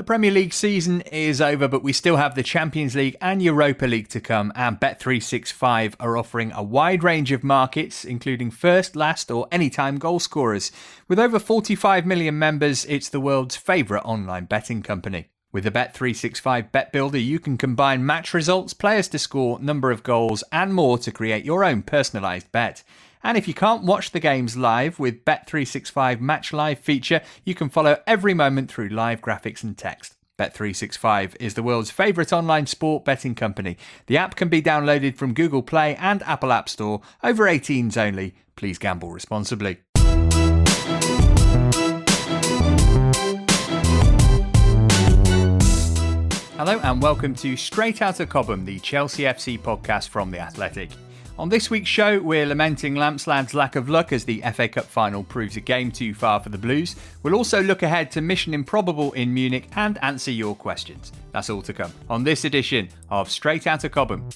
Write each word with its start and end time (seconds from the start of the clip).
The 0.00 0.04
Premier 0.04 0.30
League 0.30 0.54
season 0.54 1.02
is 1.02 1.42
over, 1.42 1.68
but 1.68 1.82
we 1.82 1.92
still 1.92 2.16
have 2.16 2.34
the 2.34 2.42
Champions 2.42 2.94
League 2.94 3.18
and 3.20 3.42
Europa 3.42 3.84
League 3.84 4.08
to 4.08 4.18
come, 4.18 4.50
and 4.56 4.80
Bet365 4.80 5.94
are 6.00 6.16
offering 6.16 6.52
a 6.52 6.62
wide 6.62 7.04
range 7.04 7.32
of 7.32 7.44
markets, 7.44 8.02
including 8.02 8.50
first, 8.50 8.96
last, 8.96 9.30
or 9.30 9.46
anytime 9.52 9.98
goal 9.98 10.18
scorers. 10.18 10.72
With 11.06 11.18
over 11.18 11.38
45 11.38 12.06
million 12.06 12.38
members, 12.38 12.86
it's 12.86 13.10
the 13.10 13.20
world's 13.20 13.56
favourite 13.56 14.06
online 14.06 14.46
betting 14.46 14.82
company. 14.82 15.28
With 15.52 15.64
the 15.64 15.70
Bet365 15.70 16.72
Bet 16.72 16.92
Builder, 16.92 17.18
you 17.18 17.38
can 17.38 17.58
combine 17.58 18.06
match 18.06 18.32
results, 18.32 18.72
players 18.72 19.06
to 19.08 19.18
score, 19.18 19.58
number 19.60 19.90
of 19.90 20.02
goals, 20.02 20.42
and 20.50 20.72
more 20.72 20.96
to 20.96 21.12
create 21.12 21.44
your 21.44 21.62
own 21.62 21.82
personalised 21.82 22.50
bet. 22.52 22.82
And 23.22 23.36
if 23.36 23.46
you 23.46 23.52
can't 23.54 23.82
watch 23.82 24.12
the 24.12 24.20
games 24.20 24.56
live 24.56 24.98
with 24.98 25.26
Bet365 25.26 26.20
Match 26.20 26.54
Live 26.54 26.78
feature, 26.78 27.20
you 27.44 27.54
can 27.54 27.68
follow 27.68 27.98
every 28.06 28.32
moment 28.32 28.70
through 28.72 28.88
live 28.88 29.20
graphics 29.20 29.62
and 29.62 29.76
text. 29.76 30.14
Bet365 30.38 31.36
is 31.38 31.52
the 31.52 31.62
world's 31.62 31.90
favourite 31.90 32.32
online 32.32 32.66
sport 32.66 33.04
betting 33.04 33.34
company. 33.34 33.76
The 34.06 34.16
app 34.16 34.36
can 34.36 34.48
be 34.48 34.62
downloaded 34.62 35.16
from 35.16 35.34
Google 35.34 35.62
Play 35.62 35.96
and 35.96 36.22
Apple 36.22 36.50
App 36.50 36.70
Store. 36.70 37.02
Over 37.22 37.44
18s 37.44 37.98
only. 37.98 38.34
Please 38.56 38.78
gamble 38.78 39.12
responsibly. 39.12 39.80
Hello 46.56 46.80
and 46.82 47.02
welcome 47.02 47.34
to 47.34 47.54
Straight 47.54 48.00
Outta 48.00 48.24
Cobham, 48.24 48.64
the 48.64 48.78
Chelsea 48.78 49.24
FC 49.24 49.58
podcast 49.58 50.08
from 50.08 50.30
The 50.30 50.38
Athletic. 50.38 50.88
On 51.40 51.48
this 51.48 51.70
week's 51.70 51.88
show, 51.88 52.20
we're 52.20 52.44
lamenting 52.44 52.96
Lampslad's 52.96 53.54
lack 53.54 53.74
of 53.74 53.88
luck 53.88 54.12
as 54.12 54.26
the 54.26 54.42
FA 54.52 54.68
Cup 54.68 54.84
final 54.84 55.24
proves 55.24 55.56
a 55.56 55.60
game 55.60 55.90
too 55.90 56.12
far 56.12 56.38
for 56.38 56.50
the 56.50 56.58
Blues. 56.58 56.96
We'll 57.22 57.34
also 57.34 57.62
look 57.62 57.82
ahead 57.82 58.10
to 58.10 58.20
Mission 58.20 58.52
Improbable 58.52 59.12
in 59.12 59.32
Munich 59.32 59.66
and 59.74 59.96
answer 60.04 60.30
your 60.30 60.54
questions. 60.54 61.12
That's 61.32 61.48
all 61.48 61.62
to 61.62 61.72
come 61.72 61.94
on 62.10 62.24
this 62.24 62.44
edition 62.44 62.90
of 63.08 63.30
Straight 63.30 63.66
Outta 63.66 63.88
Cobham. 63.88 64.28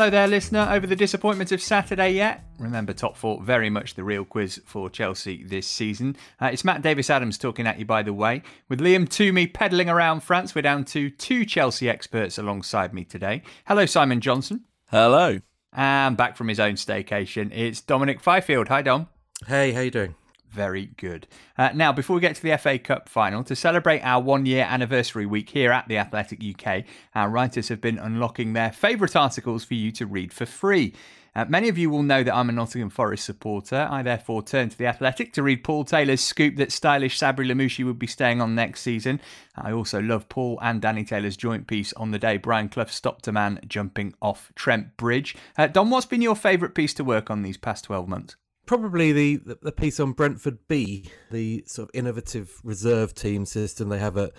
Hello 0.00 0.08
there, 0.08 0.28
listener. 0.28 0.66
Over 0.70 0.86
the 0.86 0.96
disappointment 0.96 1.52
of 1.52 1.60
Saturday 1.60 2.12
yet? 2.12 2.42
Remember, 2.58 2.94
top 2.94 3.18
four 3.18 3.42
very 3.42 3.68
much 3.68 3.96
the 3.96 4.02
real 4.02 4.24
quiz 4.24 4.58
for 4.64 4.88
Chelsea 4.88 5.44
this 5.44 5.66
season. 5.66 6.16
Uh, 6.40 6.46
it's 6.46 6.64
Matt 6.64 6.80
Davies 6.80 7.10
Adams 7.10 7.36
talking 7.36 7.66
at 7.66 7.78
you, 7.78 7.84
by 7.84 8.02
the 8.02 8.14
way. 8.14 8.42
With 8.70 8.80
Liam 8.80 9.06
Toomey 9.06 9.46
peddling 9.46 9.90
around 9.90 10.20
France, 10.22 10.54
we're 10.54 10.62
down 10.62 10.86
to 10.86 11.10
two 11.10 11.44
Chelsea 11.44 11.86
experts 11.86 12.38
alongside 12.38 12.94
me 12.94 13.04
today. 13.04 13.42
Hello, 13.66 13.84
Simon 13.84 14.22
Johnson. 14.22 14.64
Hello. 14.86 15.40
And 15.74 16.16
back 16.16 16.34
from 16.34 16.48
his 16.48 16.60
own 16.60 16.76
staycation, 16.76 17.50
it's 17.52 17.82
Dominic 17.82 18.22
Fifield. 18.22 18.68
Hi, 18.68 18.80
Dom. 18.80 19.06
Hey, 19.48 19.72
how 19.72 19.82
you 19.82 19.90
doing? 19.90 20.14
Very 20.50 20.86
good. 20.96 21.28
Uh, 21.56 21.70
now, 21.74 21.92
before 21.92 22.14
we 22.14 22.20
get 22.20 22.34
to 22.34 22.42
the 22.42 22.58
FA 22.58 22.78
Cup 22.78 23.08
final, 23.08 23.44
to 23.44 23.54
celebrate 23.54 24.00
our 24.00 24.20
one 24.20 24.46
year 24.46 24.66
anniversary 24.68 25.24
week 25.24 25.50
here 25.50 25.70
at 25.70 25.86
the 25.86 25.96
Athletic 25.96 26.42
UK, 26.42 26.84
our 27.14 27.30
writers 27.30 27.68
have 27.68 27.80
been 27.80 27.98
unlocking 27.98 28.52
their 28.52 28.72
favourite 28.72 29.14
articles 29.14 29.64
for 29.64 29.74
you 29.74 29.92
to 29.92 30.06
read 30.06 30.32
for 30.32 30.46
free. 30.46 30.92
Uh, 31.36 31.44
many 31.48 31.68
of 31.68 31.78
you 31.78 31.88
will 31.88 32.02
know 32.02 32.24
that 32.24 32.34
I'm 32.34 32.48
a 32.48 32.52
Nottingham 32.52 32.90
Forest 32.90 33.24
supporter. 33.24 33.86
I 33.88 34.02
therefore 34.02 34.42
turned 34.42 34.72
to 34.72 34.78
the 34.78 34.86
Athletic 34.86 35.32
to 35.34 35.42
read 35.44 35.62
Paul 35.62 35.84
Taylor's 35.84 36.20
scoop 36.20 36.56
that 36.56 36.72
stylish 36.72 37.16
Sabri 37.16 37.46
Lamouchi 37.46 37.84
would 37.84 38.00
be 38.00 38.08
staying 38.08 38.40
on 38.40 38.56
next 38.56 38.80
season. 38.80 39.20
I 39.56 39.70
also 39.70 40.00
love 40.00 40.28
Paul 40.28 40.58
and 40.60 40.82
Danny 40.82 41.04
Taylor's 41.04 41.36
joint 41.36 41.68
piece 41.68 41.92
on 41.92 42.10
the 42.10 42.18
day 42.18 42.36
Brian 42.36 42.68
Clough 42.68 42.86
stopped 42.86 43.28
a 43.28 43.32
man 43.32 43.60
jumping 43.68 44.14
off 44.20 44.50
Trent 44.56 44.96
Bridge. 44.96 45.36
Uh, 45.56 45.68
Dom, 45.68 45.90
what's 45.90 46.06
been 46.06 46.22
your 46.22 46.34
favourite 46.34 46.74
piece 46.74 46.94
to 46.94 47.04
work 47.04 47.30
on 47.30 47.42
these 47.42 47.56
past 47.56 47.84
12 47.84 48.08
months? 48.08 48.34
Probably 48.70 49.10
the, 49.10 49.58
the 49.62 49.72
piece 49.72 49.98
on 49.98 50.12
Brentford 50.12 50.58
B, 50.68 51.10
the 51.32 51.64
sort 51.66 51.88
of 51.88 51.90
innovative 51.92 52.60
reserve 52.62 53.12
team 53.14 53.44
system 53.44 53.88
they 53.88 53.98
have 53.98 54.16
at, 54.16 54.30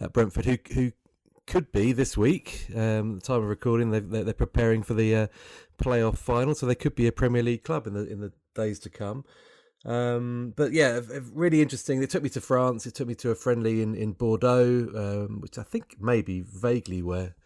at 0.00 0.10
Brentford, 0.14 0.46
who 0.46 0.56
who 0.72 0.92
could 1.46 1.70
be 1.70 1.92
this 1.92 2.16
week. 2.16 2.66
Um, 2.74 3.16
the 3.16 3.20
time 3.20 3.42
of 3.42 3.48
recording, 3.50 3.90
they 3.90 4.00
they're, 4.00 4.32
preparing 4.32 4.82
for 4.82 4.94
the 4.94 5.14
uh, 5.14 5.26
playoff 5.76 6.16
final, 6.16 6.54
so 6.54 6.64
they 6.64 6.74
could 6.74 6.94
be 6.94 7.06
a 7.06 7.12
Premier 7.12 7.42
League 7.42 7.62
club 7.62 7.86
in 7.86 7.92
the 7.92 8.10
in 8.10 8.20
the 8.22 8.32
days 8.54 8.78
to 8.78 8.88
come. 8.88 9.26
Um, 9.84 10.54
but 10.56 10.72
yeah, 10.72 11.02
really 11.34 11.60
interesting. 11.60 12.02
It 12.02 12.08
took 12.08 12.22
me 12.22 12.30
to 12.30 12.40
France. 12.40 12.86
It 12.86 12.94
took 12.94 13.06
me 13.06 13.14
to 13.16 13.32
a 13.32 13.34
friendly 13.34 13.82
in 13.82 13.94
in 13.94 14.12
Bordeaux, 14.12 14.88
um, 14.96 15.42
which 15.42 15.58
I 15.58 15.62
think 15.62 15.96
maybe 16.00 16.40
vaguely 16.40 17.02
where 17.02 17.36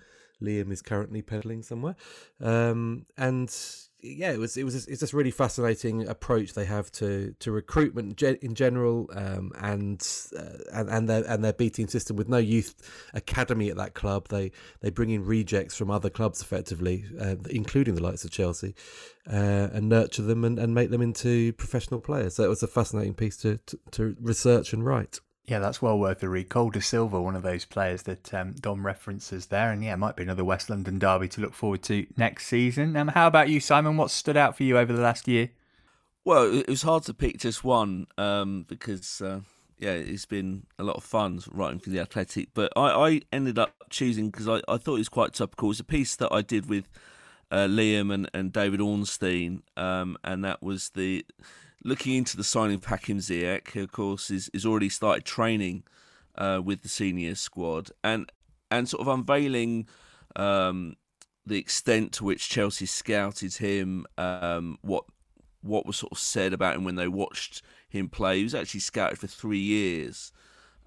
Liam 0.41 0.71
is 0.71 0.83
currently 0.83 1.21
pedaling 1.21 1.65
somewhere. 1.65 1.97
Um, 2.41 3.07
and 3.17 3.51
yeah, 4.01 4.31
it 4.31 4.39
was 4.39 4.57
it 4.57 4.65
was 4.65 4.87
it's 4.87 5.01
just 5.01 5.13
a 5.13 5.17
really 5.17 5.33
fascinating 5.33 6.07
approach 6.07 6.55
they 6.55 6.65
have 6.65 6.91
to 6.93 7.35
to 7.41 7.51
recruitment 7.51 8.23
in 8.23 8.55
general, 8.55 9.11
um, 9.13 9.51
and 9.59 10.07
uh, 10.39 10.59
and 10.73 10.89
and 10.89 11.09
their 11.09 11.25
and 11.25 11.43
their 11.43 11.53
B 11.53 11.69
team 11.69 11.89
system 11.89 12.17
with 12.17 12.29
no 12.29 12.39
youth 12.39 12.75
academy 13.13 13.71
at 13.71 13.77
that 13.77 13.95
club. 13.95 14.29
They 14.29 14.53
they 14.81 14.91
bring 14.91 15.11
in 15.11 15.25
rejects 15.25 15.77
from 15.77 15.91
other 15.91 16.11
clubs 16.11 16.41
effectively, 16.41 17.07
uh, 17.21 17.37
including 17.51 17.97
the 17.97 18.03
likes 18.03 18.25
of 18.25 18.31
Chelsea, 18.31 18.75
uh, 19.27 19.69
and 19.73 19.89
nurture 19.89 20.23
them 20.23 20.45
and, 20.45 20.59
and 20.59 20.73
make 20.75 20.91
them 20.91 21.03
into 21.03 21.53
professional 21.55 22.01
players. 22.01 22.37
So 22.37 22.45
it 22.45 22.49
was 22.49 22.63
a 22.63 22.69
fascinating 22.69 23.15
piece 23.15 23.37
to, 23.39 23.59
to, 23.59 23.79
to 23.93 24.17
research 24.21 24.73
and 24.73 24.85
write. 24.85 25.21
Yeah, 25.49 25.61
that's 25.61 25.81
well 25.81 25.99
worth 25.99 26.23
a 26.23 26.29
read. 26.29 26.51
Cole 26.51 26.71
Silva, 26.79 27.23
one 27.23 27.35
of 27.35 27.43
those 27.43 27.65
players 27.65 28.03
that 28.03 28.35
um, 28.35 28.53
Dom 28.53 28.85
references 28.85 29.47
there, 29.47 29.73
and 29.73 29.83
yeah, 29.83 29.97
might 29.97 30.15
be 30.15 30.23
another 30.23 30.45
West 30.45 30.69
London 30.69 30.99
derby 30.99 31.27
to 31.29 31.41
look 31.41 31.55
forward 31.55 31.83
to 31.85 32.07
next 32.19 32.49
season. 32.49 32.95
Um, 32.99 33.09
how 33.09 33.27
about 33.27 33.49
you, 33.49 33.59
Simon? 33.59 33.97
What 33.97 34.11
stood 34.11 34.37
out 34.37 34.59
for 34.59 34.65
you 34.65 34.77
over 34.77 34.93
the 34.93 35.01
last 35.01 35.27
year? 35.27 35.49
Well, 36.23 36.55
it 36.55 36.69
was 36.69 36.83
hard 36.83 37.05
to 37.05 37.15
pick 37.15 37.39
just 37.39 37.65
one 37.65 38.09
um, 38.19 38.67
because 38.69 39.23
uh, 39.23 39.41
yeah, 39.79 39.93
it's 39.93 40.27
been 40.27 40.67
a 40.79 40.85
lot 40.85 40.97
of 40.97 41.05
fun 41.05 41.41
writing 41.51 41.79
for 41.79 41.89
the 41.89 42.01
Athletic. 42.01 42.51
But 42.53 42.71
I, 42.77 42.91
I 42.91 43.21
ended 43.33 43.59
up 43.59 43.75
choosing 43.89 44.29
because 44.29 44.49
I, 44.49 44.61
I 44.69 44.77
thought 44.77 44.97
it 44.97 44.99
was 44.99 45.09
quite 45.09 45.33
topical. 45.33 45.69
It 45.69 45.71
was 45.71 45.81
a 45.81 45.85
piece 45.85 46.15
that 46.17 46.31
I 46.31 46.43
did 46.43 46.69
with 46.69 46.91
uh, 47.51 47.67
Liam 47.69 48.13
and, 48.13 48.29
and 48.35 48.53
David 48.53 48.81
Ornstein, 48.81 49.63
um, 49.79 50.19
and 50.23 50.45
that 50.45 50.63
was 50.63 50.91
the 50.91 51.25
looking 51.85 52.15
into 52.15 52.37
the 52.37 52.45
signing 52.45 52.77
of 52.77 52.85
Hakim 52.85 53.19
Ziyech, 53.19 53.71
who 53.71 53.83
of 53.83 53.93
course 53.93 54.31
is, 54.31 54.51
is 54.53 54.67
already 54.67 54.89
started 54.89 55.25
training 55.25 55.85
uh, 56.37 56.61
with 56.65 56.83
the 56.83 56.89
senior 56.89 57.35
squad, 57.35 57.91
and 58.03 58.31
and 58.71 58.89
sort 58.89 59.01
of 59.01 59.09
unveiling 59.09 59.89
um, 60.37 60.97
the 61.47 61.59
extent 61.59 62.13
to 62.13 62.25
which 62.25 62.49
Chelsea 62.49 62.87
scouted 62.87 63.55
him, 63.57 64.07
um, 64.17 64.79
what 64.83 65.05
what 65.63 65.87
was 65.87 65.97
sort 65.97 66.13
of 66.13 66.19
said 66.19 66.53
about 66.53 66.77
him 66.77 66.85
when 66.85 66.95
they 66.95 67.09
watched 67.09 67.63
him 67.89 68.09
play. 68.09 68.39
He 68.39 68.45
was 68.45 68.55
actually 68.55 68.81
scouted 68.81 69.19
for 69.19 69.27
three 69.27 69.59
years, 69.59 70.33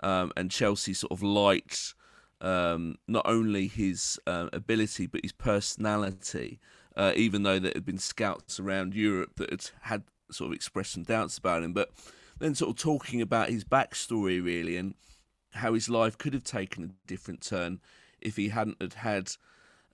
um, 0.01 0.31
and 0.37 0.49
Chelsea 0.49 0.93
sort 0.93 1.11
of 1.11 1.21
liked 1.21 1.93
um, 2.39 2.95
not 3.07 3.25
only 3.25 3.67
his 3.67 4.19
uh, 4.25 4.47
ability 4.53 5.07
but 5.07 5.21
his 5.23 5.33
personality. 5.33 6.59
Uh, 6.93 7.13
even 7.15 7.43
though 7.43 7.57
there 7.57 7.71
had 7.73 7.85
been 7.85 7.97
scouts 7.97 8.59
around 8.59 8.93
Europe 8.93 9.31
that 9.37 9.49
had 9.49 9.69
had 9.83 10.03
sort 10.33 10.49
of 10.49 10.55
expressed 10.55 10.93
some 10.93 11.03
doubts 11.03 11.37
about 11.37 11.63
him. 11.63 11.73
But 11.73 11.91
then 12.39 12.55
sort 12.55 12.71
of 12.71 12.77
talking 12.77 13.21
about 13.21 13.49
his 13.49 13.63
backstory 13.63 14.43
really 14.43 14.75
and 14.75 14.95
how 15.53 15.73
his 15.73 15.89
life 15.89 16.17
could 16.17 16.33
have 16.33 16.43
taken 16.43 16.83
a 16.83 17.07
different 17.07 17.41
turn 17.41 17.79
if 18.19 18.35
he 18.35 18.49
hadn't 18.49 18.81
had 18.81 18.93
had 18.95 19.31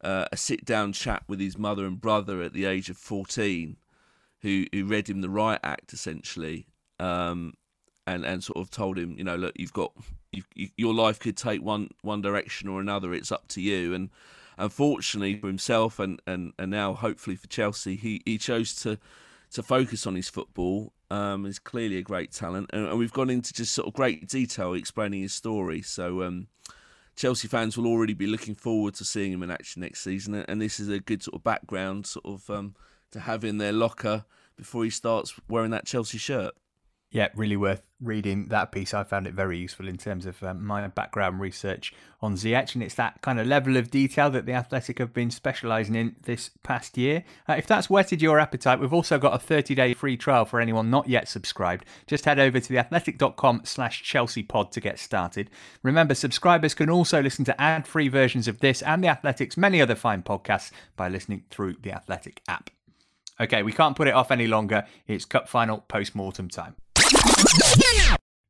uh, 0.01 0.25
a 0.31 0.37
sit 0.37 0.63
down 0.63 0.93
chat 0.93 1.23
with 1.27 1.39
his 1.39 1.57
mother 1.57 1.85
and 1.85 1.99
brother 1.99 2.41
at 2.41 2.53
the 2.53 2.65
age 2.65 2.89
of 2.89 2.97
14 2.97 3.77
who 4.41 4.65
who 4.71 4.85
read 4.85 5.09
him 5.09 5.21
the 5.21 5.29
riot 5.29 5.59
act 5.63 5.93
essentially 5.93 6.67
um, 6.99 7.53
and 8.05 8.25
and 8.25 8.43
sort 8.43 8.59
of 8.59 8.69
told 8.69 8.97
him 8.97 9.15
you 9.17 9.23
know 9.23 9.35
look 9.35 9.53
you've 9.57 9.73
got 9.73 9.91
you've, 10.31 10.47
you, 10.53 10.69
your 10.77 10.93
life 10.93 11.19
could 11.19 11.35
take 11.35 11.61
one 11.61 11.89
one 12.01 12.21
direction 12.21 12.69
or 12.69 12.79
another 12.79 13.13
it's 13.13 13.31
up 13.31 13.47
to 13.47 13.61
you 13.61 13.93
and 13.93 14.09
unfortunately 14.59 15.35
for 15.40 15.47
himself 15.47 15.99
and, 15.99 16.19
and, 16.25 16.51
and 16.57 16.72
now 16.72 16.93
hopefully 16.93 17.35
for 17.35 17.47
Chelsea 17.47 17.95
he, 17.95 18.22
he 18.25 18.37
chose 18.37 18.75
to 18.75 18.99
to 19.52 19.64
focus 19.64 20.05
on 20.05 20.16
his 20.16 20.29
football. 20.29 20.94
Um, 21.09 21.46
he's 21.46 21.59
clearly 21.59 21.97
a 21.97 22.02
great 22.02 22.32
talent, 22.32 22.70
and, 22.73 22.88
and, 22.88 22.99
we've 22.99 23.14
gone 23.14 23.29
into 23.29 23.53
just 23.53 23.73
sort 23.73 23.88
of 23.88 23.94
great 23.94 24.28
detail 24.28 24.73
explaining 24.73 25.22
his 25.22 25.34
story. 25.34 25.82
So 25.82 26.23
um, 26.23 26.47
Chelsea 27.16 27.47
fans 27.47 27.78
will 27.78 27.88
already 27.88 28.14
be 28.14 28.28
looking 28.28 28.55
forward 28.55 28.94
to 28.96 29.05
seeing 29.05 29.32
him 29.32 29.44
in 29.44 29.49
action 29.49 29.82
next 29.82 30.02
season, 30.02 30.35
and 30.35 30.61
this 30.61 30.79
is 30.79 30.90
a 30.90 30.99
good 30.99 31.23
sort 31.23 31.35
of 31.35 31.44
background 31.44 32.05
sort 32.05 32.26
of 32.26 32.49
um, 32.49 32.76
to 33.11 33.22
have 33.22 33.46
in 33.46 33.58
their 33.58 33.72
locker 33.72 34.26
before 34.58 34.84
he 34.84 34.90
starts 34.90 35.34
wearing 35.47 35.72
that 35.72 35.85
Chelsea 35.85 36.17
shirt. 36.17 36.53
Yeah, 37.17 37.29
really 37.34 37.58
worth 37.58 37.81
reading 37.99 38.49
that 38.49 38.72
piece. 38.72 38.93
I 38.93 39.03
found 39.03 39.25
it 39.25 39.34
very 39.34 39.58
useful 39.58 39.87
in 39.87 39.97
terms 39.97 40.28
of 40.28 40.43
um, 40.43 40.64
my 40.64 40.87
background 40.87 41.40
research 41.40 41.91
on 42.22 42.35
Ziyech, 42.35 42.75
and 42.75 42.84
it's 42.84 42.93
that 42.93 43.23
kind 43.23 43.40
of 43.40 43.47
level 43.47 43.75
of 43.75 43.90
detail 43.90 44.29
that 44.29 44.46
the 44.46 44.53
Athletic 44.53 44.99
have 44.99 45.16
been 45.16 45.31
specialising 45.31 45.96
in 45.96 46.16
this 46.22 46.52
past 46.61 46.96
year. 46.96 47.23
Uh, 47.49 47.53
if 47.53 47.66
that's 47.66 47.90
whetted 47.90 48.22
your 48.22 48.40
appetite, 48.40 48.79
we've 48.79 48.93
also 48.93 49.17
got 49.17 49.34
a 49.34 49.43
30-day 49.43 49.96
free 49.96 50.16
trial 50.16 50.46
for 50.46 50.61
anyone 50.61 50.91
not 50.91 51.09
yet 51.09 51.28
subscribed. 51.28 51.85
Just 52.05 52.25
head 52.25 52.37
over 52.37 52.59
to 52.59 52.72
theathletic.com 52.72 53.61
slash 53.64 54.03
Chelsea 54.03 54.43
pod 54.43 54.72
to 54.73 54.79
get 54.79 54.99
started. 54.99 55.49
Remember, 55.81 56.14
subscribers 56.14 56.75
can 56.75 56.91
also 56.91 57.19
listen 57.19 57.46
to 57.46 57.59
ad-free 57.59 58.09
versions 58.09 58.47
of 58.47 58.59
this 58.59 58.84
and 58.84 59.03
the 59.03 59.08
Athletic's 59.08 59.58
many 59.58 59.81
other 59.81 59.96
fine 59.96 60.22
podcasts 60.22 60.69
by 60.96 61.09
listening 61.09 61.46
through 61.49 61.78
the 61.81 61.91
Athletic 61.91 62.43
app. 62.47 62.69
Okay, 63.40 63.64
we 63.64 63.72
can't 63.72 63.96
put 63.96 64.08
it 64.08 64.14
off 64.14 64.29
any 64.29 64.46
longer. 64.46 64.85
It's 65.08 65.25
cup 65.25 65.49
final 65.49 65.79
post 65.79 66.14
mortem 66.14 66.47
time. 66.47 66.75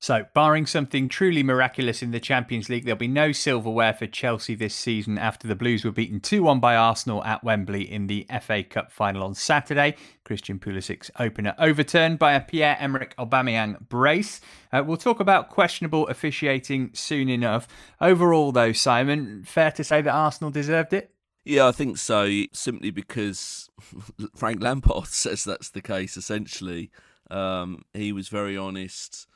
So, 0.07 0.25
barring 0.33 0.67
something 0.67 1.09
truly 1.09 1.43
miraculous 1.43 2.01
in 2.01 2.11
the 2.11 2.21
Champions 2.21 2.69
League, 2.69 2.85
there'll 2.85 2.97
be 2.97 3.09
no 3.09 3.33
silverware 3.33 3.93
for 3.93 4.07
Chelsea 4.07 4.55
this 4.55 4.73
season 4.73 5.17
after 5.17 5.49
the 5.49 5.55
Blues 5.55 5.83
were 5.83 5.91
beaten 5.91 6.21
2 6.21 6.43
1 6.43 6.61
by 6.61 6.77
Arsenal 6.77 7.21
at 7.25 7.43
Wembley 7.43 7.91
in 7.91 8.07
the 8.07 8.25
FA 8.41 8.63
Cup 8.63 8.89
final 8.89 9.21
on 9.23 9.35
Saturday. 9.35 9.97
Christian 10.23 10.59
Pulisic's 10.59 11.11
opener 11.19 11.55
overturned 11.59 12.19
by 12.19 12.35
a 12.35 12.39
Pierre 12.39 12.77
Emerick 12.79 13.17
Aubameyang 13.17 13.89
brace. 13.89 14.39
Uh, 14.71 14.81
we'll 14.85 14.95
talk 14.95 15.19
about 15.19 15.49
questionable 15.49 16.07
officiating 16.07 16.91
soon 16.93 17.27
enough. 17.27 17.67
Overall, 17.99 18.53
though, 18.53 18.71
Simon, 18.71 19.43
fair 19.43 19.71
to 19.71 19.83
say 19.83 20.01
that 20.01 20.13
Arsenal 20.13 20.51
deserved 20.51 20.93
it? 20.93 21.11
Yeah, 21.43 21.67
I 21.67 21.73
think 21.73 21.97
so, 21.97 22.43
simply 22.53 22.91
because 22.91 23.69
Frank 24.37 24.61
Lampard 24.61 25.07
says 25.07 25.43
that's 25.43 25.69
the 25.69 25.81
case, 25.81 26.15
essentially. 26.15 26.91
Um, 27.29 27.83
he 27.93 28.11
was 28.11 28.29
very 28.29 28.57
honest 28.57 29.27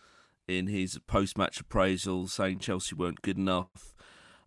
in 0.48 0.68
his 0.68 1.00
post-match 1.08 1.60
appraisal, 1.60 2.28
saying 2.28 2.60
Chelsea 2.60 2.96
weren't 2.96 3.22
good 3.22 3.38
enough. 3.38 3.94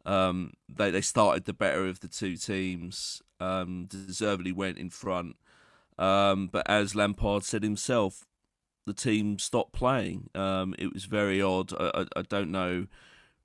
Um, 0.07 0.53
they 0.69 0.91
they 0.91 1.01
started 1.01 1.45
the 1.45 1.55
better 1.55 1.87
of 1.87 2.01
the 2.01 2.09
two 2.09 2.37
teams. 2.37 3.23
Um, 3.41 3.87
deservedly 3.87 4.53
went 4.53 4.79
in 4.79 4.91
front, 4.91 5.37
um, 5.99 6.49
but 6.49 6.69
as 6.69 6.95
Lampard 6.95 7.43
said 7.45 7.63
himself, 7.63 8.27
the 8.87 8.93
team 8.95 9.39
stopped 9.39 9.73
playing. 9.73 10.31
Um, 10.35 10.75
it 10.79 10.93
was 10.93 11.05
very 11.05 11.41
odd. 11.43 11.73
I, 11.79 11.91
I, 11.95 12.21
I 12.21 12.23
don't 12.23 12.51
know 12.51 12.87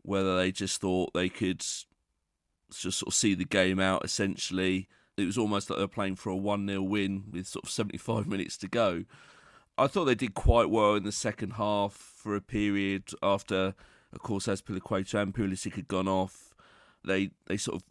whether 0.02 0.38
they 0.38 0.52
just 0.52 0.80
thought 0.82 1.14
they 1.14 1.30
could 1.30 1.60
just 1.60 1.88
sort 3.00 3.08
of 3.08 3.14
see 3.14 3.34
the 3.34 3.46
game 3.46 3.80
out. 3.80 4.06
Essentially, 4.06 4.88
it 5.18 5.26
was 5.26 5.38
almost 5.38 5.70
like 5.70 5.78
they 5.78 5.84
were 5.84 5.88
playing 5.88 6.16
for 6.16 6.30
a 6.30 6.36
one 6.36 6.68
0 6.68 6.82
win 6.82 7.26
with 7.32 7.48
sort 7.48 7.66
of 7.66 7.72
seventy 7.72 7.98
five 7.98 8.28
minutes 8.28 8.58
to 8.58 8.68
go. 8.68 9.06
I 9.80 9.88
thought 9.88 10.06
they 10.06 10.16
did 10.16 10.34
quite 10.34 10.70
well 10.70 10.96
in 10.96 11.04
the 11.04 11.12
second 11.12 11.52
half 11.52 11.94
for 11.94 12.36
a 12.36 12.42
period 12.42 13.12
after, 13.24 13.74
of 14.12 14.20
course, 14.20 14.48
Azpilicueta 14.48 15.22
and 15.22 15.34
Pulisic 15.34 15.76
had 15.76 15.88
gone 15.88 16.08
off. 16.08 16.54
They 17.06 17.32
they 17.48 17.56
sort 17.56 17.82
of 17.82 17.84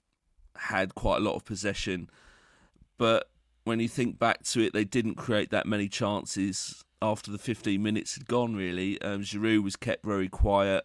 had 0.61 0.94
quite 0.94 1.17
a 1.17 1.25
lot 1.25 1.35
of 1.35 1.46
possession, 1.46 2.11
but 2.99 3.31
when 3.64 3.81
you 3.81 3.88
think 3.88 4.19
back 4.19 4.43
to 4.44 4.61
it, 4.61 4.75
they 4.75 4.85
didn't 4.85 5.14
create 5.14 5.50
that 5.50 5.67
many 5.67 5.88
chances 5.88 6.85
after 7.00 7.31
the 7.31 7.38
15 7.38 7.82
minutes 7.82 8.17
had 8.17 8.26
gone. 8.26 8.55
Really, 8.55 9.00
um, 9.00 9.23
Giroud 9.23 9.62
was 9.62 9.76
kept 9.76 10.05
very 10.05 10.29
quiet, 10.29 10.85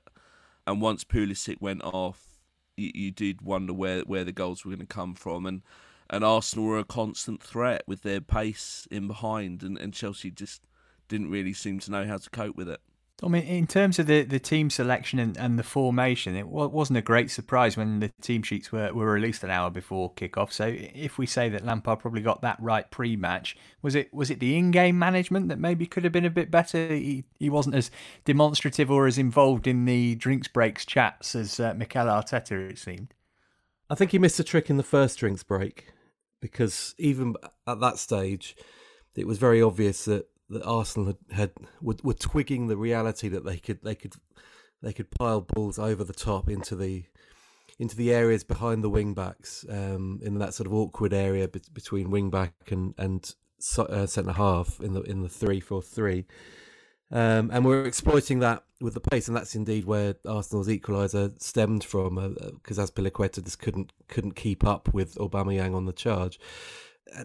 and 0.66 0.82
once 0.82 1.04
Pulisic 1.04 1.60
went 1.60 1.84
off, 1.84 2.40
you, 2.78 2.92
you 2.96 3.12
did 3.12 3.42
wonder 3.42 3.74
where 3.74 4.02
where 4.04 4.24
the 4.24 4.32
goals 4.32 4.64
were 4.64 4.70
going 4.70 4.80
to 4.80 4.86
come 4.86 5.16
from, 5.16 5.46
and 5.46 5.64
and 6.10 6.24
Arsenal 6.24 6.66
were 6.66 6.80
a 6.80 6.86
constant 6.86 7.44
threat 7.44 7.84
with 7.88 8.04
their 8.04 8.22
pace 8.22 8.88
in 8.90 9.08
behind, 9.08 9.64
and, 9.64 9.78
and 9.78 9.94
Chelsea 9.94 10.32
just 10.32 10.62
didn't 11.08 11.30
really 11.30 11.54
seem 11.54 11.80
to 11.80 11.92
know 11.92 12.06
how 12.06 12.18
to 12.18 12.30
cope 12.30 12.56
with 12.56 12.70
it. 12.70 12.80
I 13.22 13.28
mean, 13.30 13.44
in 13.44 13.68
terms 13.68 14.00
of 14.00 14.08
the, 14.08 14.24
the 14.24 14.40
team 14.40 14.70
selection 14.70 15.18
and, 15.18 15.38
and 15.38 15.58
the 15.58 15.64
formation, 15.64 16.36
it 16.36 16.48
wasn't 16.48 16.98
a 16.98 17.02
great 17.02 17.32
surprise 17.32 17.78
when 17.78 18.00
the 18.02 18.12
team 18.22 18.44
sheets 18.44 18.72
were, 18.72 18.92
were 18.92 19.12
released 19.12 19.44
an 19.44 19.50
hour 19.50 19.70
before 19.70 20.14
kickoff. 20.14 20.52
So, 20.52 20.66
if 20.76 21.18
we 21.18 21.26
say 21.26 21.48
that 21.50 21.64
Lampard 21.64 22.00
probably 22.00 22.22
got 22.22 22.42
that 22.42 22.58
right 22.60 22.90
pre-match, 22.90 23.56
was 23.82 23.96
it 23.96 24.14
was 24.14 24.30
it 24.30 24.40
the 24.40 24.58
in-game 24.58 25.00
management 25.00 25.48
that 25.50 25.60
maybe 25.60 25.86
could 25.86 26.04
have 26.04 26.12
been 26.12 26.26
a 26.26 26.30
bit 26.30 26.52
better? 26.52 26.88
He 26.88 27.24
he 27.40 27.50
wasn't 27.50 27.76
as 27.76 27.92
demonstrative 28.26 28.92
or 28.92 29.08
as 29.08 29.18
involved 29.18 29.68
in 29.68 29.86
the 29.86 30.16
drinks 30.16 30.50
breaks 30.50 30.86
chats 30.86 31.34
as 31.36 31.60
uh, 31.60 31.74
Mikel 31.76 32.08
Arteta. 32.08 32.72
It 32.72 32.80
seemed. 32.80 33.14
I 33.90 33.96
think 33.96 34.12
he 34.12 34.20
missed 34.20 34.40
a 34.40 34.44
trick 34.44 34.70
in 34.70 34.78
the 34.78 34.84
first 34.84 35.20
drinks 35.20 35.44
break 35.44 35.94
because 36.42 36.94
even 36.98 37.36
at 37.68 37.80
that 37.80 38.00
stage, 38.00 38.58
it 39.16 39.28
was 39.28 39.38
very 39.38 39.62
obvious 39.62 40.06
that 40.06 40.28
that 40.54 40.64
Arsenal 40.64 41.08
had, 41.08 41.18
had 41.32 41.52
were, 41.82 41.96
were, 42.04 42.14
twigging 42.14 42.68
the 42.68 42.78
reality 42.78 43.28
that 43.30 43.46
they 43.46 43.58
could 43.58 43.84
they 43.84 43.96
could 43.96 44.14
they 44.82 44.94
could 44.94 45.12
pile 45.12 45.42
balls 45.42 45.80
over 45.80 46.04
the 46.04 46.14
top 46.14 46.50
into 46.50 46.76
the 46.76 47.04
into 47.80 47.96
the 47.96 48.14
areas 48.14 48.44
behind 48.44 48.84
the 48.84 48.90
wing 48.90 49.14
backs 49.14 49.66
um, 49.70 50.20
in 50.24 50.38
that 50.40 50.54
sort 50.54 50.68
of 50.68 50.74
awkward 50.74 51.14
area 51.14 51.48
be- 51.48 51.62
between 51.74 52.12
wing 52.12 52.30
back 52.30 52.54
and 52.70 52.94
and 52.98 53.36
uh, 53.78 54.06
centre 54.06 54.34
half 54.34 54.80
in 54.80 54.94
the 54.94 55.02
in 55.02 55.22
the 55.22 55.30
three 55.30 55.60
four 55.60 55.82
three. 55.82 56.26
Um, 57.12 57.52
and 57.54 57.64
we're 57.64 57.86
exploiting 57.86 58.40
that 58.40 58.64
with 58.82 58.96
the 58.96 59.00
pace, 59.00 59.28
and 59.28 59.38
that's 59.38 59.54
indeed 59.54 59.86
where 59.86 60.16
Arsenal's 60.28 60.68
equaliser 60.68 61.40
stemmed 61.40 61.84
from, 61.84 62.16
because 62.56 62.80
uh, 62.80 62.84
uh, 62.84 62.88
Azpilicueta 62.88 63.44
just 63.44 63.60
couldn't 63.60 63.94
couldn't 64.08 64.36
keep 64.36 64.66
up 64.66 64.94
with 64.94 65.16
Aubameyang 65.16 65.76
on 65.76 65.86
the 65.86 65.94
charge 65.94 66.40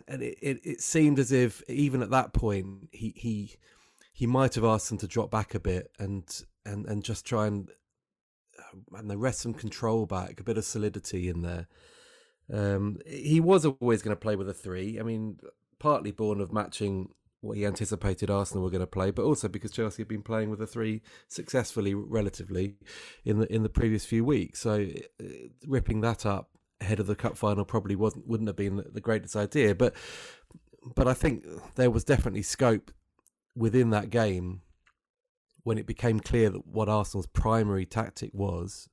and, 0.09 0.23
it, 0.23 0.39
it, 0.41 0.61
it 0.65 0.81
seemed 0.81 1.19
as 1.19 1.33
if 1.33 1.63
even 1.69 2.03
at 2.03 2.11
that 2.11 2.33
point 2.33 2.89
he 2.93 3.13
he 3.17 3.57
he 4.13 4.27
might 4.27 4.55
have 4.55 4.65
asked 4.65 4.89
them 4.89 4.99
to 4.99 5.07
drop 5.07 5.31
back 5.31 5.55
a 5.55 5.61
bit 5.61 5.93
and 5.99 6.25
and 6.67 6.87
and 6.87 7.05
just 7.05 7.25
try 7.25 7.47
and 7.47 7.71
and 8.95 9.11
they 9.11 9.17
rest 9.17 9.41
some 9.41 9.55
control 9.55 10.07
back, 10.07 10.41
a 10.41 10.45
bit 10.45 10.59
of 10.59 10.65
solidity 10.65 11.29
in 11.29 11.43
there. 11.43 11.67
Um, 12.53 12.99
he 13.07 13.41
was 13.41 13.65
always 13.67 14.03
going 14.03 14.17
to 14.17 14.21
play 14.21 14.37
with 14.37 14.49
a 14.49 14.55
three. 14.55 14.99
I 14.99 15.03
mean, 15.03 15.39
partly 15.79 16.13
born 16.13 16.41
of 16.41 16.53
matching 16.53 17.11
what 17.41 17.57
he 17.57 17.65
anticipated 17.65 18.31
Arsenal 18.31 18.65
were 18.65 18.71
going 18.71 18.81
to 18.81 18.87
play, 18.87 19.11
but 19.11 19.23
also 19.23 19.49
because 19.49 19.71
Chelsea 19.71 20.03
had 20.03 20.09
been 20.09 20.23
playing 20.23 20.51
with 20.51 20.61
a 20.61 20.67
three 20.67 21.03
successfully, 21.29 21.95
relatively, 21.95 22.75
in 23.25 23.39
the 23.41 23.53
in 23.53 23.63
the 23.63 23.69
previous 23.69 24.05
few 24.05 24.25
weeks. 24.25 24.61
So 24.61 24.89
uh, 25.21 25.25
ripping 25.67 26.01
that 26.01 26.27
up 26.27 26.51
ahead 26.81 27.01
of 27.01 27.07
the 27.07 27.17
cup 27.17 27.37
final 27.37 27.65
probably 27.65 27.97
wasn't 27.97 28.27
wouldn't 28.27 28.49
have 28.49 28.57
been 28.57 28.85
the 28.93 29.01
greatest 29.01 29.37
idea. 29.37 29.75
But 29.75 29.95
but 30.95 31.09
I 31.09 31.15
think 31.15 31.45
there 31.75 31.91
was 31.91 32.05
definitely 32.05 32.43
scope 32.43 32.93
within 33.57 33.91
that 33.91 34.11
game 34.11 34.63
when 35.65 35.79
it 35.79 35.87
became 35.87 36.21
clear 36.21 36.51
that 36.51 36.67
what 36.67 36.89
Arsenal's 36.89 37.27
primary 37.27 37.85
tactic 37.85 38.31
was 38.33 38.89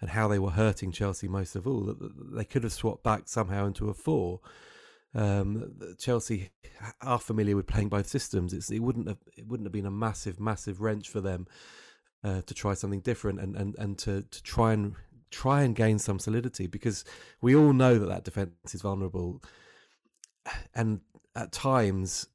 and 0.00 0.10
how 0.10 0.28
they 0.28 0.38
were 0.38 0.50
hurting 0.50 0.92
Chelsea 0.92 1.28
most 1.28 1.56
of 1.56 1.66
all 1.66 1.82
that 1.82 2.34
they 2.34 2.44
could 2.44 2.62
have 2.62 2.72
swapped 2.72 3.02
back 3.02 3.22
somehow 3.26 3.66
into 3.66 3.88
a 3.88 3.94
four. 3.94 4.40
Um, 5.12 5.72
Chelsea 5.98 6.50
are 7.02 7.18
familiar 7.18 7.56
with 7.56 7.66
playing 7.66 7.88
both 7.88 8.06
systems. 8.06 8.52
It's, 8.52 8.70
it 8.70 8.78
wouldn't 8.78 9.08
have 9.08 9.18
it 9.36 9.46
wouldn't 9.46 9.66
have 9.66 9.72
been 9.72 9.86
a 9.86 9.90
massive 9.90 10.38
massive 10.38 10.80
wrench 10.80 11.08
for 11.08 11.20
them 11.20 11.46
uh, 12.22 12.42
to 12.42 12.54
try 12.54 12.74
something 12.74 13.00
different 13.00 13.40
and, 13.40 13.56
and, 13.56 13.74
and 13.78 13.98
to, 13.98 14.22
to 14.22 14.42
try 14.42 14.72
and 14.72 14.94
try 15.30 15.62
and 15.62 15.74
gain 15.74 15.98
some 15.98 16.18
solidity 16.18 16.66
because 16.66 17.04
we 17.40 17.54
all 17.54 17.72
know 17.72 17.98
that 17.98 18.08
that 18.08 18.24
defense 18.24 18.74
is 18.74 18.82
vulnerable, 18.82 19.42
and 20.74 21.00
at 21.34 21.52
times 21.52 22.26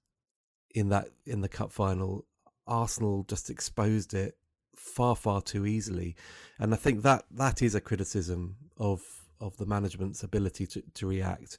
in 0.74 0.90
that 0.90 1.10
in 1.26 1.42
the 1.42 1.50
cup 1.50 1.72
final, 1.72 2.26
Arsenal 2.68 3.26
just 3.28 3.50
exposed 3.50 4.14
it 4.14 4.38
far 4.76 5.16
far 5.16 5.42
too 5.42 5.66
easily, 5.66 6.16
and 6.60 6.74
I 6.74 6.78
think 6.78 7.02
that 7.04 7.26
that 7.32 7.62
is 7.62 7.76
a 7.76 7.82
criticism 7.82 8.56
of 8.78 9.02
of 9.42 9.58
the 9.58 9.66
management's 9.66 10.24
ability 10.24 10.66
to, 10.68 10.84
to 10.94 11.08
react. 11.08 11.58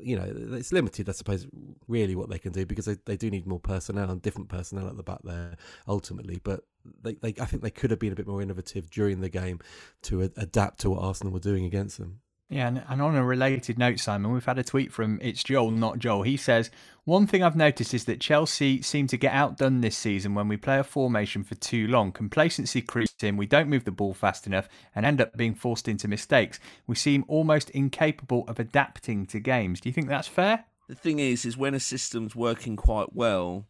You 0.00 0.16
know, 0.16 0.56
it's 0.56 0.72
limited, 0.72 1.08
I 1.08 1.12
suppose, 1.12 1.46
really 1.88 2.16
what 2.16 2.30
they 2.30 2.38
can 2.38 2.52
do 2.52 2.64
because 2.66 2.86
they, 2.86 2.96
they 3.04 3.16
do 3.16 3.30
need 3.30 3.46
more 3.46 3.60
personnel 3.60 4.10
and 4.10 4.22
different 4.22 4.48
personnel 4.48 4.88
at 4.88 4.96
the 4.96 5.02
back 5.02 5.20
there 5.24 5.56
ultimately. 5.86 6.40
But 6.42 6.64
they, 7.02 7.14
they 7.14 7.34
I 7.40 7.44
think 7.44 7.62
they 7.62 7.70
could 7.70 7.90
have 7.90 8.00
been 8.00 8.12
a 8.12 8.16
bit 8.16 8.26
more 8.26 8.42
innovative 8.42 8.90
during 8.90 9.20
the 9.20 9.28
game 9.28 9.60
to 10.02 10.22
a, 10.22 10.30
adapt 10.36 10.80
to 10.80 10.90
what 10.90 11.02
Arsenal 11.02 11.32
were 11.32 11.40
doing 11.40 11.64
against 11.64 11.98
them. 11.98 12.20
Yeah, 12.52 12.66
and, 12.66 13.00
on 13.00 13.16
a 13.16 13.24
related 13.24 13.78
note, 13.78 13.98
Simon, 13.98 14.30
we've 14.30 14.44
had 14.44 14.58
a 14.58 14.62
tweet 14.62 14.92
from 14.92 15.18
It's 15.22 15.42
Joel, 15.42 15.70
not 15.70 15.98
Joel. 15.98 16.20
He 16.20 16.36
says, 16.36 16.70
One 17.04 17.26
thing 17.26 17.42
I've 17.42 17.56
noticed 17.56 17.94
is 17.94 18.04
that 18.04 18.20
Chelsea 18.20 18.82
seem 18.82 19.06
to 19.06 19.16
get 19.16 19.32
outdone 19.32 19.80
this 19.80 19.96
season 19.96 20.34
when 20.34 20.48
we 20.48 20.58
play 20.58 20.78
a 20.78 20.84
formation 20.84 21.44
for 21.44 21.54
too 21.54 21.86
long. 21.86 22.12
Complacency 22.12 22.82
creeps 22.82 23.14
in, 23.22 23.38
we 23.38 23.46
don't 23.46 23.70
move 23.70 23.86
the 23.86 23.90
ball 23.90 24.12
fast 24.12 24.46
enough, 24.46 24.68
and 24.94 25.06
end 25.06 25.18
up 25.18 25.34
being 25.34 25.54
forced 25.54 25.88
into 25.88 26.08
mistakes. 26.08 26.60
We 26.86 26.94
seem 26.94 27.24
almost 27.26 27.70
incapable 27.70 28.44
of 28.46 28.60
adapting 28.60 29.24
to 29.26 29.40
games. 29.40 29.80
Do 29.80 29.88
you 29.88 29.94
think 29.94 30.08
that's 30.08 30.28
fair? 30.28 30.66
The 30.88 30.94
thing 30.94 31.20
is, 31.20 31.46
is 31.46 31.56
when 31.56 31.72
a 31.72 31.80
system's 31.80 32.36
working 32.36 32.76
quite 32.76 33.14
well, 33.14 33.64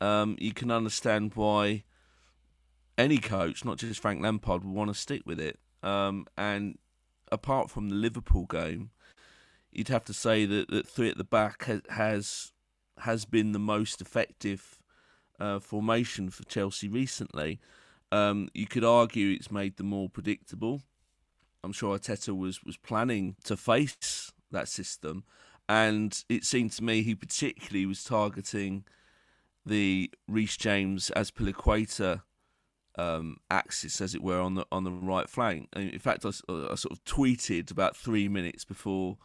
um, 0.00 0.36
you 0.38 0.52
can 0.52 0.70
understand 0.70 1.32
why 1.34 1.82
any 2.96 3.18
coach, 3.18 3.64
not 3.64 3.78
just 3.78 3.98
Frank 3.98 4.22
Lampard, 4.22 4.62
would 4.62 4.72
want 4.72 4.90
to 4.90 4.94
stick 4.94 5.22
with 5.26 5.40
it. 5.40 5.58
Um, 5.82 6.28
and 6.38 6.78
apart 7.34 7.70
from 7.70 7.88
the 7.88 7.94
Liverpool 7.94 8.46
game, 8.46 8.90
you'd 9.70 9.88
have 9.88 10.04
to 10.04 10.14
say 10.14 10.46
that, 10.46 10.68
that 10.70 10.88
three 10.88 11.10
at 11.10 11.18
the 11.18 11.24
back 11.24 11.64
has 11.90 12.52
has, 12.98 13.24
been 13.24 13.52
the 13.52 13.58
most 13.58 14.00
effective 14.00 14.80
uh, 15.40 15.58
formation 15.58 16.30
for 16.30 16.44
Chelsea 16.44 16.88
recently. 16.88 17.60
Um, 18.12 18.48
you 18.54 18.66
could 18.66 18.84
argue 18.84 19.32
it's 19.32 19.50
made 19.50 19.76
them 19.76 19.88
more 19.88 20.08
predictable. 20.08 20.82
I'm 21.62 21.72
sure 21.72 21.98
Arteta 21.98 22.36
was 22.36 22.62
was 22.62 22.76
planning 22.76 23.36
to 23.44 23.56
face 23.56 24.32
that 24.50 24.68
system, 24.68 25.24
and 25.68 26.24
it 26.28 26.44
seemed 26.44 26.72
to 26.72 26.84
me 26.84 27.02
he 27.02 27.14
particularly 27.14 27.86
was 27.86 28.04
targeting 28.04 28.84
the 29.66 30.10
Reece 30.28 30.56
James 30.56 31.10
Azpilicueta 31.16 32.22
um, 32.96 33.38
axis, 33.50 34.00
as 34.00 34.14
it 34.14 34.22
were, 34.22 34.40
on 34.40 34.54
the 34.54 34.66
on 34.70 34.84
the 34.84 34.90
right 34.90 35.28
flank. 35.28 35.68
in 35.74 35.98
fact, 35.98 36.24
I, 36.24 36.28
I, 36.28 36.74
sort 36.74 36.92
of 36.92 37.04
tweeted 37.04 37.70
about 37.70 37.96
three 37.96 38.28
minutes 38.28 38.64
before 38.64 39.18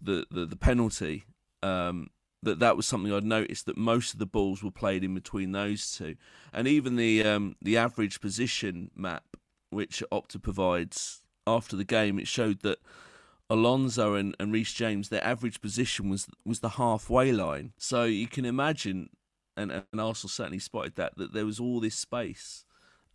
the 0.00 0.26
the, 0.30 0.46
the 0.46 0.56
penalty 0.56 1.24
um, 1.62 2.08
that 2.42 2.58
that 2.58 2.76
was 2.76 2.86
something 2.86 3.12
I'd 3.12 3.24
noticed 3.24 3.66
that 3.66 3.76
most 3.76 4.14
of 4.14 4.18
the 4.18 4.26
balls 4.26 4.62
were 4.62 4.70
played 4.70 5.04
in 5.04 5.14
between 5.14 5.52
those 5.52 5.90
two, 5.96 6.16
and 6.52 6.66
even 6.66 6.96
the 6.96 7.22
um, 7.24 7.56
the 7.60 7.76
average 7.76 8.20
position 8.20 8.90
map 8.94 9.24
which 9.70 10.02
Opta 10.10 10.42
provides 10.42 11.22
after 11.46 11.76
the 11.76 11.84
game, 11.84 12.18
it 12.18 12.26
showed 12.26 12.60
that 12.62 12.78
Alonso 13.48 14.14
and, 14.14 14.36
and 14.38 14.52
Reece 14.52 14.72
James, 14.72 15.08
their 15.08 15.24
average 15.24 15.60
position 15.60 16.08
was 16.08 16.28
was 16.44 16.60
the 16.60 16.70
halfway 16.70 17.32
line. 17.32 17.72
So 17.76 18.04
you 18.04 18.26
can 18.26 18.44
imagine, 18.44 19.10
and, 19.56 19.70
and 19.72 20.00
Arsenal 20.00 20.30
certainly 20.30 20.58
spotted 20.58 20.94
that 20.96 21.16
that 21.16 21.32
there 21.32 21.46
was 21.46 21.60
all 21.60 21.80
this 21.80 21.96
space 21.96 22.64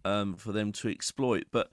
um, 0.05 0.35
for 0.35 0.51
them 0.51 0.71
to 0.73 0.89
exploit, 0.89 1.45
but. 1.51 1.71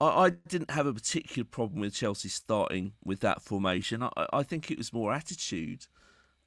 I, 0.00 0.24
I 0.24 0.30
didn't 0.48 0.72
have 0.72 0.86
a 0.86 0.92
particular 0.92 1.44
problem 1.44 1.80
with 1.80 1.94
Chelsea 1.94 2.28
starting 2.28 2.94
with 3.04 3.20
that 3.20 3.40
formation. 3.40 4.02
I, 4.02 4.10
I 4.32 4.42
think 4.42 4.68
it 4.68 4.78
was 4.78 4.92
more 4.92 5.12
attitude 5.12 5.86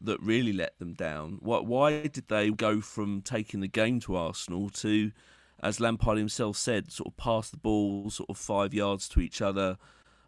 that 0.01 0.22
really 0.22 0.53
let 0.53 0.77
them 0.79 0.94
down? 0.94 1.38
What, 1.41 1.65
why 1.65 2.08
did 2.08 2.27
they 2.27 2.50
go 2.51 2.82
from 2.82 3.22
taking 3.22 3.60
the 3.60 3.67
game 3.67 4.00
to 4.01 4.15
Arsenal 4.15 4.70
to, 4.70 5.12
as 5.62 5.79
Lampard 5.79 6.17
himself 6.17 6.58
said, 6.58 6.91
sort 6.91 7.08
of 7.08 7.17
pass 7.17 7.50
the 7.50 7.58
ball 7.58 8.10
sort 8.10 8.29
of 8.29 8.38
five 8.38 8.74
yards 8.74 9.08
to 9.10 9.22
each 9.22 9.41
other? 9.41 9.77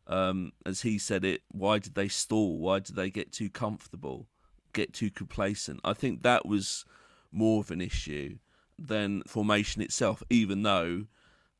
Um, 0.07 0.53
as 0.65 0.81
he 0.81 0.97
said 0.97 1.25
it, 1.25 1.41
why 1.49 1.79
did 1.79 1.95
they 1.95 2.07
stall? 2.07 2.59
Why 2.59 2.79
did 2.79 2.95
they 2.95 3.09
get 3.09 3.31
too 3.31 3.49
comfortable, 3.49 4.27
get 4.73 4.93
too 4.93 5.11
complacent? 5.11 5.81
I 5.83 5.93
think 5.93 6.23
that 6.23 6.45
was 6.45 6.85
more 7.31 7.59
of 7.59 7.71
an 7.71 7.81
issue 7.81 8.37
than 8.77 9.23
formation 9.27 9.81
itself, 9.81 10.21
even 10.29 10.63
though 10.63 11.05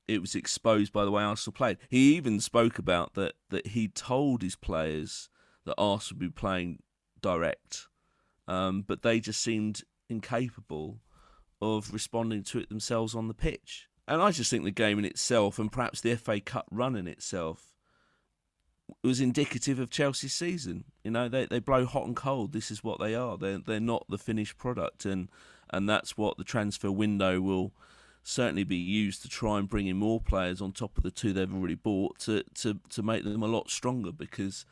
it 0.07 0.21
was 0.21 0.35
exposed 0.35 0.93
by 0.93 1.03
the 1.03 1.11
way 1.11 1.23
Arsenal 1.23 1.53
played. 1.53 1.77
He 1.89 2.15
even 2.15 2.39
spoke 2.39 2.79
about 2.79 3.13
that 3.15 3.33
that 3.49 3.67
he 3.67 3.87
told 3.87 4.41
his 4.41 4.55
players 4.55 5.29
that 5.65 5.75
Arsenal 5.77 6.19
would 6.19 6.33
be 6.35 6.39
playing 6.39 6.79
direct 7.21 7.87
um, 8.47 8.83
but 8.87 9.01
they 9.01 9.19
just 9.19 9.41
seemed 9.41 9.81
incapable 10.09 10.99
of 11.61 11.91
responding 11.93 12.43
to 12.43 12.59
it 12.59 12.69
themselves 12.69 13.13
on 13.13 13.27
the 13.27 13.33
pitch. 13.33 13.87
And 14.07 14.21
I 14.21 14.31
just 14.31 14.49
think 14.49 14.63
the 14.63 14.71
game 14.71 14.99
in 14.99 15.05
itself, 15.05 15.59
and 15.59 15.71
perhaps 15.71 15.99
the 15.99 16.15
FA 16.15 16.39
Cup 16.39 16.67
run 16.71 16.95
in 16.95 17.07
itself, 17.07 17.73
was 19.03 19.19
indicative 19.19 19.79
of 19.79 19.89
Chelsea's 19.89 20.33
season. 20.33 20.85
You 21.03 21.11
know, 21.11 21.27
they 21.27 21.45
they 21.45 21.59
blow 21.59 21.85
hot 21.85 22.05
and 22.05 22.15
cold. 22.15 22.53
This 22.53 22.71
is 22.71 22.83
what 22.83 22.99
they 22.99 23.15
are. 23.15 23.37
They're 23.37 23.57
they're 23.57 23.81
not 23.81 24.05
the 24.07 24.17
finished 24.17 24.57
product, 24.57 25.03
and 25.03 25.27
and 25.69 25.89
that's 25.89 26.17
what 26.17 26.37
the 26.37 26.43
transfer 26.43 26.91
window 26.91 27.39
will 27.41 27.71
certainly 28.23 28.63
be 28.63 28.75
used 28.75 29.21
to 29.21 29.29
try 29.29 29.57
and 29.57 29.69
bring 29.69 29.87
in 29.87 29.95
more 29.95 30.19
players 30.19 30.61
on 30.61 30.71
top 30.71 30.97
of 30.97 31.03
the 31.03 31.11
two 31.11 31.31
they've 31.31 31.53
already 31.53 31.75
bought 31.75 32.19
to 32.19 32.43
to 32.53 32.79
to 32.89 33.01
make 33.01 33.23
them 33.23 33.41
a 33.41 33.47
lot 33.47 33.69
stronger 33.69 34.11
because 34.11 34.65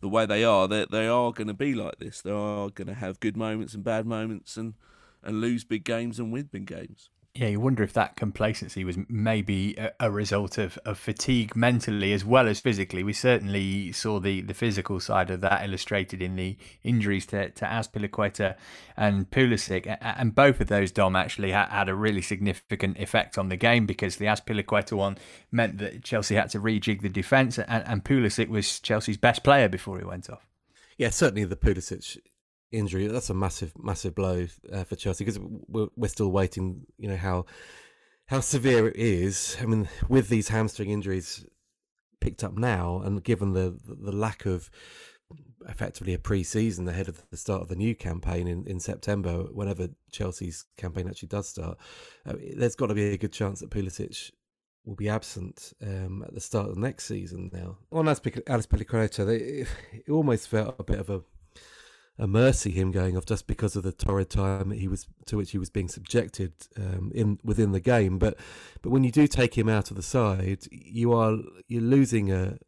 the 0.00 0.08
way 0.08 0.26
they 0.26 0.44
are, 0.44 0.68
they 0.68 0.86
they 0.90 1.06
are 1.06 1.32
going 1.32 1.48
to 1.48 1.54
be 1.54 1.74
like 1.74 1.98
this. 1.98 2.20
They 2.20 2.30
are 2.30 2.70
going 2.70 2.88
to 2.88 2.94
have 2.94 3.20
good 3.20 3.36
moments 3.36 3.74
and 3.74 3.82
bad 3.82 4.06
moments, 4.06 4.56
and 4.56 4.74
and 5.22 5.40
lose 5.40 5.64
big 5.64 5.84
games 5.84 6.18
and 6.18 6.32
win 6.32 6.48
big 6.52 6.66
games. 6.66 7.10
Yeah, 7.34 7.48
you 7.48 7.60
wonder 7.60 7.84
if 7.84 7.92
that 7.92 8.16
complacency 8.16 8.84
was 8.84 8.98
maybe 9.08 9.76
a, 9.76 9.92
a, 10.00 10.10
result 10.10 10.58
of, 10.58 10.76
of 10.84 10.98
fatigue 10.98 11.54
mentally 11.54 12.12
as 12.12 12.24
well 12.24 12.48
as 12.48 12.58
physically. 12.58 13.04
We 13.04 13.12
certainly 13.12 13.92
saw 13.92 14.18
the, 14.18 14.40
the 14.40 14.54
physical 14.54 14.98
side 14.98 15.30
of 15.30 15.40
that 15.42 15.64
illustrated 15.64 16.20
in 16.20 16.34
the 16.34 16.56
injuries 16.82 17.26
to, 17.26 17.50
to 17.50 17.64
Azpilicueta 17.64 18.56
and 18.96 19.30
Pulisic. 19.30 19.98
And 20.00 20.34
both 20.34 20.60
of 20.60 20.66
those, 20.66 20.90
Dom, 20.90 21.14
actually 21.14 21.52
had, 21.52 21.68
had 21.68 21.88
a 21.88 21.94
really 21.94 22.22
significant 22.22 22.98
effect 22.98 23.38
on 23.38 23.50
the 23.50 23.56
game 23.56 23.86
because 23.86 24.16
the 24.16 24.26
Azpilicueta 24.26 24.94
one 24.94 25.16
meant 25.52 25.78
that 25.78 26.02
Chelsea 26.02 26.34
had 26.34 26.50
to 26.50 26.58
rejig 26.58 27.02
the 27.02 27.08
defence 27.08 27.56
and, 27.58 27.84
and 27.86 28.04
Pulisic 28.04 28.48
was 28.48 28.80
Chelsea's 28.80 29.16
best 29.16 29.44
player 29.44 29.68
before 29.68 29.98
he 29.98 30.04
went 30.04 30.28
off. 30.28 30.44
Yeah, 30.96 31.10
certainly 31.10 31.44
the 31.44 31.56
Pulisic 31.56 32.18
injury. 32.72 33.06
That's 33.06 33.30
a 33.30 33.34
massive, 33.34 33.72
massive 33.78 34.14
blow 34.14 34.46
uh, 34.72 34.84
for 34.84 34.96
Chelsea 34.96 35.24
because 35.24 35.40
we're, 35.68 35.88
we're 35.96 36.08
still 36.08 36.30
waiting. 36.30 36.86
You 36.98 37.08
know 37.08 37.16
how 37.16 37.46
how 38.26 38.40
severe 38.40 38.88
it 38.88 38.96
is. 38.96 39.56
I 39.60 39.66
mean, 39.66 39.88
with 40.08 40.28
these 40.28 40.48
hamstring 40.48 40.90
injuries 40.90 41.46
picked 42.20 42.44
up 42.44 42.56
now, 42.56 43.00
and 43.04 43.22
given 43.22 43.52
the 43.52 43.78
the 43.84 44.12
lack 44.12 44.46
of 44.46 44.70
effectively 45.68 46.14
a 46.14 46.18
pre-season 46.18 46.88
ahead 46.88 47.08
of 47.08 47.22
the 47.30 47.36
start 47.36 47.60
of 47.60 47.68
the 47.68 47.76
new 47.76 47.94
campaign 47.94 48.46
in, 48.46 48.66
in 48.66 48.80
September, 48.80 49.42
whenever 49.52 49.88
Chelsea's 50.10 50.64
campaign 50.76 51.08
actually 51.08 51.28
does 51.28 51.48
start, 51.48 51.76
uh, 52.26 52.34
there's 52.56 52.76
got 52.76 52.86
to 52.86 52.94
be 52.94 53.12
a 53.12 53.18
good 53.18 53.32
chance 53.32 53.60
that 53.60 53.70
Pulisic 53.70 54.30
will 54.84 54.94
be 54.94 55.08
absent 55.08 55.74
um, 55.82 56.24
at 56.26 56.32
the 56.32 56.40
start 56.40 56.70
of 56.70 56.78
next 56.78 57.04
season 57.04 57.50
now. 57.52 57.76
On 57.92 58.06
Azpilicueta, 58.06 59.28
it 59.28 60.10
almost 60.10 60.48
felt 60.48 60.76
a 60.78 60.84
bit 60.84 60.98
of 60.98 61.10
a 61.10 61.20
mercy 62.26 62.70
him 62.70 62.90
going 62.90 63.16
off 63.16 63.24
just 63.24 63.46
because 63.46 63.76
of 63.76 63.84
the 63.84 63.92
torrid 63.92 64.28
time 64.28 64.72
he 64.72 64.88
was 64.88 65.06
to 65.26 65.36
which 65.36 65.52
he 65.52 65.58
was 65.58 65.70
being 65.70 65.88
subjected 65.88 66.52
um, 66.76 67.12
in 67.14 67.38
within 67.44 67.72
the 67.72 67.80
game. 67.80 68.18
But 68.18 68.36
but 68.82 68.90
when 68.90 69.04
you 69.04 69.12
do 69.12 69.26
take 69.26 69.56
him 69.56 69.68
out 69.68 69.90
of 69.90 69.96
the 69.96 70.02
side, 70.02 70.64
you 70.70 71.12
are 71.12 71.36
you're 71.68 71.82
losing 71.82 72.32
a 72.32 72.58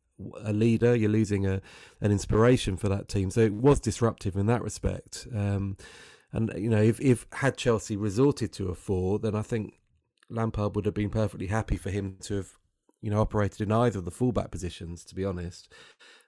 a 0.42 0.52
leader, 0.52 0.94
you're 0.94 1.10
losing 1.10 1.46
a 1.46 1.60
an 2.00 2.12
inspiration 2.12 2.76
for 2.76 2.88
that 2.88 3.08
team. 3.08 3.30
So 3.30 3.40
it 3.40 3.54
was 3.54 3.80
disruptive 3.80 4.36
in 4.36 4.46
that 4.46 4.62
respect. 4.62 5.26
Um, 5.34 5.76
and 6.32 6.52
you 6.56 6.70
know, 6.70 6.82
if 6.82 7.00
if 7.00 7.26
had 7.32 7.56
Chelsea 7.56 7.96
resorted 7.96 8.52
to 8.54 8.68
a 8.68 8.74
four, 8.74 9.18
then 9.18 9.34
I 9.34 9.42
think 9.42 9.74
Lampard 10.28 10.76
would 10.76 10.84
have 10.84 10.94
been 10.94 11.10
perfectly 11.10 11.48
happy 11.48 11.76
for 11.76 11.90
him 11.90 12.18
to 12.22 12.36
have 12.36 12.52
you 13.02 13.10
know 13.10 13.20
operated 13.20 13.62
in 13.62 13.72
either 13.72 13.98
of 13.98 14.04
the 14.04 14.12
fullback 14.12 14.52
positions. 14.52 15.04
To 15.06 15.14
be 15.16 15.24
honest 15.24 15.72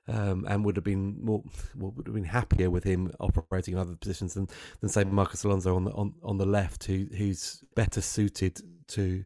um, 0.09 0.45
and 0.49 0.65
would 0.65 0.77
have 0.77 0.85
been 0.85 1.17
more 1.23 1.43
would 1.77 2.07
have 2.07 2.15
been 2.15 2.25
happier 2.25 2.71
with 2.71 2.85
him 2.85 3.13
operating 3.21 3.75
in 3.75 3.81
other 3.81 3.95
positions 3.95 4.35
than 4.35 4.49
than 4.81 4.91
say 4.91 5.05
Marcos 5.05 5.45
Alonso 5.45 5.77
on 5.77 5.85
the 5.85 5.93
on, 5.93 6.15
on 6.23 6.39
the 6.39 6.47
left, 6.47 6.85
who 6.85 7.07
who's 7.17 7.63
better 7.75 8.01
suited 8.01 8.61
to 8.89 9.25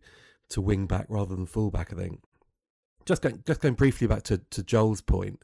to 0.51 0.61
wing 0.61 0.87
back 0.87 1.07
rather 1.09 1.35
than 1.35 1.47
full 1.47 1.71
back. 1.71 1.93
I 1.93 1.97
think. 1.97 2.21
Just 3.05 3.23
going 3.23 3.43
just 3.47 3.61
going 3.61 3.75
briefly 3.75 4.07
back 4.07 4.25
to, 4.25 4.39
to 4.39 4.63
Joel's 4.63 5.01
point. 5.01 5.43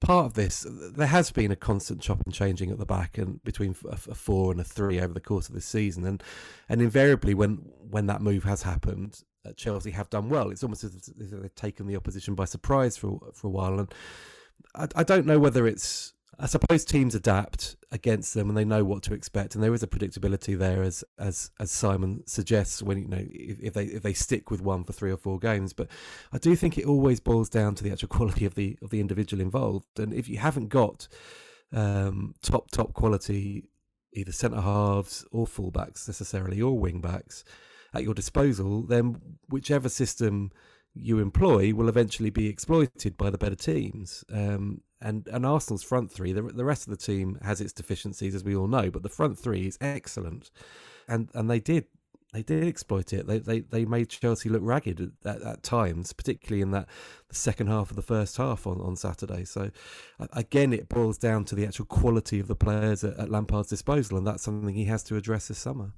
Part 0.00 0.26
of 0.26 0.34
this, 0.34 0.66
there 0.68 1.06
has 1.06 1.30
been 1.30 1.50
a 1.50 1.56
constant 1.56 2.02
chop 2.02 2.20
and 2.26 2.34
changing 2.34 2.70
at 2.70 2.78
the 2.78 2.84
back 2.84 3.16
and 3.16 3.42
between 3.42 3.74
a, 3.88 3.94
a 4.10 4.14
four 4.14 4.50
and 4.50 4.60
a 4.60 4.64
three 4.64 5.00
over 5.00 5.14
the 5.14 5.20
course 5.20 5.48
of 5.48 5.54
this 5.54 5.64
season, 5.64 6.04
and 6.04 6.22
and 6.68 6.82
invariably 6.82 7.32
when 7.32 7.54
when 7.88 8.06
that 8.08 8.20
move 8.20 8.44
has 8.44 8.62
happened, 8.62 9.22
uh, 9.46 9.52
Chelsea 9.56 9.92
have 9.92 10.10
done 10.10 10.28
well. 10.28 10.50
It's 10.50 10.62
almost 10.62 10.84
as 10.84 10.94
if 10.94 11.30
they've 11.30 11.54
taken 11.54 11.86
the 11.86 11.96
opposition 11.96 12.34
by 12.34 12.44
surprise 12.44 12.98
for 12.98 13.18
for 13.32 13.46
a 13.46 13.50
while, 13.50 13.78
and 13.78 13.94
I, 14.74 14.88
I 14.96 15.02
don't 15.02 15.26
know 15.26 15.38
whether 15.38 15.66
it's. 15.66 16.12
I 16.36 16.46
suppose 16.46 16.84
teams 16.84 17.14
adapt 17.14 17.76
against 17.92 18.34
them 18.34 18.48
and 18.48 18.58
they 18.58 18.64
know 18.64 18.82
what 18.82 19.04
to 19.04 19.14
expect, 19.14 19.54
and 19.54 19.62
there 19.62 19.72
is 19.72 19.84
a 19.84 19.86
predictability 19.86 20.58
there, 20.58 20.82
as 20.82 21.04
as 21.18 21.50
as 21.60 21.70
Simon 21.70 22.26
suggests. 22.26 22.82
When 22.82 22.98
you 22.98 23.08
know 23.08 23.24
if, 23.30 23.60
if 23.60 23.72
they 23.74 23.84
if 23.84 24.02
they 24.02 24.12
stick 24.12 24.50
with 24.50 24.60
one 24.60 24.82
for 24.84 24.92
three 24.92 25.12
or 25.12 25.16
four 25.16 25.38
games, 25.38 25.72
but 25.72 25.88
I 26.32 26.38
do 26.38 26.56
think 26.56 26.76
it 26.76 26.86
always 26.86 27.20
boils 27.20 27.48
down 27.48 27.76
to 27.76 27.84
the 27.84 27.92
actual 27.92 28.08
quality 28.18 28.44
of 28.44 28.54
the 28.54 28.76
of 28.82 28.90
the 28.90 29.00
individual 29.00 29.40
involved. 29.40 29.98
And 29.98 30.12
if 30.12 30.28
you 30.28 30.38
haven't 30.38 30.68
got 30.68 31.06
um, 31.72 32.34
top 32.42 32.70
top 32.70 32.94
quality 32.94 33.68
either 34.12 34.32
centre 34.32 34.60
halves 34.60 35.24
or 35.32 35.46
fullbacks 35.46 36.06
necessarily 36.06 36.60
or 36.60 36.78
wing 36.78 37.00
backs 37.00 37.44
at 37.92 38.02
your 38.02 38.14
disposal, 38.14 38.82
then 38.82 39.20
whichever 39.48 39.88
system 39.88 40.50
you 40.94 41.18
employ 41.18 41.74
will 41.74 41.88
eventually 41.88 42.30
be 42.30 42.48
exploited 42.48 43.16
by 43.16 43.30
the 43.30 43.38
better 43.38 43.56
teams. 43.56 44.24
Um, 44.32 44.82
and, 45.00 45.26
and 45.28 45.44
Arsenal's 45.44 45.82
front 45.82 46.10
three, 46.10 46.32
the, 46.32 46.42
the 46.42 46.64
rest 46.64 46.86
of 46.86 46.90
the 46.90 47.04
team 47.04 47.38
has 47.42 47.60
its 47.60 47.72
deficiencies, 47.72 48.34
as 48.34 48.44
we 48.44 48.56
all 48.56 48.68
know, 48.68 48.90
but 48.90 49.02
the 49.02 49.08
front 49.08 49.38
three 49.38 49.66
is 49.66 49.76
excellent. 49.80 50.50
And 51.06 51.28
and 51.34 51.50
they 51.50 51.60
did 51.60 51.84
they 52.32 52.42
did 52.42 52.66
exploit 52.66 53.12
it. 53.12 53.26
They 53.26 53.38
they, 53.38 53.60
they 53.60 53.84
made 53.84 54.08
Chelsea 54.08 54.48
look 54.48 54.62
ragged 54.64 55.12
at, 55.24 55.42
at, 55.42 55.62
times, 55.62 56.12
particularly 56.12 56.62
in 56.62 56.70
that 56.70 56.88
the 57.28 57.34
second 57.34 57.66
half 57.66 57.90
of 57.90 57.96
the 57.96 58.02
first 58.02 58.36
half 58.38 58.66
on, 58.66 58.80
on 58.80 58.96
Saturday. 58.96 59.44
So 59.44 59.70
again, 60.32 60.72
it 60.72 60.88
boils 60.88 61.18
down 61.18 61.44
to 61.46 61.54
the 61.54 61.66
actual 61.66 61.84
quality 61.84 62.40
of 62.40 62.48
the 62.48 62.56
players 62.56 63.04
at, 63.04 63.18
at 63.18 63.30
Lampard's 63.30 63.68
disposal, 63.68 64.16
and 64.16 64.26
that's 64.26 64.42
something 64.42 64.74
he 64.74 64.86
has 64.86 65.02
to 65.04 65.16
address 65.16 65.48
this 65.48 65.58
summer. 65.58 65.92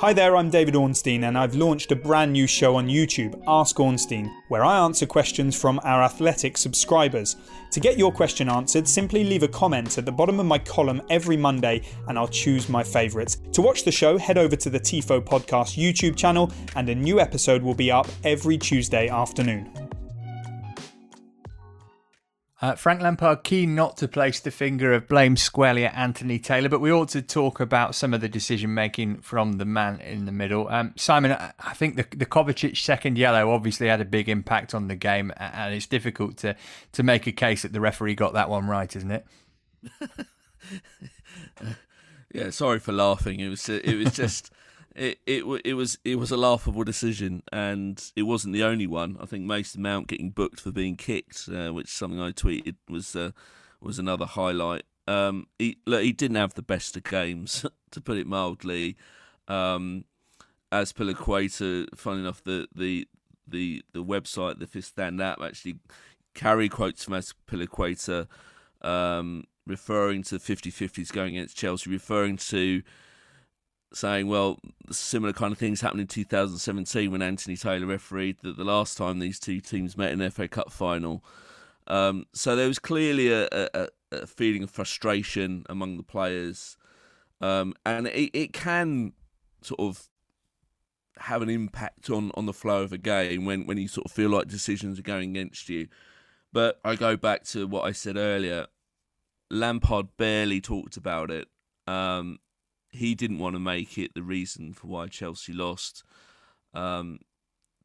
Hi 0.00 0.14
there, 0.14 0.34
I'm 0.34 0.48
David 0.48 0.76
Ornstein, 0.76 1.24
and 1.24 1.36
I've 1.36 1.54
launched 1.54 1.92
a 1.92 1.94
brand 1.94 2.32
new 2.32 2.46
show 2.46 2.76
on 2.76 2.88
YouTube, 2.88 3.38
Ask 3.46 3.78
Ornstein, 3.78 4.34
where 4.48 4.64
I 4.64 4.78
answer 4.78 5.04
questions 5.04 5.60
from 5.60 5.78
our 5.84 6.02
athletic 6.02 6.56
subscribers. 6.56 7.36
To 7.72 7.80
get 7.80 7.98
your 7.98 8.10
question 8.10 8.48
answered, 8.48 8.88
simply 8.88 9.24
leave 9.24 9.42
a 9.42 9.48
comment 9.48 9.98
at 9.98 10.06
the 10.06 10.10
bottom 10.10 10.40
of 10.40 10.46
my 10.46 10.58
column 10.58 11.02
every 11.10 11.36
Monday, 11.36 11.82
and 12.08 12.18
I'll 12.18 12.28
choose 12.28 12.70
my 12.70 12.82
favourites. 12.82 13.42
To 13.52 13.60
watch 13.60 13.84
the 13.84 13.92
show, 13.92 14.16
head 14.16 14.38
over 14.38 14.56
to 14.56 14.70
the 14.70 14.80
TIFO 14.80 15.20
Podcast 15.20 15.76
YouTube 15.76 16.16
channel, 16.16 16.50
and 16.76 16.88
a 16.88 16.94
new 16.94 17.20
episode 17.20 17.62
will 17.62 17.74
be 17.74 17.90
up 17.90 18.08
every 18.24 18.56
Tuesday 18.56 19.08
afternoon. 19.08 19.89
Uh, 22.62 22.74
Frank 22.74 23.00
Lampard 23.00 23.42
keen 23.42 23.74
not 23.74 23.96
to 23.96 24.06
place 24.06 24.38
the 24.38 24.50
finger 24.50 24.92
of 24.92 25.08
blame 25.08 25.34
squarely 25.34 25.86
at 25.86 25.94
Anthony 25.94 26.38
Taylor, 26.38 26.68
but 26.68 26.80
we 26.80 26.92
ought 26.92 27.08
to 27.10 27.22
talk 27.22 27.58
about 27.58 27.94
some 27.94 28.12
of 28.12 28.20
the 28.20 28.28
decision 28.28 28.74
making 28.74 29.22
from 29.22 29.54
the 29.54 29.64
man 29.64 29.98
in 30.00 30.26
the 30.26 30.32
middle. 30.32 30.68
Um, 30.68 30.92
Simon, 30.94 31.32
I 31.32 31.72
think 31.72 31.96
the 31.96 32.04
the 32.14 32.26
Kovacic 32.26 32.76
second 32.76 33.16
yellow 33.16 33.50
obviously 33.50 33.88
had 33.88 34.02
a 34.02 34.04
big 34.04 34.28
impact 34.28 34.74
on 34.74 34.88
the 34.88 34.94
game, 34.94 35.32
and 35.38 35.74
it's 35.74 35.86
difficult 35.86 36.36
to 36.38 36.54
to 36.92 37.02
make 37.02 37.26
a 37.26 37.32
case 37.32 37.62
that 37.62 37.72
the 37.72 37.80
referee 37.80 38.14
got 38.14 38.34
that 38.34 38.50
one 38.50 38.68
right, 38.68 38.94
isn't 38.94 39.10
it? 39.10 39.26
yeah, 42.34 42.50
sorry 42.50 42.78
for 42.78 42.92
laughing. 42.92 43.40
It 43.40 43.48
was 43.48 43.66
it 43.70 43.96
was 43.96 44.12
just 44.14 44.52
it 44.94 45.18
it 45.26 45.44
it 45.64 45.74
was 45.74 45.98
it 46.04 46.16
was 46.16 46.30
a 46.30 46.36
laughable 46.36 46.84
decision, 46.84 47.42
and 47.52 48.12
it 48.16 48.22
wasn't 48.22 48.54
the 48.54 48.64
only 48.64 48.86
one. 48.86 49.16
I 49.20 49.26
think 49.26 49.44
Mason 49.44 49.82
Mount 49.82 50.08
getting 50.08 50.30
booked 50.30 50.60
for 50.60 50.72
being 50.72 50.96
kicked, 50.96 51.48
uh, 51.48 51.70
which 51.70 51.88
something 51.88 52.20
I 52.20 52.32
tweeted 52.32 52.76
was 52.88 53.14
uh, 53.14 53.30
was 53.80 53.98
another 53.98 54.26
highlight. 54.26 54.84
Um, 55.06 55.46
he 55.58 55.78
look, 55.86 56.02
he 56.02 56.12
didn't 56.12 56.36
have 56.36 56.54
the 56.54 56.62
best 56.62 56.96
of 56.96 57.04
games, 57.04 57.64
to 57.90 58.00
put 58.00 58.18
it 58.18 58.26
mildly. 58.26 58.96
Um, 59.48 60.04
Azpilicueta, 60.72 61.86
funny 61.96 62.20
enough, 62.20 62.42
the 62.42 62.68
the 62.74 63.06
the 63.46 63.82
the 63.92 64.04
website, 64.04 64.58
the 64.58 64.66
Fifth 64.66 64.86
Stand 64.86 65.20
app, 65.20 65.40
actually 65.40 65.76
carry 66.34 66.68
quotes 66.68 67.04
from 67.04 67.14
Azpilicueta, 67.14 68.26
um, 68.82 69.44
referring 69.66 70.22
to 70.22 70.36
50-50s 70.36 71.12
going 71.12 71.36
against 71.36 71.56
Chelsea, 71.56 71.90
referring 71.90 72.36
to 72.36 72.82
saying, 73.92 74.28
well, 74.28 74.58
similar 74.90 75.32
kind 75.32 75.52
of 75.52 75.58
things 75.58 75.80
happened 75.80 76.00
in 76.00 76.06
2017 76.06 77.10
when 77.10 77.22
Anthony 77.22 77.56
Taylor 77.56 77.86
refereed 77.86 78.36
the 78.42 78.64
last 78.64 78.96
time 78.96 79.18
these 79.18 79.38
two 79.38 79.60
teams 79.60 79.96
met 79.96 80.12
in 80.12 80.20
the 80.20 80.30
FA 80.30 80.48
Cup 80.48 80.70
final. 80.70 81.24
Um, 81.86 82.26
so 82.32 82.54
there 82.54 82.68
was 82.68 82.78
clearly 82.78 83.32
a, 83.32 83.48
a, 83.50 83.88
a, 84.12 84.26
feeling 84.26 84.62
of 84.62 84.70
frustration 84.70 85.64
among 85.68 85.96
the 85.96 86.04
players, 86.04 86.76
um, 87.40 87.74
and 87.84 88.06
it, 88.06 88.30
it 88.32 88.52
can 88.52 89.12
sort 89.62 89.80
of 89.80 90.08
have 91.18 91.42
an 91.42 91.50
impact 91.50 92.08
on, 92.08 92.30
on 92.34 92.46
the 92.46 92.52
flow 92.52 92.82
of 92.82 92.92
a 92.92 92.98
game 92.98 93.44
when, 93.44 93.66
when 93.66 93.76
you 93.76 93.88
sort 93.88 94.06
of 94.06 94.12
feel 94.12 94.30
like 94.30 94.46
decisions 94.46 94.98
are 94.98 95.02
going 95.02 95.30
against 95.30 95.68
you. 95.68 95.88
But 96.52 96.80
I 96.84 96.94
go 96.96 97.16
back 97.16 97.44
to 97.46 97.66
what 97.66 97.84
I 97.84 97.92
said 97.92 98.16
earlier. 98.16 98.66
Lampard 99.50 100.16
barely 100.16 100.60
talked 100.60 100.96
about 100.96 101.30
it. 101.30 101.48
Um, 101.86 102.38
he 102.90 103.14
didn't 103.14 103.38
want 103.38 103.54
to 103.54 103.60
make 103.60 103.98
it 103.98 104.14
the 104.14 104.22
reason 104.22 104.72
for 104.72 104.86
why 104.88 105.06
Chelsea 105.06 105.52
lost. 105.52 106.02
Um, 106.74 107.20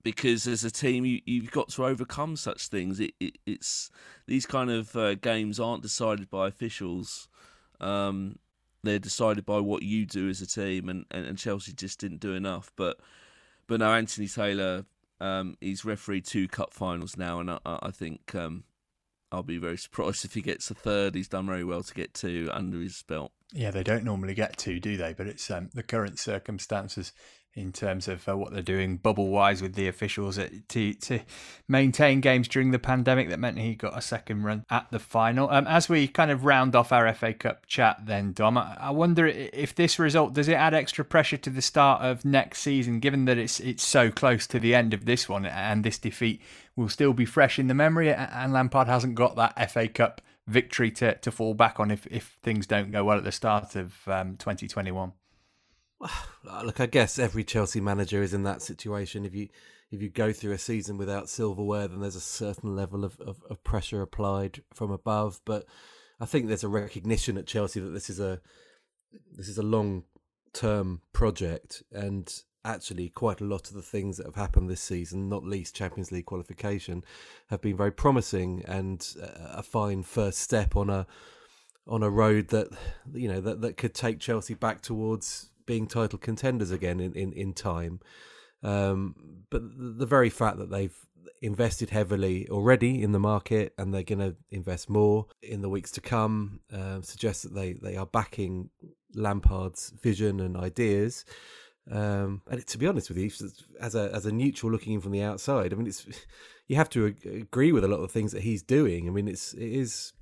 because 0.03 0.45
as 0.45 0.63
a 0.63 0.71
team, 0.71 1.03
you, 1.05 1.21
you've 1.25 1.51
got 1.51 1.69
to 1.69 1.85
overcome 1.85 2.35
such 2.35 2.67
things. 2.67 2.99
It, 2.99 3.13
it, 3.19 3.37
it's 3.45 3.89
these 4.27 4.45
kind 4.45 4.69
of 4.69 4.95
uh, 4.95 5.15
games 5.15 5.59
aren't 5.59 5.81
decided 5.81 6.29
by 6.29 6.47
officials. 6.47 7.27
Um, 7.79 8.37
they're 8.83 8.99
decided 8.99 9.45
by 9.45 9.59
what 9.59 9.81
you 9.81 10.05
do 10.05 10.29
as 10.29 10.41
a 10.41 10.47
team, 10.47 10.89
and, 10.89 11.05
and, 11.09 11.25
and 11.25 11.37
Chelsea 11.37 11.73
just 11.73 11.99
didn't 11.99 12.19
do 12.19 12.33
enough. 12.33 12.71
But 12.75 12.99
but 13.67 13.79
now 13.79 13.93
Anthony 13.93 14.27
Taylor, 14.27 14.85
um, 15.19 15.57
he's 15.59 15.83
refereed 15.83 16.25
two 16.25 16.47
cup 16.47 16.73
finals 16.73 17.17
now, 17.17 17.39
and 17.39 17.49
I, 17.49 17.59
I 17.65 17.89
think 17.91 18.35
um, 18.35 18.63
I'll 19.31 19.43
be 19.43 19.57
very 19.57 19.77
surprised 19.77 20.25
if 20.25 20.33
he 20.33 20.41
gets 20.41 20.69
a 20.69 20.75
third. 20.75 21.15
He's 21.15 21.27
done 21.27 21.45
very 21.45 21.63
well 21.63 21.83
to 21.83 21.93
get 21.93 22.13
two 22.13 22.49
under 22.51 22.79
his 22.79 23.03
belt. 23.03 23.31
Yeah, 23.53 23.71
they 23.71 23.83
don't 23.83 24.03
normally 24.03 24.33
get 24.33 24.57
two, 24.57 24.79
do 24.79 24.97
they? 24.97 25.13
But 25.13 25.27
it's 25.27 25.49
um, 25.49 25.69
the 25.73 25.83
current 25.83 26.19
circumstances 26.19 27.13
in 27.55 27.71
terms 27.71 28.07
of 28.07 28.27
uh, 28.27 28.35
what 28.35 28.51
they're 28.51 28.61
doing 28.61 28.97
bubble 28.97 29.29
wise 29.29 29.61
with 29.61 29.75
the 29.75 29.87
officials 29.87 30.37
to 30.67 30.93
to 30.93 31.19
maintain 31.67 32.19
games 32.19 32.47
during 32.47 32.71
the 32.71 32.79
pandemic 32.79 33.29
that 33.29 33.39
meant 33.39 33.57
he 33.57 33.75
got 33.75 33.97
a 33.97 34.01
second 34.01 34.43
run 34.43 34.65
at 34.69 34.87
the 34.91 34.99
final. 34.99 35.49
Um, 35.49 35.65
as 35.67 35.87
we 35.87 36.07
kind 36.07 36.31
of 36.31 36.43
round 36.43 36.75
off 36.75 36.91
our 36.91 37.11
FA 37.13 37.33
Cup 37.33 37.65
chat, 37.65 38.05
then 38.05 38.33
Dom, 38.33 38.57
I 38.57 38.91
wonder 38.91 39.25
if 39.25 39.73
this 39.73 39.97
result 39.97 40.33
does 40.33 40.47
it 40.47 40.53
add 40.53 40.73
extra 40.73 41.05
pressure 41.05 41.37
to 41.37 41.49
the 41.49 41.61
start 41.61 42.01
of 42.01 42.25
next 42.25 42.59
season, 42.59 42.99
given 42.99 43.25
that 43.25 43.37
it's 43.37 43.59
it's 43.59 43.85
so 43.85 44.11
close 44.11 44.45
to 44.47 44.59
the 44.59 44.75
end 44.75 44.93
of 44.93 45.05
this 45.05 45.29
one 45.29 45.45
and 45.45 45.83
this 45.83 45.97
defeat 45.97 46.41
will 46.75 46.89
still 46.89 47.13
be 47.13 47.25
fresh 47.25 47.57
in 47.57 47.67
the 47.67 47.73
memory, 47.73 48.13
and 48.13 48.51
Lampard 48.51 48.87
hasn't 48.87 49.15
got 49.15 49.35
that 49.37 49.71
FA 49.71 49.87
Cup 49.87 50.21
victory 50.47 50.91
to, 50.91 51.15
to 51.15 51.31
fall 51.31 51.53
back 51.53 51.79
on 51.79 51.89
if, 51.89 52.05
if 52.07 52.37
things 52.43 52.67
don't 52.67 52.91
go 52.91 53.03
well 53.03 53.17
at 53.17 53.23
the 53.23 53.31
start 53.31 53.75
of 53.75 54.07
um, 54.07 54.35
2021. 54.37 55.13
Look, 56.63 56.79
I 56.79 56.85
guess 56.85 57.19
every 57.19 57.43
Chelsea 57.43 57.81
manager 57.81 58.21
is 58.21 58.33
in 58.33 58.43
that 58.43 58.61
situation. 58.61 59.25
If 59.25 59.33
you 59.33 59.49
if 59.91 60.01
you 60.01 60.09
go 60.09 60.33
through 60.33 60.53
a 60.53 60.57
season 60.57 60.97
without 60.97 61.29
silverware, 61.29 61.87
then 61.87 62.01
there's 62.01 62.15
a 62.15 62.21
certain 62.21 62.75
level 62.75 63.05
of, 63.05 63.19
of, 63.19 63.41
of 63.49 63.63
pressure 63.63 64.01
applied 64.01 64.61
from 64.73 64.91
above. 64.91 65.39
But 65.45 65.65
I 66.19 66.25
think 66.25 66.47
there's 66.47 66.63
a 66.63 66.69
recognition 66.69 67.37
at 67.37 67.47
Chelsea 67.47 67.79
that 67.79 67.89
this 67.89 68.09
is 68.09 68.19
a 68.19 68.41
this 69.31 69.47
is 69.47 69.57
a 69.57 69.63
long 69.63 70.03
term 70.53 71.01
project, 71.13 71.83
and 71.91 72.31
actually 72.63 73.09
quite 73.09 73.41
a 73.41 73.45
lot 73.45 73.67
of 73.67 73.75
the 73.75 73.81
things 73.81 74.17
that 74.17 74.25
have 74.25 74.35
happened 74.35 74.69
this 74.69 74.81
season, 74.81 75.29
not 75.29 75.43
least 75.43 75.75
Champions 75.75 76.11
League 76.11 76.25
qualification, 76.25 77.03
have 77.49 77.61
been 77.61 77.77
very 77.77 77.91
promising 77.91 78.63
and 78.65 79.15
a 79.21 79.61
fine 79.61 80.03
first 80.03 80.39
step 80.39 80.75
on 80.75 80.89
a 80.89 81.05
on 81.87 82.01
a 82.01 82.09
road 82.09 82.47
that 82.47 82.67
you 83.13 83.27
know 83.27 83.39
that, 83.39 83.61
that 83.61 83.77
could 83.77 83.93
take 83.93 84.19
Chelsea 84.19 84.55
back 84.55 84.81
towards 84.81 85.51
being 85.65 85.87
title 85.87 86.19
contenders 86.19 86.71
again 86.71 86.99
in 86.99 87.13
in, 87.13 87.33
in 87.33 87.53
time. 87.53 87.99
Um, 88.63 89.15
but 89.49 89.61
the 89.63 90.05
very 90.05 90.29
fact 90.29 90.57
that 90.57 90.71
they've 90.71 90.95
invested 91.41 91.89
heavily 91.91 92.47
already 92.49 93.01
in 93.01 93.11
the 93.11 93.19
market 93.19 93.73
and 93.77 93.93
they're 93.93 94.03
going 94.03 94.19
to 94.19 94.35
invest 94.49 94.89
more 94.89 95.27
in 95.43 95.61
the 95.61 95.69
weeks 95.69 95.91
to 95.91 96.01
come 96.01 96.59
uh, 96.73 97.01
suggests 97.01 97.43
that 97.43 97.53
they, 97.53 97.73
they 97.73 97.95
are 97.95 98.05
backing 98.05 98.69
Lampard's 99.13 99.91
vision 100.01 100.39
and 100.39 100.57
ideas. 100.57 101.25
Um, 101.89 102.41
and 102.49 102.65
to 102.65 102.77
be 102.77 102.87
honest 102.87 103.09
with 103.09 103.19
you, 103.19 103.29
as 103.79 103.93
a 103.93 104.09
as 104.11 104.25
a 104.25 104.31
neutral 104.31 104.71
looking 104.71 104.93
in 104.93 105.01
from 105.01 105.11
the 105.11 105.21
outside, 105.21 105.71
I 105.71 105.75
mean, 105.75 105.85
it's 105.87 106.05
you 106.67 106.75
have 106.75 106.89
to 106.91 107.05
agree 107.05 107.71
with 107.71 107.83
a 107.83 107.87
lot 107.87 107.97
of 107.97 108.01
the 108.01 108.07
things 108.13 108.31
that 108.31 108.41
he's 108.41 108.63
doing. 108.63 109.07
I 109.07 109.11
mean, 109.11 109.27
it's 109.27 109.53
it 109.53 109.71
is. 109.71 110.13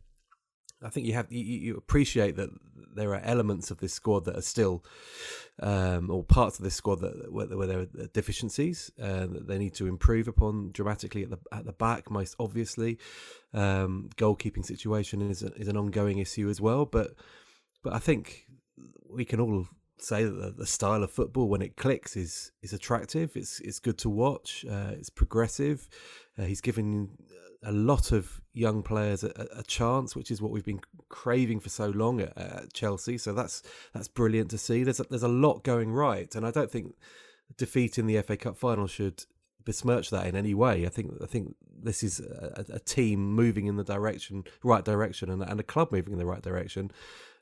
I 0.84 0.90
think 0.90 1.08
you 1.08 1.14
have 1.14 1.32
you, 1.32 1.44
you 1.44 1.78
appreciate 1.78 2.36
that 2.36 2.50
there 2.96 3.14
are 3.14 3.22
elements 3.24 3.72
of 3.72 3.80
this 3.80 3.94
squad 3.94 4.26
that 4.26 4.38
are 4.38 4.42
still, 4.42 4.84
um, 5.62 6.10
or 6.10 6.24
parts 6.24 6.60
of 6.60 6.64
this 6.64 6.76
squad 6.76 7.02
that 7.02 7.32
where, 7.32 7.48
where 7.48 7.68
there 7.68 7.80
are 7.80 8.08
deficiencies 8.14 8.92
uh, 9.02 9.26
that 9.28 9.48
they 9.48 9.58
need 9.58 9.74
to 9.76 9.88
improve 9.88 10.28
upon 10.28 10.72
dramatically 10.72 11.24
at 11.24 11.30
the 11.30 11.40
at 11.52 11.66
the 11.66 11.74
back. 11.74 12.12
Most 12.12 12.36
obviously, 12.40 12.98
um, 13.54 14.10
goalkeeping 14.16 14.66
situation 14.66 15.22
is 15.22 15.44
a, 15.44 15.54
is 15.56 15.68
an 15.68 15.78
ongoing 15.78 16.20
issue 16.20 16.50
as 16.50 16.60
well. 16.62 16.86
But 16.86 17.16
but 17.84 17.94
I 17.94 18.00
think 18.00 18.48
we 19.10 19.26
can 19.26 19.40
all 19.40 19.68
say 20.00 20.26
that 20.26 20.58
the, 20.58 20.66
style 20.66 21.02
of 21.02 21.12
football 21.12 21.48
when 21.48 21.62
it 21.62 21.78
clicks 21.78 22.16
is 22.16 22.52
is 22.62 22.74
attractive. 22.74 23.36
It's 23.36 23.60
it's 23.62 23.80
good 23.80 23.98
to 24.00 24.10
watch. 24.10 24.66
Uh, 24.70 24.92
it's 24.94 25.10
progressive. 25.10 25.88
Uh, 26.38 26.44
he's 26.44 26.62
given 26.62 27.18
a 27.64 27.72
lot 27.72 28.12
of 28.12 28.42
young 28.54 28.84
players 28.84 29.24
a, 29.24 29.32
a, 29.56 29.64
chance, 29.64 30.16
which 30.16 30.30
is 30.30 30.42
what 30.42 30.52
we've 30.52 30.66
been 30.66 30.82
craving 31.10 31.60
for 31.60 31.70
so 31.70 31.88
long 31.88 32.22
at, 32.22 32.38
at, 32.38 32.74
Chelsea. 32.74 33.18
So 33.18 33.34
that's 33.34 33.64
that's 33.94 34.08
brilliant 34.08 34.52
to 34.52 34.58
see. 34.58 34.84
There's 34.84 35.00
a, 35.00 35.04
there's 35.04 35.24
a 35.24 35.28
lot 35.28 35.64
going 35.64 35.92
right, 35.92 36.34
and 36.36 36.46
I 36.46 36.52
don't 36.52 36.72
think 36.72 36.96
defeat 37.58 37.98
in 37.98 38.08
the 38.08 38.22
FA 38.22 38.38
Cup 38.38 38.58
final 38.58 38.88
should 38.88 39.26
besmirch 39.66 40.10
that 40.10 40.28
in 40.28 40.36
any 40.36 40.54
way. 40.54 40.86
I 40.86 40.90
think 40.90 41.14
I 41.22 41.26
think 41.26 41.56
this 41.82 42.04
is 42.04 42.20
a, 42.20 42.66
a 42.70 42.80
team 42.80 43.34
moving 43.34 43.68
in 43.68 43.76
the 43.76 43.84
direction, 43.84 44.44
right 44.64 44.84
direction, 44.84 45.30
and, 45.30 45.42
and 45.42 45.60
a 45.60 45.64
club 45.64 45.92
moving 45.92 46.14
in 46.14 46.20
the 46.20 46.26
right 46.26 46.42
direction 46.42 46.92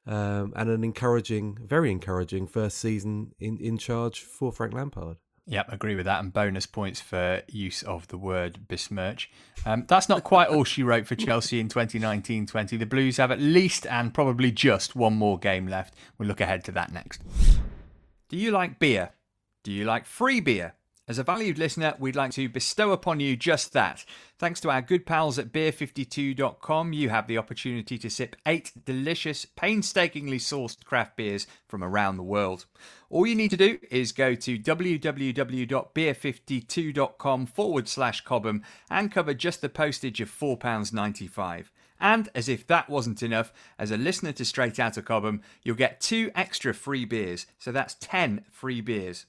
um, 0.05 0.53
and 0.55 0.69
an 0.69 0.83
encouraging, 0.83 1.57
very 1.63 1.91
encouraging 1.91 2.47
first 2.47 2.77
season 2.77 3.33
in, 3.39 3.57
in 3.59 3.77
charge 3.77 4.21
for 4.21 4.51
Frank 4.51 4.73
Lampard. 4.73 5.17
Yep, 5.47 5.73
agree 5.73 5.95
with 5.95 6.05
that. 6.05 6.23
And 6.23 6.31
bonus 6.31 6.65
points 6.65 7.01
for 7.01 7.41
use 7.47 7.83
of 7.83 8.07
the 8.07 8.17
word 8.17 8.67
besmirch. 8.67 9.29
Um, 9.65 9.85
that's 9.87 10.07
not 10.07 10.23
quite 10.23 10.49
all 10.49 10.63
she 10.63 10.83
wrote 10.83 11.07
for 11.07 11.15
Chelsea 11.15 11.59
in 11.59 11.67
2019 11.67 12.45
20. 12.45 12.77
The 12.77 12.85
Blues 12.85 13.17
have 13.17 13.31
at 13.31 13.39
least 13.39 13.85
and 13.87 14.13
probably 14.13 14.51
just 14.51 14.95
one 14.95 15.13
more 15.15 15.39
game 15.39 15.67
left. 15.67 15.95
We'll 16.17 16.27
look 16.27 16.41
ahead 16.41 16.63
to 16.65 16.71
that 16.73 16.93
next. 16.93 17.21
Do 18.29 18.37
you 18.37 18.51
like 18.51 18.79
beer? 18.79 19.11
Do 19.63 19.71
you 19.71 19.85
like 19.85 20.05
free 20.05 20.39
beer? 20.39 20.73
As 21.11 21.19
a 21.19 21.23
valued 21.23 21.57
listener, 21.57 21.95
we'd 21.99 22.15
like 22.15 22.31
to 22.31 22.47
bestow 22.47 22.93
upon 22.93 23.19
you 23.19 23.35
just 23.35 23.73
that. 23.73 24.05
Thanks 24.39 24.61
to 24.61 24.69
our 24.69 24.81
good 24.81 25.05
pals 25.05 25.37
at 25.37 25.51
beer52.com, 25.51 26.93
you 26.93 27.09
have 27.09 27.27
the 27.27 27.37
opportunity 27.37 27.97
to 27.97 28.09
sip 28.09 28.37
eight 28.45 28.71
delicious, 28.85 29.43
painstakingly 29.43 30.39
sourced 30.39 30.85
craft 30.85 31.17
beers 31.17 31.47
from 31.67 31.83
around 31.83 32.15
the 32.15 32.23
world. 32.23 32.65
All 33.09 33.27
you 33.27 33.35
need 33.35 33.49
to 33.49 33.57
do 33.57 33.77
is 33.89 34.13
go 34.13 34.35
to 34.35 34.57
www.beer52.com 34.57 37.45
forward 37.45 37.89
slash 37.89 38.21
Cobham 38.21 38.63
and 38.89 39.11
cover 39.11 39.33
just 39.33 39.59
the 39.59 39.67
postage 39.67 40.21
of 40.21 40.31
£4.95. 40.31 41.65
And 41.99 42.29
as 42.33 42.47
if 42.47 42.65
that 42.67 42.89
wasn't 42.89 43.21
enough, 43.21 43.51
as 43.77 43.91
a 43.91 43.97
listener 43.97 44.31
to 44.31 44.45
Straight 44.45 44.79
Outta 44.79 45.01
Cobham, 45.01 45.41
you'll 45.61 45.75
get 45.75 45.99
two 45.99 46.31
extra 46.35 46.73
free 46.73 47.03
beers. 47.03 47.47
So 47.59 47.73
that's 47.73 47.97
10 47.99 48.45
free 48.49 48.79
beers. 48.79 49.25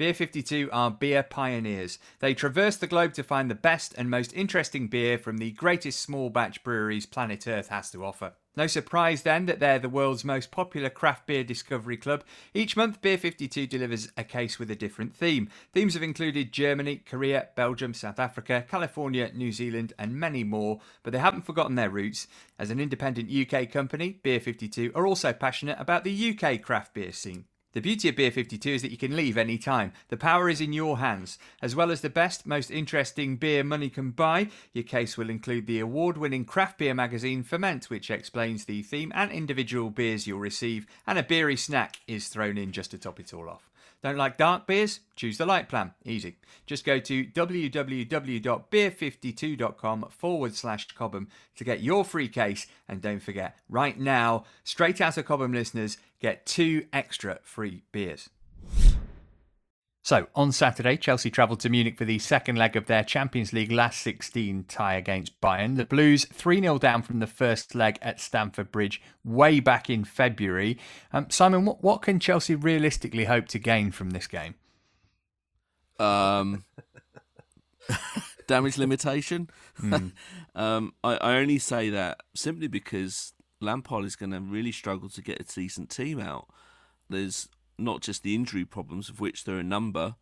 Beer 0.00 0.14
52 0.14 0.70
are 0.72 0.90
beer 0.90 1.22
pioneers. 1.22 1.98
They 2.20 2.32
traverse 2.32 2.78
the 2.78 2.86
globe 2.86 3.12
to 3.12 3.22
find 3.22 3.50
the 3.50 3.54
best 3.54 3.92
and 3.98 4.08
most 4.08 4.32
interesting 4.32 4.88
beer 4.88 5.18
from 5.18 5.36
the 5.36 5.50
greatest 5.50 6.00
small 6.00 6.30
batch 6.30 6.64
breweries 6.64 7.04
planet 7.04 7.46
Earth 7.46 7.68
has 7.68 7.90
to 7.90 8.02
offer. 8.02 8.32
No 8.56 8.66
surprise 8.66 9.24
then 9.24 9.44
that 9.44 9.60
they're 9.60 9.78
the 9.78 9.90
world's 9.90 10.24
most 10.24 10.50
popular 10.50 10.88
craft 10.88 11.26
beer 11.26 11.44
discovery 11.44 11.98
club. 11.98 12.24
Each 12.54 12.78
month, 12.78 13.02
Beer 13.02 13.18
52 13.18 13.66
delivers 13.66 14.10
a 14.16 14.24
case 14.24 14.58
with 14.58 14.70
a 14.70 14.74
different 14.74 15.14
theme. 15.14 15.50
Themes 15.74 15.92
have 15.92 16.02
included 16.02 16.50
Germany, 16.50 17.02
Korea, 17.04 17.48
Belgium, 17.54 17.92
South 17.92 18.18
Africa, 18.18 18.64
California, 18.70 19.30
New 19.34 19.52
Zealand, 19.52 19.92
and 19.98 20.14
many 20.14 20.44
more, 20.44 20.80
but 21.02 21.12
they 21.12 21.18
haven't 21.18 21.44
forgotten 21.44 21.74
their 21.74 21.90
roots. 21.90 22.26
As 22.58 22.70
an 22.70 22.80
independent 22.80 23.30
UK 23.30 23.70
company, 23.70 24.18
Beer 24.22 24.40
52 24.40 24.92
are 24.94 25.06
also 25.06 25.34
passionate 25.34 25.76
about 25.78 26.04
the 26.04 26.30
UK 26.30 26.62
craft 26.62 26.94
beer 26.94 27.12
scene. 27.12 27.44
The 27.72 27.80
beauty 27.80 28.08
of 28.08 28.16
Beer 28.16 28.32
52 28.32 28.68
is 28.68 28.82
that 28.82 28.90
you 28.90 28.96
can 28.96 29.14
leave 29.14 29.38
any 29.38 29.56
time. 29.56 29.92
The 30.08 30.16
power 30.16 30.48
is 30.48 30.60
in 30.60 30.72
your 30.72 30.98
hands. 30.98 31.38
As 31.62 31.76
well 31.76 31.92
as 31.92 32.00
the 32.00 32.10
best, 32.10 32.44
most 32.44 32.68
interesting 32.68 33.36
beer 33.36 33.62
money 33.62 33.88
can 33.88 34.10
buy, 34.10 34.48
your 34.72 34.82
case 34.82 35.16
will 35.16 35.30
include 35.30 35.68
the 35.68 35.78
award 35.78 36.18
winning 36.18 36.44
craft 36.44 36.78
beer 36.78 36.94
magazine 36.94 37.44
Ferment, 37.44 37.88
which 37.88 38.10
explains 38.10 38.64
the 38.64 38.82
theme 38.82 39.12
and 39.14 39.30
individual 39.30 39.90
beers 39.90 40.26
you'll 40.26 40.40
receive, 40.40 40.84
and 41.06 41.16
a 41.16 41.22
beery 41.22 41.56
snack 41.56 42.00
is 42.08 42.26
thrown 42.26 42.58
in 42.58 42.72
just 42.72 42.90
to 42.90 42.98
top 42.98 43.20
it 43.20 43.32
all 43.32 43.48
off. 43.48 43.69
Don't 44.02 44.16
like 44.16 44.38
dark 44.38 44.66
beers? 44.66 45.00
Choose 45.14 45.36
the 45.36 45.44
light 45.44 45.68
plan. 45.68 45.92
Easy. 46.04 46.38
Just 46.66 46.86
go 46.86 46.98
to 47.00 47.26
www.beer52.com 47.26 50.06
forward 50.08 50.54
slash 50.54 50.88
Cobham 50.88 51.28
to 51.56 51.64
get 51.64 51.82
your 51.82 52.02
free 52.04 52.28
case. 52.28 52.66
And 52.88 53.02
don't 53.02 53.22
forget, 53.22 53.58
right 53.68 53.98
now, 53.98 54.44
straight 54.64 55.02
out 55.02 55.18
of 55.18 55.26
Cobham 55.26 55.52
listeners 55.52 55.98
get 56.18 56.46
two 56.46 56.86
extra 56.92 57.40
free 57.42 57.82
beers. 57.92 58.30
So, 60.10 60.26
on 60.34 60.50
Saturday, 60.50 60.96
Chelsea 60.96 61.30
travelled 61.30 61.60
to 61.60 61.68
Munich 61.68 61.96
for 61.96 62.04
the 62.04 62.18
second 62.18 62.56
leg 62.56 62.74
of 62.74 62.86
their 62.86 63.04
Champions 63.04 63.52
League 63.52 63.70
last 63.70 64.02
16 64.02 64.64
tie 64.64 64.94
against 64.94 65.40
Bayern. 65.40 65.76
The 65.76 65.84
Blues 65.84 66.24
3 66.32 66.60
0 66.62 66.78
down 66.78 67.02
from 67.02 67.20
the 67.20 67.28
first 67.28 67.76
leg 67.76 67.96
at 68.02 68.18
Stamford 68.18 68.72
Bridge 68.72 69.00
way 69.24 69.60
back 69.60 69.88
in 69.88 70.02
February. 70.02 70.76
Um, 71.12 71.30
Simon, 71.30 71.64
what, 71.64 71.84
what 71.84 72.02
can 72.02 72.18
Chelsea 72.18 72.56
realistically 72.56 73.26
hope 73.26 73.46
to 73.50 73.60
gain 73.60 73.92
from 73.92 74.10
this 74.10 74.26
game? 74.26 74.56
Um, 76.00 76.64
damage 78.48 78.78
limitation. 78.78 79.48
Mm. 79.80 80.10
um, 80.56 80.92
I, 81.04 81.18
I 81.18 81.36
only 81.36 81.60
say 81.60 81.88
that 81.88 82.20
simply 82.34 82.66
because 82.66 83.32
Lampard 83.60 84.04
is 84.06 84.16
going 84.16 84.32
to 84.32 84.40
really 84.40 84.72
struggle 84.72 85.08
to 85.10 85.22
get 85.22 85.40
a 85.40 85.44
decent 85.44 85.88
team 85.88 86.18
out. 86.18 86.48
There's 87.08 87.48
not 87.80 88.00
just 88.00 88.22
the 88.22 88.34
injury 88.34 88.64
problems, 88.64 89.08
of 89.08 89.20
which 89.20 89.44
there 89.44 89.56
are 89.56 89.60
a 89.60 89.64
number, 89.64 90.14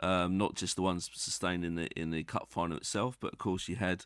um, 0.00 0.36
not 0.36 0.54
just 0.54 0.76
the 0.76 0.82
ones 0.82 1.10
sustained 1.12 1.64
in 1.64 1.74
the 1.76 1.88
in 1.98 2.10
the 2.10 2.24
cup 2.24 2.48
final 2.50 2.76
itself, 2.76 3.16
but 3.20 3.32
of 3.32 3.38
course 3.38 3.68
you 3.68 3.76
had 3.76 4.04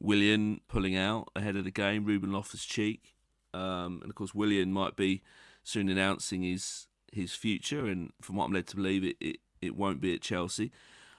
Willian 0.00 0.60
pulling 0.68 0.96
out 0.96 1.28
ahead 1.34 1.56
of 1.56 1.64
the 1.64 1.70
game, 1.70 2.04
Ruben 2.04 2.32
Loftus 2.32 2.64
Cheek, 2.64 3.14
um, 3.52 3.98
and 4.00 4.10
of 4.10 4.14
course 4.14 4.34
Willian 4.34 4.72
might 4.72 4.96
be 4.96 5.22
soon 5.62 5.88
announcing 5.88 6.42
his 6.42 6.86
his 7.12 7.34
future, 7.34 7.86
and 7.86 8.12
from 8.20 8.36
what 8.36 8.46
I'm 8.46 8.52
led 8.52 8.66
to 8.68 8.76
believe, 8.76 9.04
it, 9.04 9.16
it, 9.20 9.36
it 9.60 9.76
won't 9.76 10.00
be 10.00 10.14
at 10.14 10.20
Chelsea. 10.20 10.70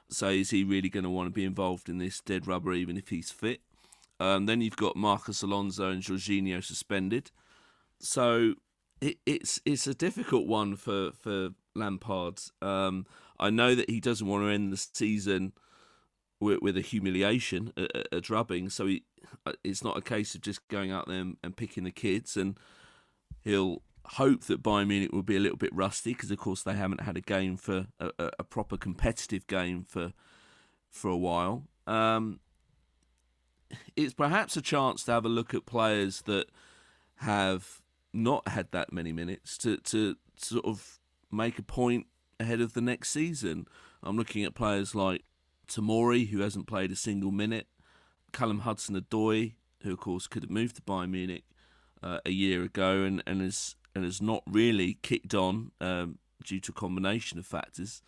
So 0.10 0.29
is 0.29 0.49
he 0.49 0.63
really 0.63 0.89
going 0.89 1.03
to 1.03 1.10
want 1.10 1.27
to 1.27 1.34
be 1.34 1.45
involved 1.45 1.88
in 1.88 1.99
this 1.99 2.19
dead 2.19 2.47
rubber, 2.47 2.73
even 2.73 2.97
if 2.97 3.10
he's 3.10 3.32
fit? 3.32 3.62
Um, 4.19 4.47
then 4.47 4.62
you've 4.62 4.75
got 4.75 4.95
Marcos 4.95 5.43
Alonso 5.43 5.89
and 5.89 6.01
Jorginho 6.01 6.63
suspended. 6.63 7.32
So 7.99 8.55
it, 9.02 9.18
it's 9.26 9.62
it's 9.66 9.88
a 9.88 9.94
difficult 9.94 10.48
one 10.48 10.76
for 10.76 11.12
for 11.12 11.50
Lampard. 11.76 12.42
Um, 12.62 13.06
I 13.40 13.50
know 13.50 13.76
that 13.76 13.90
he 13.90 14.00
doesn't 14.00 14.28
want 14.28 14.44
to 14.44 14.50
end 14.50 14.74
the 14.74 14.78
season 14.78 15.54
with, 16.40 16.62
with 16.62 16.78
a 16.78 16.82
humiliation, 16.82 17.72
a, 17.78 18.18
a, 18.18 18.22
drubbing. 18.22 18.70
So 18.70 18.88
he, 18.88 19.04
uh, 19.46 19.54
it's 19.64 19.84
not 19.84 19.98
a 19.98 20.02
case 20.02 20.36
of 20.36 20.42
just 20.42 20.68
going 20.68 20.92
out 20.92 21.08
there 21.08 21.20
and, 21.20 21.38
and 21.44 21.56
picking 21.56 21.86
the 21.86 21.92
kids, 21.92 22.36
and 22.36 22.58
he'll 23.42 23.82
hope 24.06 24.46
that 24.46 24.64
Bayern 24.64 24.88
Munich 24.88 25.12
will 25.14 25.24
be 25.24 25.36
a 25.36 25.40
little 25.40 25.58
bit 25.58 25.74
rusty 25.74 26.14
because, 26.14 26.32
of 26.32 26.38
course, 26.38 26.64
they 26.64 26.74
haven't 26.74 27.02
had 27.02 27.18
a 27.18 27.22
game 27.22 27.58
for 27.58 27.88
a, 28.00 28.12
a 28.40 28.44
proper 28.44 28.78
competitive 28.78 29.48
game 29.48 29.86
for 29.88 30.14
for 30.90 31.10
a 31.10 31.18
while. 31.18 31.68
Um, 31.86 32.40
it's 33.96 34.16
perhaps 34.16 34.58
a 34.58 34.62
chance 34.62 35.04
to 35.04 35.12
have 35.12 35.26
a 35.26 35.30
look 35.30 35.54
at 35.54 35.68
players 35.68 36.24
that 36.24 36.48
have 37.18 37.82
not 38.13 38.48
had 38.48 38.72
that 38.72 38.91
many 38.91 39.12
minutes 39.12 39.58
to, 39.60 39.78
to 39.78 40.15
sort 40.38 40.65
of 40.65 41.00
make 41.32 41.60
a 41.60 41.63
point 41.63 42.08
ahead 42.39 42.62
of 42.62 42.74
the 42.74 42.82
next 42.82 43.10
season. 43.10 43.67
I'm 44.02 44.17
looking 44.17 44.43
at 44.43 44.56
players 44.56 44.95
like 44.95 45.24
Tomori, 45.67 46.30
who 46.30 46.39
hasn't 46.39 46.67
played 46.67 46.91
a 46.91 46.95
single 46.95 47.32
minute, 47.32 47.67
Callum 48.32 48.60
Hudson 48.60 49.00
Odoi, 49.00 49.54
who 49.84 49.93
of 49.93 50.00
course 50.00 50.28
could 50.28 50.43
have 50.43 50.50
moved 50.50 50.76
to 50.78 50.82
Bayern 50.82 51.12
Munich 51.12 51.43
uh, 52.02 52.19
a 52.26 52.32
year 52.32 52.63
ago 52.63 53.04
and, 53.04 53.24
and 53.26 53.41
has 53.41 53.76
and 53.95 54.04
has 54.04 54.22
not 54.22 54.43
really 54.45 55.00
kicked 55.02 55.34
on 55.34 55.72
um, 55.82 56.19
due 56.43 56.60
to 56.60 56.72
a 56.72 56.80
combination 56.80 57.39
of 57.39 57.45
factors. 57.45 58.02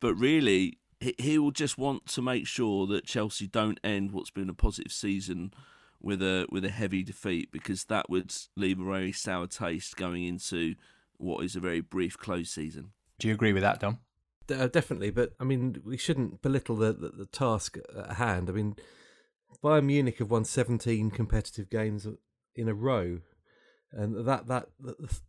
But 0.00 0.14
really, 0.14 0.78
he, 1.00 1.14
he 1.18 1.38
will 1.38 1.50
just 1.50 1.78
want 1.78 2.06
to 2.08 2.22
make 2.22 2.46
sure 2.46 2.86
that 2.88 3.06
Chelsea 3.06 3.46
don't 3.46 3.80
end 3.82 4.12
what's 4.12 4.30
been 4.30 4.50
a 4.50 4.54
positive 4.54 4.92
season 4.92 5.52
with 6.04 6.22
a 6.22 6.46
with 6.50 6.64
a 6.64 6.70
heavy 6.70 7.02
defeat 7.02 7.50
because 7.50 7.84
that 7.84 8.10
would 8.10 8.34
leave 8.56 8.78
a 8.80 8.84
very 8.84 9.12
sour 9.12 9.46
taste 9.46 9.96
going 9.96 10.24
into 10.24 10.74
what 11.16 11.44
is 11.44 11.56
a 11.56 11.60
very 11.60 11.80
brief 11.80 12.18
close 12.18 12.50
season. 12.50 12.90
Do 13.18 13.28
you 13.28 13.34
agree 13.34 13.52
with 13.52 13.62
that, 13.62 13.80
Dom? 13.80 14.00
Uh, 14.50 14.66
definitely, 14.66 15.10
but 15.10 15.32
I 15.40 15.44
mean, 15.44 15.80
we 15.84 15.96
shouldn't 15.96 16.42
belittle 16.42 16.76
the, 16.76 16.92
the, 16.92 17.08
the 17.08 17.26
task 17.26 17.78
at 17.96 18.16
hand. 18.16 18.50
I 18.50 18.52
mean, 18.52 18.76
Bayern 19.62 19.84
Munich 19.86 20.18
have 20.18 20.30
won 20.30 20.44
17 20.44 21.10
competitive 21.10 21.70
games 21.70 22.06
in 22.54 22.68
a 22.68 22.74
row, 22.74 23.20
and 23.90 24.26
that 24.26 24.46
that 24.48 24.66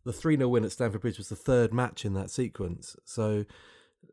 the 0.03 0.11
three 0.11 0.35
0 0.35 0.49
win 0.49 0.65
at 0.65 0.73
Stamford 0.73 1.01
Bridge 1.01 1.17
was 1.17 1.29
the 1.29 1.35
third 1.35 1.73
match 1.73 2.03
in 2.03 2.13
that 2.15 2.29
sequence. 2.29 2.97
So 3.05 3.45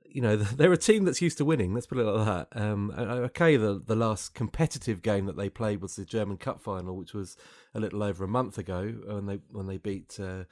you 0.05 0.21
know, 0.21 0.37
they're 0.57 0.73
a 0.73 0.79
team 0.79 1.05
that's 1.05 1.23
used 1.23 1.39
to 1.39 1.45
winning. 1.45 1.75
Let's 1.75 1.87
put 1.87 1.99
it 1.99 2.05
like 2.05 2.27
that. 2.27 2.61
Um, 2.61 2.91
okay, 2.97 3.57
the 3.57 3.83
the 3.85 3.97
last 3.97 4.35
competitive 4.35 5.03
game 5.03 5.27
that 5.27 5.37
they 5.37 5.49
played 5.49 5.81
was 5.81 5.97
the 5.97 6.05
German 6.05 6.37
Cup 6.37 6.61
final, 6.61 6.97
which 6.97 7.15
was 7.15 7.37
a 7.75 7.81
little 7.81 8.03
over 8.03 8.25
a 8.25 8.29
month 8.29 8.59
ago 8.59 8.95
when 9.07 9.27
they 9.27 9.41
when 9.51 9.67
they 9.67 9.79
beat 9.79 10.19
uh, 10.21 10.45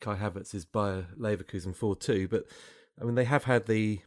Kai 0.00 0.16
Havertz's 0.16 0.64
Bayer 0.64 1.06
Leverkusen 1.18 1.74
four 1.74 1.96
two. 1.96 2.28
But 2.28 2.44
I 3.00 3.04
mean, 3.04 3.14
they 3.14 3.24
have 3.24 3.44
had 3.44 3.66
the 3.66 4.00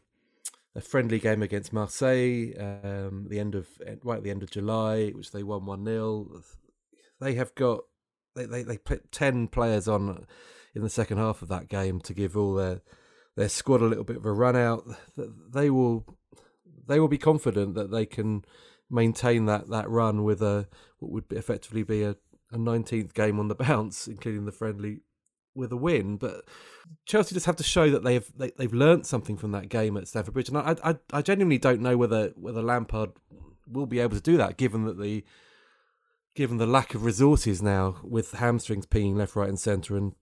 a 0.75 0.81
friendly 0.81 1.19
game 1.19 1.41
against 1.41 1.73
Marseille, 1.73 2.53
um, 2.59 3.27
the 3.29 3.39
end 3.39 3.55
of 3.55 3.67
right 4.03 4.17
at 4.17 4.23
the 4.23 4.29
end 4.29 4.43
of 4.43 4.51
July, 4.51 5.09
which 5.09 5.31
they 5.31 5.43
won 5.43 5.65
one 5.65 5.83
0 5.83 6.43
They 7.19 7.33
have 7.33 7.55
got 7.55 7.81
they, 8.35 8.45
they 8.45 8.63
they 8.63 8.77
put 8.77 9.11
ten 9.11 9.47
players 9.47 9.87
on 9.87 10.25
in 10.75 10.83
the 10.83 10.89
second 10.89 11.17
half 11.17 11.41
of 11.41 11.47
that 11.49 11.67
game 11.67 11.99
to 12.01 12.13
give 12.13 12.37
all 12.37 12.53
their 12.53 12.81
their 13.39 13.47
squad 13.47 13.81
a 13.81 13.85
little 13.85 14.03
bit 14.03 14.17
of 14.17 14.25
a 14.25 14.33
run 14.33 14.57
out, 14.57 14.83
they 15.15 15.69
will 15.69 16.05
they 16.87 16.99
will 16.99 17.07
be 17.07 17.17
confident 17.17 17.73
that 17.73 17.89
they 17.89 18.05
can 18.05 18.43
maintain 18.89 19.45
that, 19.45 19.69
that 19.69 19.89
run 19.89 20.25
with 20.25 20.41
a 20.41 20.67
what 20.97 21.11
would 21.11 21.23
effectively 21.31 21.83
be 21.83 22.03
a, 22.03 22.17
a 22.51 22.57
19th 22.57 23.13
game 23.13 23.39
on 23.39 23.47
the 23.47 23.55
bounce, 23.67 24.07
including 24.07 24.43
the 24.43 24.51
friendly 24.51 24.99
with 25.55 25.71
a 25.71 25.77
win. 25.77 26.17
But 26.17 26.43
Chelsea 27.05 27.33
just 27.33 27.45
have 27.45 27.55
to 27.55 27.63
show 27.63 27.89
that 27.89 28.03
they've 28.03 28.29
they, 28.35 28.51
have 28.57 28.57
they 28.57 28.85
have 28.85 29.05
something 29.05 29.37
from 29.37 29.53
that 29.53 29.69
game 29.69 29.95
at 29.95 30.09
Stamford 30.09 30.33
Bridge, 30.33 30.49
and 30.49 30.57
I, 30.57 30.75
I 30.83 30.95
I 31.13 31.21
genuinely 31.21 31.59
don't 31.59 31.79
know 31.79 31.95
whether 31.95 32.33
whether 32.35 32.61
Lampard 32.61 33.11
will 33.65 33.85
be 33.85 33.99
able 33.99 34.17
to 34.17 34.21
do 34.21 34.35
that, 34.35 34.57
given 34.57 34.83
that 34.83 34.99
the 34.99 35.23
given 36.35 36.57
the 36.57 36.67
lack 36.67 36.93
of 36.93 37.05
resources 37.05 37.61
now 37.61 38.01
with 38.03 38.33
hamstrings 38.33 38.85
pinging 38.85 39.15
left, 39.15 39.37
right, 39.37 39.47
and 39.47 39.59
centre, 39.59 39.95
and 39.95 40.13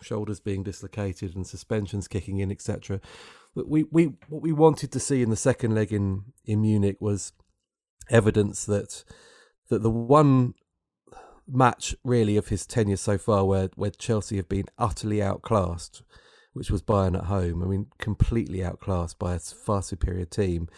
shoulders 0.00 0.40
being 0.40 0.62
dislocated 0.62 1.34
and 1.34 1.46
suspensions 1.46 2.08
kicking 2.08 2.38
in, 2.38 2.50
etc. 2.50 3.00
We 3.54 3.84
we 3.84 4.14
what 4.28 4.42
we 4.42 4.52
wanted 4.52 4.92
to 4.92 5.00
see 5.00 5.22
in 5.22 5.30
the 5.30 5.36
second 5.36 5.74
leg 5.74 5.92
in 5.92 6.24
in 6.44 6.62
Munich 6.62 6.96
was 7.00 7.32
evidence 8.10 8.64
that 8.66 9.04
that 9.68 9.82
the 9.82 9.90
one 9.90 10.54
match 11.46 11.96
really 12.04 12.36
of 12.36 12.48
his 12.48 12.66
tenure 12.66 12.96
so 12.96 13.18
far 13.18 13.44
where 13.44 13.70
where 13.74 13.90
Chelsea 13.90 14.36
have 14.36 14.48
been 14.48 14.66
utterly 14.78 15.22
outclassed, 15.22 16.02
which 16.52 16.70
was 16.70 16.82
Bayern 16.82 17.16
at 17.16 17.24
home. 17.24 17.62
I 17.62 17.66
mean, 17.66 17.86
completely 17.98 18.62
outclassed 18.62 19.18
by 19.18 19.34
a 19.34 19.38
far 19.38 19.82
superior 19.82 20.26
team. 20.26 20.68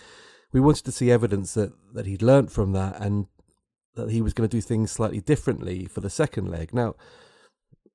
We 0.52 0.60
wanted 0.60 0.84
to 0.84 0.92
see 0.92 1.10
evidence 1.10 1.54
that 1.54 1.72
that 1.94 2.06
he'd 2.06 2.22
learnt 2.22 2.50
from 2.50 2.72
that 2.72 3.00
and 3.00 3.26
that 3.94 4.10
he 4.10 4.22
was 4.22 4.32
going 4.32 4.48
to 4.48 4.56
do 4.56 4.60
things 4.60 4.90
slightly 4.90 5.20
differently 5.20 5.84
for 5.86 6.00
the 6.00 6.10
second 6.10 6.48
leg. 6.48 6.72
Now, 6.72 6.94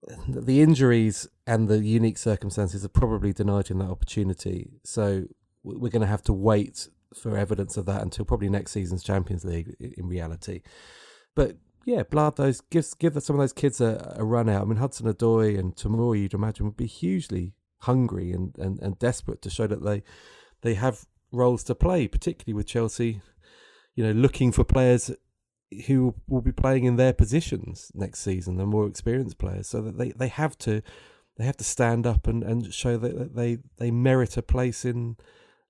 the 0.27 0.61
injuries 0.61 1.27
and 1.47 1.67
the 1.67 1.79
unique 1.79 2.17
circumstances 2.17 2.83
have 2.83 2.93
probably 2.93 3.33
denied 3.33 3.67
him 3.67 3.79
that 3.79 3.89
opportunity. 3.89 4.71
So 4.83 5.25
we're 5.63 5.91
going 5.91 6.01
to 6.01 6.07
have 6.07 6.23
to 6.23 6.33
wait 6.33 6.89
for 7.13 7.37
evidence 7.37 7.77
of 7.77 7.85
that 7.85 8.01
until 8.01 8.25
probably 8.25 8.49
next 8.49 8.71
season's 8.71 9.03
Champions 9.03 9.45
League. 9.45 9.75
In 9.79 10.07
reality, 10.07 10.61
but 11.35 11.57
yeah, 11.85 12.03
blood 12.03 12.35
those 12.35 12.61
give 12.61 12.85
give 12.99 13.21
some 13.23 13.35
of 13.35 13.39
those 13.39 13.53
kids 13.53 13.79
a, 13.79 14.15
a 14.17 14.25
run 14.25 14.49
out. 14.49 14.63
I 14.63 14.65
mean, 14.65 14.77
Hudson 14.77 15.11
Odoi 15.11 15.57
and 15.57 15.75
Tomori, 15.75 16.21
you'd 16.21 16.33
imagine, 16.33 16.65
would 16.65 16.77
be 16.77 16.87
hugely 16.87 17.53
hungry 17.79 18.31
and, 18.31 18.57
and, 18.57 18.79
and 18.81 18.97
desperate 18.97 19.41
to 19.43 19.49
show 19.49 19.67
that 19.67 19.83
they 19.83 20.03
they 20.61 20.73
have 20.73 21.05
roles 21.31 21.63
to 21.65 21.75
play, 21.75 22.07
particularly 22.07 22.55
with 22.55 22.67
Chelsea. 22.67 23.21
You 23.95 24.03
know, 24.03 24.11
looking 24.11 24.51
for 24.51 24.63
players 24.63 25.11
who 25.83 26.15
will 26.27 26.41
be 26.41 26.51
playing 26.51 26.85
in 26.85 26.95
their 26.95 27.13
positions 27.13 27.91
next 27.93 28.19
season, 28.19 28.57
the 28.57 28.65
more 28.65 28.87
experienced 28.87 29.37
players, 29.37 29.67
so 29.67 29.81
that 29.81 29.97
they, 29.97 30.11
they 30.11 30.27
have 30.27 30.57
to 30.59 30.81
they 31.37 31.45
have 31.45 31.57
to 31.57 31.63
stand 31.63 32.07
up 32.07 32.27
and, 32.27 32.43
and 32.43 32.73
show 32.73 32.97
that 32.97 33.35
they 33.35 33.59
they 33.77 33.91
merit 33.91 34.37
a 34.37 34.41
place 34.41 34.85
in 34.85 35.17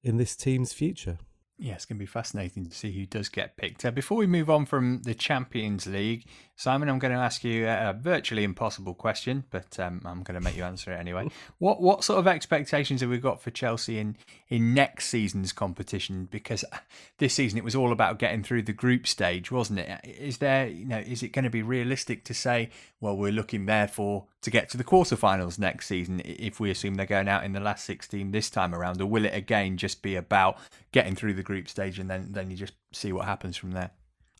in 0.03 0.17
this 0.17 0.35
team's 0.35 0.73
future. 0.73 1.17
Yeah, 1.57 1.73
it's 1.75 1.85
going 1.85 1.97
to 1.97 2.01
be 2.01 2.05
fascinating 2.05 2.65
to 2.65 2.75
see 2.75 2.91
who 2.91 3.05
does 3.05 3.29
get 3.29 3.55
picked. 3.55 3.85
Uh, 3.85 3.91
before 3.91 4.17
we 4.17 4.27
move 4.27 4.49
on 4.49 4.65
from 4.65 5.01
the 5.03 5.13
Champions 5.13 5.87
League, 5.87 6.27
Simon, 6.57 6.87
I'm 6.87 6.99
going 6.99 7.13
to 7.13 7.19
ask 7.19 7.43
you 7.43 7.67
a, 7.67 7.93
virtually 7.93 8.45
impossible 8.45 8.93
question, 8.93 9.43
but 9.49 9.77
um, 9.77 10.01
I'm 10.05 10.23
going 10.23 10.39
to 10.39 10.43
make 10.43 10.55
you 10.55 10.63
answer 10.63 10.93
it 10.93 10.99
anyway. 10.99 11.29
what 11.57 11.81
what 11.81 12.03
sort 12.03 12.19
of 12.19 12.27
expectations 12.27 13.01
have 13.01 13.09
we 13.09 13.17
got 13.17 13.41
for 13.41 13.51
Chelsea 13.51 13.99
in 13.99 14.15
in 14.47 14.73
next 14.73 15.07
season's 15.07 15.51
competition? 15.51 16.29
Because 16.31 16.63
uh, 16.71 16.77
this 17.17 17.33
season 17.33 17.57
it 17.57 17.63
was 17.65 17.75
all 17.75 17.91
about 17.91 18.19
getting 18.19 18.41
through 18.41 18.61
the 18.63 18.73
group 18.73 19.05
stage, 19.05 19.51
wasn't 19.51 19.79
it? 19.79 19.99
Is 20.05 20.37
there, 20.37 20.67
you 20.67 20.85
know, 20.85 20.99
is 20.99 21.23
it 21.23 21.33
going 21.33 21.43
to 21.43 21.49
be 21.49 21.61
realistic 21.61 22.23
to 22.25 22.33
say, 22.33 22.69
well, 23.01 23.17
we're 23.17 23.33
looking 23.33 23.65
therefore 23.65 24.25
to 24.41 24.49
get 24.49 24.69
to 24.69 24.77
the 24.77 24.83
quarterfinals 24.85 25.59
next 25.59 25.87
season 25.87 26.21
if 26.23 26.61
we 26.61 26.71
assume 26.71 26.95
they're 26.95 27.05
going 27.05 27.27
out 27.27 27.43
in 27.43 27.51
the 27.51 27.59
last 27.59 27.83
16 27.83 28.31
this 28.31 28.49
time 28.49 28.73
around, 28.73 29.01
or 29.01 29.07
will 29.07 29.25
it 29.25 29.35
again 29.35 29.75
just 29.75 30.01
be 30.01 30.15
about 30.15 30.57
getting 30.93 31.15
through 31.15 31.33
the 31.33 31.43
group 31.43 31.67
stage 31.67 31.99
and 31.99 32.09
then 32.09 32.29
then 32.31 32.49
you 32.49 32.55
just 32.55 32.73
see 32.93 33.11
what 33.11 33.25
happens 33.25 33.57
from 33.57 33.71
there? 33.71 33.91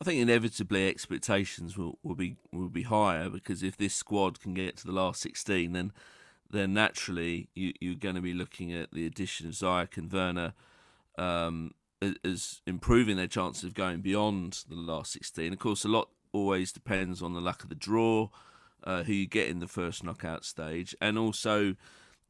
I 0.02 0.04
think 0.04 0.22
inevitably 0.22 0.88
expectations 0.90 1.78
will, 1.78 1.98
will 2.04 2.16
be 2.16 2.36
will 2.52 2.70
be 2.70 2.84
higher 2.84 3.30
because 3.30 3.64
if 3.64 3.78
this 3.78 3.94
squad 3.94 4.42
can 4.42 4.54
get 4.54 4.78
to 4.78 4.86
the 4.86 4.92
last 4.92 5.22
16, 5.22 5.72
then 5.72 5.94
then 6.50 6.74
naturally 6.74 7.50
you, 7.56 7.74
you're 7.80 7.96
going 7.96 8.16
to 8.16 8.22
be 8.22 8.34
looking 8.34 8.74
at 8.74 8.92
the 8.92 9.06
addition 9.06 9.48
of 9.48 9.54
Ziyech 9.54 9.98
and 9.98 10.12
Werner 10.12 10.54
um, 11.18 11.72
as 12.24 12.62
improving 12.68 13.16
their 13.16 13.28
chances 13.28 13.64
of 13.64 13.74
going 13.74 14.02
beyond 14.02 14.64
the 14.70 14.76
last 14.76 15.14
16. 15.14 15.54
Of 15.54 15.60
course, 15.60 15.86
a 15.86 15.90
lot 15.90 16.10
always 16.34 16.72
depends 16.72 17.22
on 17.22 17.34
the 17.34 17.42
luck 17.42 17.64
of 17.64 17.70
the 17.70 17.76
draw 17.76 18.30
uh, 18.84 19.04
who 19.04 19.14
you 19.14 19.28
get 19.28 19.48
in 19.48 19.60
the 19.60 19.68
first 19.68 20.04
knockout 20.04 20.44
stage, 20.44 20.94
and 21.02 21.18
also 21.18 21.76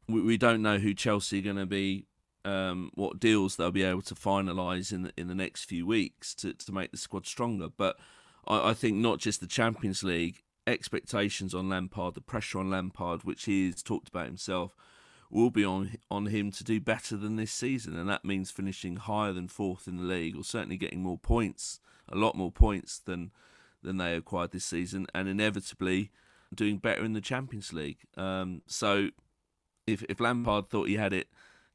we, 0.08 0.22
we 0.22 0.38
don't 0.38 0.62
know 0.62 0.78
who 0.78 0.94
Chelsea 0.94 1.40
are 1.40 1.44
going 1.44 1.56
to 1.56 1.66
be, 1.66 2.06
um, 2.46 2.92
what 2.94 3.20
deals 3.20 3.56
they'll 3.56 3.72
be 3.72 3.84
able 3.84 4.04
to 4.04 4.16
finalise 4.16 4.94
in 4.94 5.04
the, 5.04 5.14
in 5.18 5.28
the 5.28 5.36
next 5.36 5.66
few 5.66 5.86
weeks 5.86 6.34
to, 6.36 6.54
to 6.54 6.72
make 6.72 6.92
the 6.92 6.98
squad 6.98 7.26
stronger. 7.26 7.68
But 7.76 7.98
I, 8.48 8.70
I 8.70 8.74
think 8.74 8.98
not 8.98 9.20
just 9.20 9.42
the 9.42 9.48
Champions 9.48 10.04
League 10.04 10.44
expectations 10.68 11.54
on 11.54 11.70
Lampard, 11.70 12.14
the 12.14 12.22
pressure 12.22 12.60
on 12.60 12.70
Lampard, 12.70 13.24
which 13.24 13.46
he 13.46 13.66
has 13.68 13.84
talked 13.84 14.10
about 14.10 14.28
himself, 14.28 14.76
will 15.30 15.50
be 15.50 15.66
on 15.66 15.98
on 16.10 16.28
him 16.28 16.52
to 16.52 16.64
do 16.64 16.80
better 16.80 17.18
than 17.18 17.36
this 17.36 17.52
season, 17.52 17.98
and 17.98 18.08
that 18.08 18.24
means 18.24 18.52
finishing 18.52 18.96
higher 18.98 19.34
than 19.34 19.48
fourth 19.48 19.88
in 19.88 19.98
the 19.98 20.04
league, 20.04 20.38
or 20.38 20.44
certainly 20.44 20.78
getting 20.78 21.02
more 21.02 21.18
points, 21.18 21.80
a 22.08 22.16
lot 22.16 22.36
more 22.36 22.52
points 22.52 23.00
than 23.00 23.32
than 23.82 23.98
they 23.98 24.16
acquired 24.16 24.52
this 24.52 24.66
season, 24.66 25.08
and 25.14 25.28
inevitably 25.28 26.12
doing 26.54 26.78
better 26.78 27.04
in 27.04 27.14
the 27.14 27.22
Champions 27.22 27.74
League. 27.74 28.00
Um, 28.16 28.62
so 28.68 29.10
if 29.88 30.04
if 30.04 30.20
Lampard 30.20 30.70
thought 30.70 30.88
he 30.88 30.96
had 30.96 31.14
it 31.14 31.28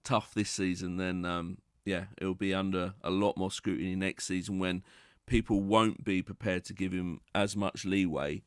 tough 0.04 0.34
this 0.34 0.50
season, 0.50 0.96
then 0.96 1.24
um, 1.24 1.58
yeah, 1.84 2.06
it'll 2.18 2.34
be 2.34 2.54
under 2.54 2.94
a 3.02 3.10
lot 3.10 3.36
more 3.36 3.50
scrutiny 3.50 3.94
next 3.94 4.26
season 4.26 4.58
when 4.58 4.82
people 5.26 5.60
won't 5.60 6.04
be 6.04 6.22
prepared 6.22 6.64
to 6.64 6.74
give 6.74 6.92
him 6.92 7.20
as 7.34 7.56
much 7.56 7.84
leeway 7.84 8.42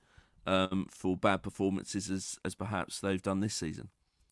um, 0.46 0.88
for 0.90 1.16
bad 1.16 1.42
performances 1.44 2.10
as, 2.10 2.38
as 2.44 2.56
perhaps 2.56 3.00
they've 3.00 3.22
done 3.22 3.40
this 3.40 3.56
season. 3.56 3.90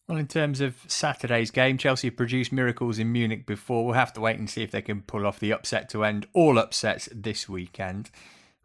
Well, 0.08 0.18
in 0.18 0.28
terms 0.28 0.60
of 0.60 0.76
Saturday's 0.88 1.52
game, 1.52 1.78
Chelsea 1.78 2.10
produced 2.10 2.52
miracles 2.52 3.00
in 3.00 3.12
Munich 3.12 3.46
before. 3.46 3.86
We'll 3.86 3.94
have 3.94 4.14
to 4.14 4.22
wait 4.22 4.38
and 4.38 4.50
see 4.50 4.64
if 4.64 4.72
they 4.72 4.82
can 4.82 5.04
pull 5.04 5.26
off 5.26 5.40
the 5.40 5.54
upset 5.54 5.88
to 5.90 6.04
end 6.04 6.28
all 6.34 6.60
upsets 6.60 7.08
this 7.14 7.48
weekend. 7.48 8.12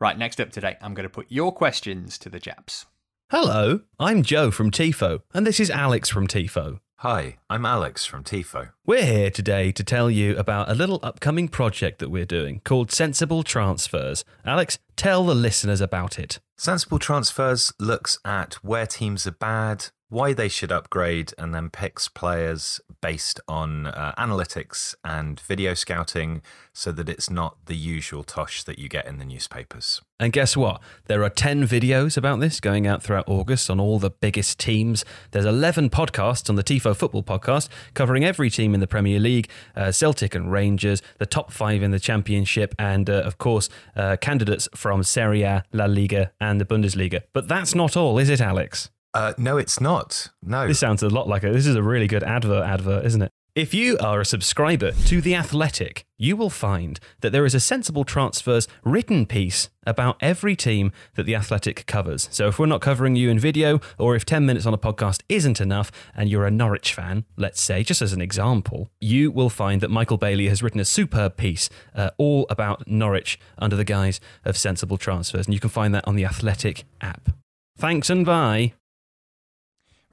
Right, 0.01 0.19
next 0.19 0.41
up 0.41 0.51
today, 0.51 0.77
I'm 0.83 0.95
going 0.95 1.05
to 1.05 1.11
put 1.11 1.27
your 1.29 1.53
questions 1.53 2.19
to 2.19 2.29
the 2.29 2.41
Japs. 2.41 2.87
Hello, 3.31 3.81
I'm 3.99 4.23
Joe 4.23 4.51
from 4.51 4.71
TIFO, 4.71 5.21
and 5.33 5.47
this 5.47 5.61
is 5.61 5.71
Alex 5.71 6.09
from 6.09 6.27
TIFO. 6.27 6.81
Hi, 7.01 7.37
I'm 7.51 7.67
Alex 7.67 8.07
from 8.07 8.25
TIFO. 8.25 8.71
We're 8.87 9.05
here 9.05 9.31
today 9.31 9.71
to 9.71 9.85
tell 9.85 10.11
you 10.11 10.35
about 10.39 10.71
a 10.71 10.75
little 10.75 10.99
upcoming 11.03 11.47
project 11.47 11.99
that 11.99 12.11
we're 12.11 12.25
doing 12.25 12.63
called 12.65 12.91
Sensible 12.91 13.43
Transfers. 13.43 14.25
Alex, 14.47 14.79
tell 14.97 15.27
the 15.27 15.35
listeners 15.35 15.83
about 15.83 16.19
it. 16.19 16.39
Sensible 16.57 16.99
Transfers 16.99 17.71
looks 17.79 18.19
at 18.25 18.55
where 18.65 18.87
teams 18.87 19.27
are 19.27 19.33
bad, 19.33 19.89
why 20.09 20.33
they 20.33 20.49
should 20.49 20.73
upgrade, 20.73 21.35
and 21.37 21.55
then 21.55 21.69
picks 21.69 22.09
players 22.09 22.81
based 23.01 23.41
on 23.49 23.87
uh, 23.87 24.15
analytics 24.19 24.95
and 25.05 25.41
video 25.41 25.75
scouting 25.75 26.43
so 26.73 26.93
that 26.93 27.09
it's 27.09 27.31
not 27.31 27.57
the 27.67 27.77
usual 27.77 28.23
tosh 28.23 28.63
that 28.65 28.79
you 28.79 28.89
get 28.89 29.07
in 29.07 29.19
the 29.19 29.25
newspapers. 29.25 30.01
And 30.19 30.33
guess 30.33 30.57
what? 30.57 30.81
There 31.07 31.23
are 31.23 31.31
10 31.31 31.67
videos 31.67 32.17
about 32.17 32.41
this 32.41 32.59
going 32.61 32.87
out 32.87 33.03
throughout 33.03 33.29
August 33.29 33.69
on 33.69 33.79
all 33.79 33.99
the 33.99 34.11
biggest 34.11 34.59
teams. 34.59 35.05
There's 35.33 35.45
11 35.45 35.91
podcasts 35.91 36.49
on 36.49 36.57
the 36.57 36.65
TIFO 36.65 36.97
Football 36.97 37.23
Podcast 37.23 37.69
covering 37.95 38.25
every 38.25 38.49
team 38.49 38.75
in 38.75 38.81
the 38.81 38.87
Premier 38.87 39.21
League 39.21 39.51
uh, 39.75 39.93
Celtic 39.93 40.35
and 40.35 40.51
Rangers, 40.51 41.03
the 41.19 41.27
top 41.27 41.53
five 41.53 41.83
in 41.83 41.91
the 41.91 42.01
Championship, 42.01 42.75
and 42.79 43.11
uh, 43.11 43.23
of 43.23 43.39
course, 43.39 43.69
uh, 43.95 44.17
candidates 44.17 44.69
from 44.75 45.03
Serie 45.03 45.43
A, 45.43 45.65
La 45.73 45.85
Liga, 45.85 46.33
and 46.41 46.61
the 46.61 46.65
Bundesliga. 46.65 47.23
But 47.33 47.49
that's 47.49 47.75
not 47.75 47.97
all, 47.97 48.19
is 48.19 48.31
it, 48.31 48.41
Alex? 48.41 48.91
Uh, 49.17 49.33
no, 49.39 49.57
it's 49.57 49.81
not. 49.81 50.29
No. 50.43 50.69
This 50.69 50.79
sounds 50.79 51.03
a 51.03 51.09
lot 51.09 51.27
like 51.27 51.43
a. 51.43 51.51
This 51.51 51.67
is 51.67 51.75
a 51.75 51.83
really 51.83 52.07
good 52.07 52.23
advert, 52.23 52.65
advert, 52.65 53.07
isn't 53.07 53.23
it? 53.23 53.33
If 53.55 53.73
you 53.73 53.97
are 53.97 54.21
a 54.21 54.27
subscriber 54.27 54.93
to 54.93 55.23
The 55.23 55.35
Athletic, 55.35 56.05
you 56.19 56.37
will 56.37 56.51
find 56.51 57.01
that 57.23 57.31
there 57.31 57.47
is 57.47 57.55
a 57.55 57.61
Sensible 57.61 58.05
Transfers 58.05 58.69
written 58.85 59.25
piece 59.25 59.71
about 59.87 60.19
every 60.21 60.55
team 60.55 60.93
that 61.15 61.23
The 61.23 61.35
Athletic 61.35 61.87
covers. 61.87 62.29
So 62.31 62.49
if 62.49 62.59
we're 62.59 62.67
not 62.67 62.83
covering 62.83 63.17
you 63.17 63.31
in 63.31 63.39
video, 63.39 63.81
or 63.99 64.15
if 64.15 64.27
10 64.27 64.45
minutes 64.45 64.67
on 64.67 64.75
a 64.75 64.79
podcast 64.79 65.23
isn't 65.31 65.63
enough, 65.63 65.91
and 66.15 66.29
you're 66.29 66.45
a 66.45 66.51
Norwich 66.51 66.93
fan, 66.93 67.25
let's 67.39 67.63
say, 67.63 67.83
just 67.83 68.03
as 68.03 68.13
an 68.13 68.21
example, 68.21 68.91
you 69.01 69.31
will 69.31 69.49
find 69.49 69.81
that 69.81 69.91
Michael 69.91 70.19
Bailey 70.19 70.51
has 70.51 70.63
written 70.63 70.81
a 70.81 70.85
superb 70.85 71.39
piece 71.39 71.71
uh, 71.95 72.11
all 72.19 72.45
about 72.51 72.87
Norwich 72.87 73.41
under 73.57 73.77
the 73.77 73.85
guise 73.85 74.21
of 74.45 74.59
Sensible 74.59 74.99
Transfers. 74.99 75.47
And 75.47 75.55
you 75.55 75.61
can 75.61 75.71
find 75.71 75.95
that 75.95 76.07
on 76.07 76.17
The 76.17 76.27
Athletic 76.27 76.85
app. 77.01 77.31
Thanks 77.79 78.11
and 78.11 78.27
bye. 78.27 78.75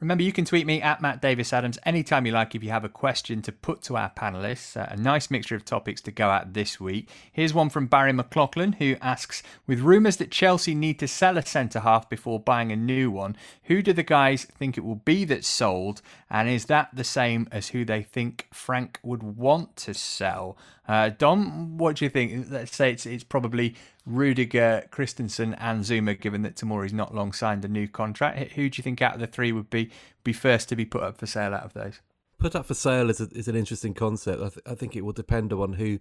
Remember, 0.04 0.24
you 0.26 0.34
can 0.34 0.44
tweet 0.44 0.68
me 0.68 0.82
at 0.82 1.00
Matt 1.00 1.22
Davies 1.22 1.54
Adams 1.54 1.80
anytime 1.86 2.26
you 2.26 2.34
like 2.34 2.54
if 2.54 2.62
you 2.62 2.72
have 2.72 2.84
a 2.84 2.90
question 2.90 3.42
to 3.44 3.54
put 3.54 3.82
to 3.84 3.96
our 3.96 4.10
panelists. 4.10 4.76
Uh, 4.76 4.86
a 4.90 4.98
nice 4.98 5.32
mixture 5.32 5.56
of 5.56 5.64
topics 5.64 6.02
to 6.02 6.12
go 6.12 6.30
at 6.30 6.54
this 6.54 6.78
week. 6.78 7.08
Here's 7.32 7.54
one 7.54 7.70
from 7.70 7.88
Barry 7.88 8.12
McLaughlin 8.12 8.74
who 8.74 8.98
asks 9.00 9.44
With 9.66 9.80
rumours 9.80 10.18
that 10.18 10.30
Chelsea 10.30 10.76
need 10.76 11.00
to 11.00 11.08
sell 11.08 11.38
a 11.38 11.46
centre 11.46 11.80
half 11.80 12.10
before 12.10 12.38
buying 12.38 12.70
a 12.70 12.76
new 12.76 13.12
one, 13.12 13.38
who 13.64 13.82
do 13.82 13.94
the 13.94 14.04
guys 14.04 14.44
think 14.44 14.78
it 14.78 14.84
will 14.84 14.96
be 14.96 15.24
that's 15.24 15.48
sold? 15.48 16.02
And 16.34 16.50
is 16.50 16.66
that 16.66 16.90
the 16.92 17.04
same 17.04 17.48
as 17.52 17.70
who 17.70 17.86
they 17.86 18.02
think 18.02 18.48
Frank 18.52 19.00
would 19.04 19.22
want 19.22 19.76
to 19.78 19.94
sell? 19.94 20.58
Uh, 20.88 21.10
Dom, 21.10 21.78
what 21.78 21.98
do 21.98 22.06
you 22.06 22.10
think? 22.10 22.48
Let's 22.50 22.76
say 22.76 22.92
it's, 22.92 23.06
it's 23.06 23.24
probably 23.24 23.76
Rudiger, 24.08 24.88
Christensen, 24.90 25.54
and 25.54 25.84
Zouma, 25.84 26.20
given 26.20 26.42
that 26.42 26.56
Tomori's 26.56 26.92
not 26.92 27.14
long 27.14 27.34
signed 27.34 27.64
a 27.64 27.68
new 27.68 27.88
contract. 27.88 28.54
Who 28.54 28.68
do 28.68 28.80
you 28.80 28.84
think 28.84 29.00
out 29.00 29.14
of 29.14 29.20
the 29.20 29.28
three 29.28 29.52
would 29.52 29.70
be 29.70 29.92
be 30.24 30.34
first 30.34 30.70
to 30.70 30.76
be 30.76 30.86
put 30.86 31.04
up 31.04 31.20
for 31.20 31.28
sale 31.28 31.54
out 31.54 31.66
of 31.66 31.74
those? 31.74 32.00
Put 32.40 32.56
up 32.56 32.66
for 32.66 32.74
sale 32.74 33.12
is 33.12 33.22
a, 33.22 33.30
is 33.32 33.48
an 33.48 33.56
interesting 33.56 33.94
concept. 33.94 34.42
I, 34.42 34.50
th- 34.50 34.66
I 34.66 34.74
think 34.74 34.96
it 34.96 35.06
will 35.06 35.14
depend 35.14 35.54
on 35.54 35.74
who 35.74 36.00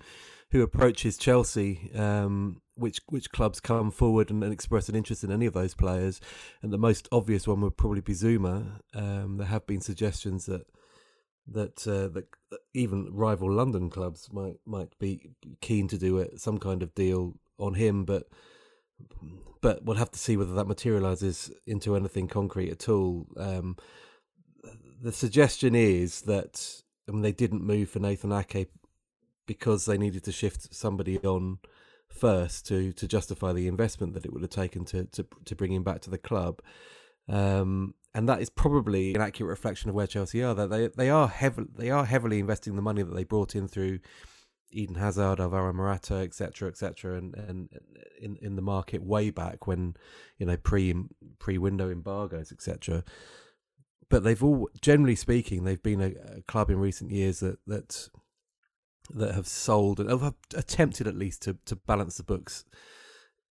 who 0.52 0.62
approaches 0.62 1.16
Chelsea, 1.16 1.90
um, 1.94 2.60
which 2.76 3.00
which 3.08 3.32
clubs 3.32 3.58
come 3.58 3.90
forward 3.90 4.30
and, 4.30 4.44
and, 4.44 4.52
express 4.52 4.88
an 4.88 4.94
interest 4.94 5.24
in 5.24 5.32
any 5.32 5.46
of 5.46 5.54
those 5.54 5.74
players. 5.74 6.20
And 6.62 6.72
the 6.72 6.78
most 6.78 7.08
obvious 7.10 7.48
one 7.48 7.62
would 7.62 7.78
probably 7.78 8.02
be 8.02 8.12
Zouma. 8.12 8.80
Um, 8.94 9.38
there 9.38 9.46
have 9.46 9.66
been 9.66 9.80
suggestions 9.80 10.46
that 10.46 10.66
that 11.48 11.86
uh, 11.88 12.08
that 12.08 12.26
even 12.74 13.08
rival 13.12 13.50
London 13.50 13.88
clubs 13.88 14.28
might 14.30 14.56
might 14.66 14.96
be 14.98 15.30
keen 15.62 15.88
to 15.88 15.98
do 15.98 16.18
it, 16.18 16.38
some 16.38 16.58
kind 16.58 16.82
of 16.82 16.94
deal 16.94 17.38
on 17.58 17.74
him, 17.74 18.04
but 18.04 18.28
but 19.62 19.84
we'll 19.84 19.96
have 19.96 20.10
to 20.10 20.18
see 20.18 20.36
whether 20.36 20.54
that 20.54 20.66
materializes 20.66 21.50
into 21.66 21.96
anything 21.96 22.28
concrete 22.28 22.70
at 22.70 22.88
all. 22.90 23.26
Um, 23.38 23.76
the 25.00 25.12
suggestion 25.12 25.74
is 25.74 26.22
that 26.22 26.82
I 27.08 27.12
mean 27.12 27.22
they 27.22 27.32
didn't 27.32 27.64
move 27.64 27.88
for 27.88 28.00
Nathan 28.00 28.32
Ake 28.32 28.68
because 29.46 29.84
they 29.84 29.98
needed 29.98 30.24
to 30.24 30.32
shift 30.32 30.74
somebody 30.74 31.18
on 31.18 31.58
first 32.08 32.66
to 32.68 32.92
to 32.92 33.08
justify 33.08 33.52
the 33.52 33.66
investment 33.66 34.14
that 34.14 34.24
it 34.24 34.32
would 34.32 34.42
have 34.42 34.50
taken 34.50 34.84
to 34.84 35.04
to 35.06 35.26
to 35.44 35.56
bring 35.56 35.72
him 35.72 35.82
back 35.82 36.00
to 36.02 36.10
the 36.10 36.18
club. 36.18 36.60
Um, 37.28 37.94
and 38.14 38.28
that 38.28 38.42
is 38.42 38.50
probably 38.50 39.14
an 39.14 39.22
accurate 39.22 39.48
reflection 39.48 39.88
of 39.88 39.94
where 39.94 40.06
Chelsea 40.06 40.42
are. 40.42 40.54
That 40.54 40.70
they 40.70 40.88
they 40.88 41.10
are 41.10 41.28
heavily 41.28 41.68
they 41.76 41.90
are 41.90 42.04
heavily 42.04 42.40
investing 42.40 42.76
the 42.76 42.82
money 42.82 43.02
that 43.02 43.14
they 43.14 43.24
brought 43.24 43.54
in 43.54 43.68
through 43.68 44.00
Eden 44.70 44.96
Hazard, 44.96 45.40
Alvaro 45.40 45.72
Morata, 45.72 46.16
etc., 46.16 46.68
etc., 46.68 47.16
and 47.16 47.34
and 47.34 47.68
in 48.20 48.36
in 48.36 48.56
the 48.56 48.62
market 48.62 49.02
way 49.02 49.30
back 49.30 49.66
when 49.66 49.94
you 50.38 50.46
know 50.46 50.56
pre 50.56 50.94
pre 51.38 51.58
window 51.58 51.90
embargoes, 51.90 52.52
etc. 52.52 53.04
But 54.08 54.24
they've 54.24 54.42
all, 54.44 54.68
generally 54.82 55.16
speaking, 55.16 55.64
they've 55.64 55.82
been 55.82 56.02
a, 56.02 56.12
a, 56.36 56.42
club 56.42 56.68
in 56.68 56.78
recent 56.78 57.10
years 57.10 57.40
that 57.40 57.58
that 57.66 58.10
that 59.14 59.34
have 59.34 59.46
sold 59.46 60.00
and 60.00 60.08
have 60.08 60.34
attempted 60.54 61.06
at 61.06 61.16
least 61.16 61.42
to 61.42 61.56
to 61.66 61.76
balance 61.76 62.16
the 62.16 62.22
books 62.22 62.64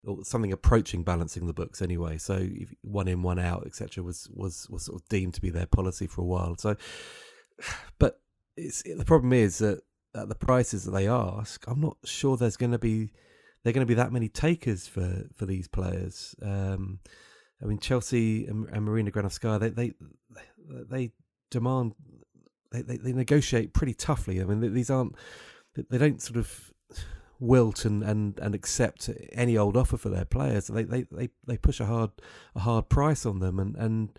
or 0.04 0.24
something 0.24 0.52
approaching 0.52 1.04
balancing 1.04 1.48
the 1.48 1.54
books 1.54 1.82
anyway. 1.82 2.18
So 2.18 2.48
one 2.82 3.08
in, 3.08 3.22
one 3.22 3.40
out, 3.40 3.64
etc., 3.66 4.04
was 4.04 4.28
was 4.34 4.68
was 4.70 4.86
sort 4.86 5.02
of 5.02 5.08
deemed 5.10 5.36
to 5.36 5.42
be 5.42 5.50
their 5.50 5.68
policy 5.68 6.08
for 6.08 6.22
a 6.22 6.26
while. 6.26 6.56
So, 6.58 6.76
but 8.00 8.20
it's 8.58 8.84
the 8.84 9.06
problem 9.06 9.34
is 9.34 9.60
that 9.60 9.82
at 10.14 10.28
the 10.28 10.36
prices 10.36 10.84
that 10.86 10.92
they 10.92 11.08
ask, 11.08 11.64
I'm 11.68 11.82
not 11.82 11.98
sure 12.04 12.36
there's 12.36 12.58
going 12.58 12.72
to 12.72 12.80
be 12.80 13.12
there 13.64 13.74
going 13.74 13.86
to 13.86 13.90
be 13.90 13.96
that 13.96 14.12
many 14.12 14.30
takers 14.30 14.88
for 14.88 15.26
for 15.36 15.46
these 15.46 15.68
players. 15.68 16.36
Um, 16.42 17.00
I 17.62 17.66
mean, 17.66 17.78
Chelsea 17.78 18.48
and, 18.48 18.68
and 18.70 18.86
Marina 18.86 19.12
Granovskaya, 19.12 19.60
they 19.60 19.70
they 19.70 19.94
they 20.90 21.12
demand 21.52 21.94
they, 22.72 22.82
they, 22.82 22.98
they 22.98 23.14
negotiate 23.14 23.74
pretty 23.74 23.94
toughly. 23.94 24.42
I 24.42 24.46
mean, 24.46 24.74
these 24.74 24.90
aren't 24.90 25.16
they 25.76 25.98
don't 25.98 26.22
sort 26.22 26.38
of 26.38 26.74
wilt 27.40 27.86
and, 27.86 28.04
and, 28.04 28.40
and 28.40 28.54
accept 28.54 29.10
any 29.32 29.58
old 29.58 29.76
offer 29.76 29.98
for 29.98 30.10
their 30.10 30.26
players. 30.26 30.68
They, 30.68 30.84
they, 30.84 31.04
they, 31.12 31.30
they 31.46 31.58
push 31.58 31.80
a 31.80 31.86
hard 31.86 32.12
a 32.56 32.60
hard 32.60 32.88
price 32.90 33.26
on 33.26 33.40
them, 33.40 33.60
and, 33.60 33.76
and 33.76 34.10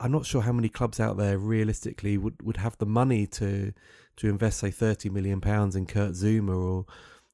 I'm 0.00 0.10
not 0.10 0.26
sure 0.26 0.42
how 0.42 0.52
many 0.52 0.68
clubs 0.68 0.98
out 0.98 1.16
there 1.16 1.38
realistically 1.38 2.16
would, 2.16 2.42
would 2.42 2.56
have 2.56 2.78
the 2.78 2.86
money 2.86 3.26
to 3.28 3.72
to 4.16 4.28
invest 4.28 4.58
say 4.58 4.70
30 4.70 5.08
million 5.10 5.40
pounds 5.40 5.76
in 5.76 5.86
Kurt 5.86 6.12
Zouma 6.12 6.56
or 6.56 6.86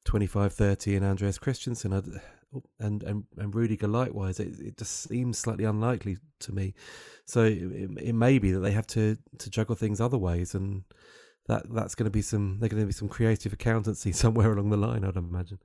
25 0.04 0.52
30 0.52 0.96
in 0.96 1.04
Andreas 1.04 1.38
Christensen 1.38 1.92
and 1.92 3.02
and 3.02 3.24
and 3.36 3.54
Rudiger 3.54 3.88
likewise. 3.88 4.40
It, 4.40 4.58
it 4.58 4.76
just 4.76 5.08
seems 5.08 5.38
slightly 5.38 5.64
unlikely 5.64 6.18
to 6.40 6.52
me. 6.52 6.74
So 7.24 7.44
it, 7.44 7.90
it 7.98 8.14
may 8.14 8.38
be 8.38 8.52
that 8.52 8.60
they 8.60 8.72
have 8.72 8.86
to 8.88 9.16
to 9.38 9.50
juggle 9.50 9.76
things 9.76 10.00
other 10.00 10.18
ways 10.18 10.54
and 10.54 10.84
that 11.48 11.72
that's 11.72 11.94
going 11.94 12.04
to 12.04 12.10
be 12.10 12.22
some 12.22 12.58
there's 12.60 12.70
going 12.70 12.82
to 12.82 12.86
be 12.86 12.92
some 12.92 13.08
creative 13.08 13.52
accountancy 13.52 14.12
somewhere 14.12 14.52
along 14.52 14.70
the 14.70 14.76
line, 14.76 15.04
I'd 15.04 15.16
imagine. 15.16 15.58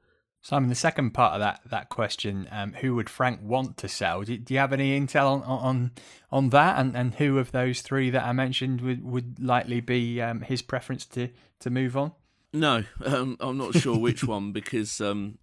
Simon, 0.44 0.70
the 0.70 0.76
second 0.76 1.12
part 1.12 1.36
of 1.36 1.40
that 1.40 1.62
that 1.70 1.90
question, 1.90 2.48
um, 2.52 2.74
who 2.74 2.96
would 2.96 3.10
Frank 3.10 3.42
want 3.44 3.78
to 3.78 3.88
sell? 3.88 4.24
Do, 4.24 4.38
do, 4.38 4.54
you 4.54 4.60
have 4.60 4.74
any 4.74 5.00
intel 5.00 5.28
on 5.28 5.44
on 5.44 5.92
on 6.32 6.50
that, 6.50 6.80
and, 6.80 6.96
and 6.96 7.16
who 7.16 7.38
of 7.38 7.52
those 7.52 7.82
three 7.82 8.10
that 8.10 8.24
I 8.24 8.32
mentioned 8.32 8.82
would, 8.82 9.04
would 9.04 9.40
likely 9.40 9.82
be 9.82 10.20
um, 10.20 10.42
his 10.42 10.62
preference 10.62 11.06
to 11.08 11.30
to 11.60 11.70
move 11.70 11.96
on? 11.96 12.14
No, 12.54 12.84
um, 13.06 13.38
I'm 13.40 13.58
not 13.58 13.76
sure 13.76 13.98
which 13.98 14.24
one 14.24 14.52
because 14.54 15.00
um, 15.00 15.38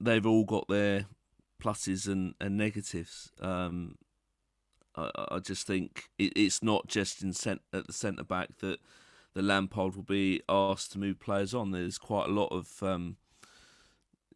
they've 0.00 0.26
all 0.26 0.44
got 0.44 0.68
their 0.68 1.06
pluses 1.62 2.06
and, 2.06 2.34
and 2.40 2.56
negatives. 2.56 3.30
Um, 3.40 3.96
I, 4.94 5.10
I, 5.30 5.38
just 5.38 5.66
think 5.66 6.04
it, 6.18 6.32
it's 6.36 6.62
not 6.62 6.86
just 6.86 7.22
in 7.22 7.32
cent- 7.32 7.62
at 7.72 7.86
the 7.86 7.92
centre 7.92 8.24
back 8.24 8.58
that 8.58 8.78
the 9.34 9.42
Lampard 9.42 9.96
will 9.96 10.02
be 10.02 10.42
asked 10.48 10.92
to 10.92 10.98
move 10.98 11.20
players 11.20 11.54
on. 11.54 11.70
There's 11.70 11.98
quite 11.98 12.28
a 12.28 12.32
lot 12.32 12.48
of 12.48 12.82
um, 12.82 13.16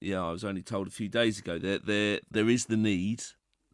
yeah. 0.01 0.23
I 0.23 0.31
was 0.31 0.45
only 0.45 0.63
told 0.63 0.87
a 0.87 0.91
few 0.91 1.09
days 1.09 1.39
ago 1.39 1.59
that 1.59 1.87
there 1.87 2.21
there 2.31 2.49
is 2.49 2.67
the 2.67 2.77
need 2.77 3.23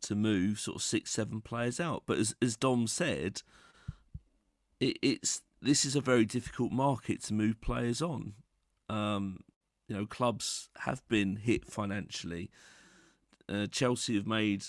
to 0.02 0.14
move 0.14 0.58
sort 0.58 0.76
of 0.76 0.82
six 0.82 1.10
seven 1.10 1.40
players 1.40 1.78
out. 1.80 2.02
But 2.06 2.18
as 2.18 2.34
as 2.42 2.56
Dom 2.56 2.86
said, 2.86 3.42
it, 4.80 4.98
it's 5.02 5.42
this 5.60 5.84
is 5.84 5.94
a 5.94 6.00
very 6.00 6.24
difficult 6.24 6.72
market 6.72 7.22
to 7.24 7.34
move 7.34 7.60
players 7.60 8.02
on. 8.02 8.34
Um, 8.88 9.40
you 9.88 9.96
know, 9.96 10.06
clubs 10.06 10.68
have 10.80 11.06
been 11.08 11.36
hit 11.36 11.66
financially. 11.66 12.50
Uh, 13.48 13.66
Chelsea 13.66 14.16
have 14.16 14.26
made 14.26 14.64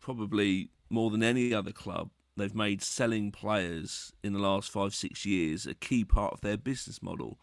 probably 0.00 0.70
more 0.90 1.10
than 1.10 1.22
any 1.22 1.54
other 1.54 1.72
club 1.72 2.10
they've 2.36 2.54
made 2.54 2.82
selling 2.82 3.30
players 3.30 4.12
in 4.22 4.32
the 4.32 4.38
last 4.38 4.70
five, 4.70 4.94
six 4.94 5.24
years 5.26 5.66
a 5.66 5.74
key 5.74 6.04
part 6.04 6.32
of 6.32 6.40
their 6.40 6.56
business 6.56 7.02
model. 7.02 7.38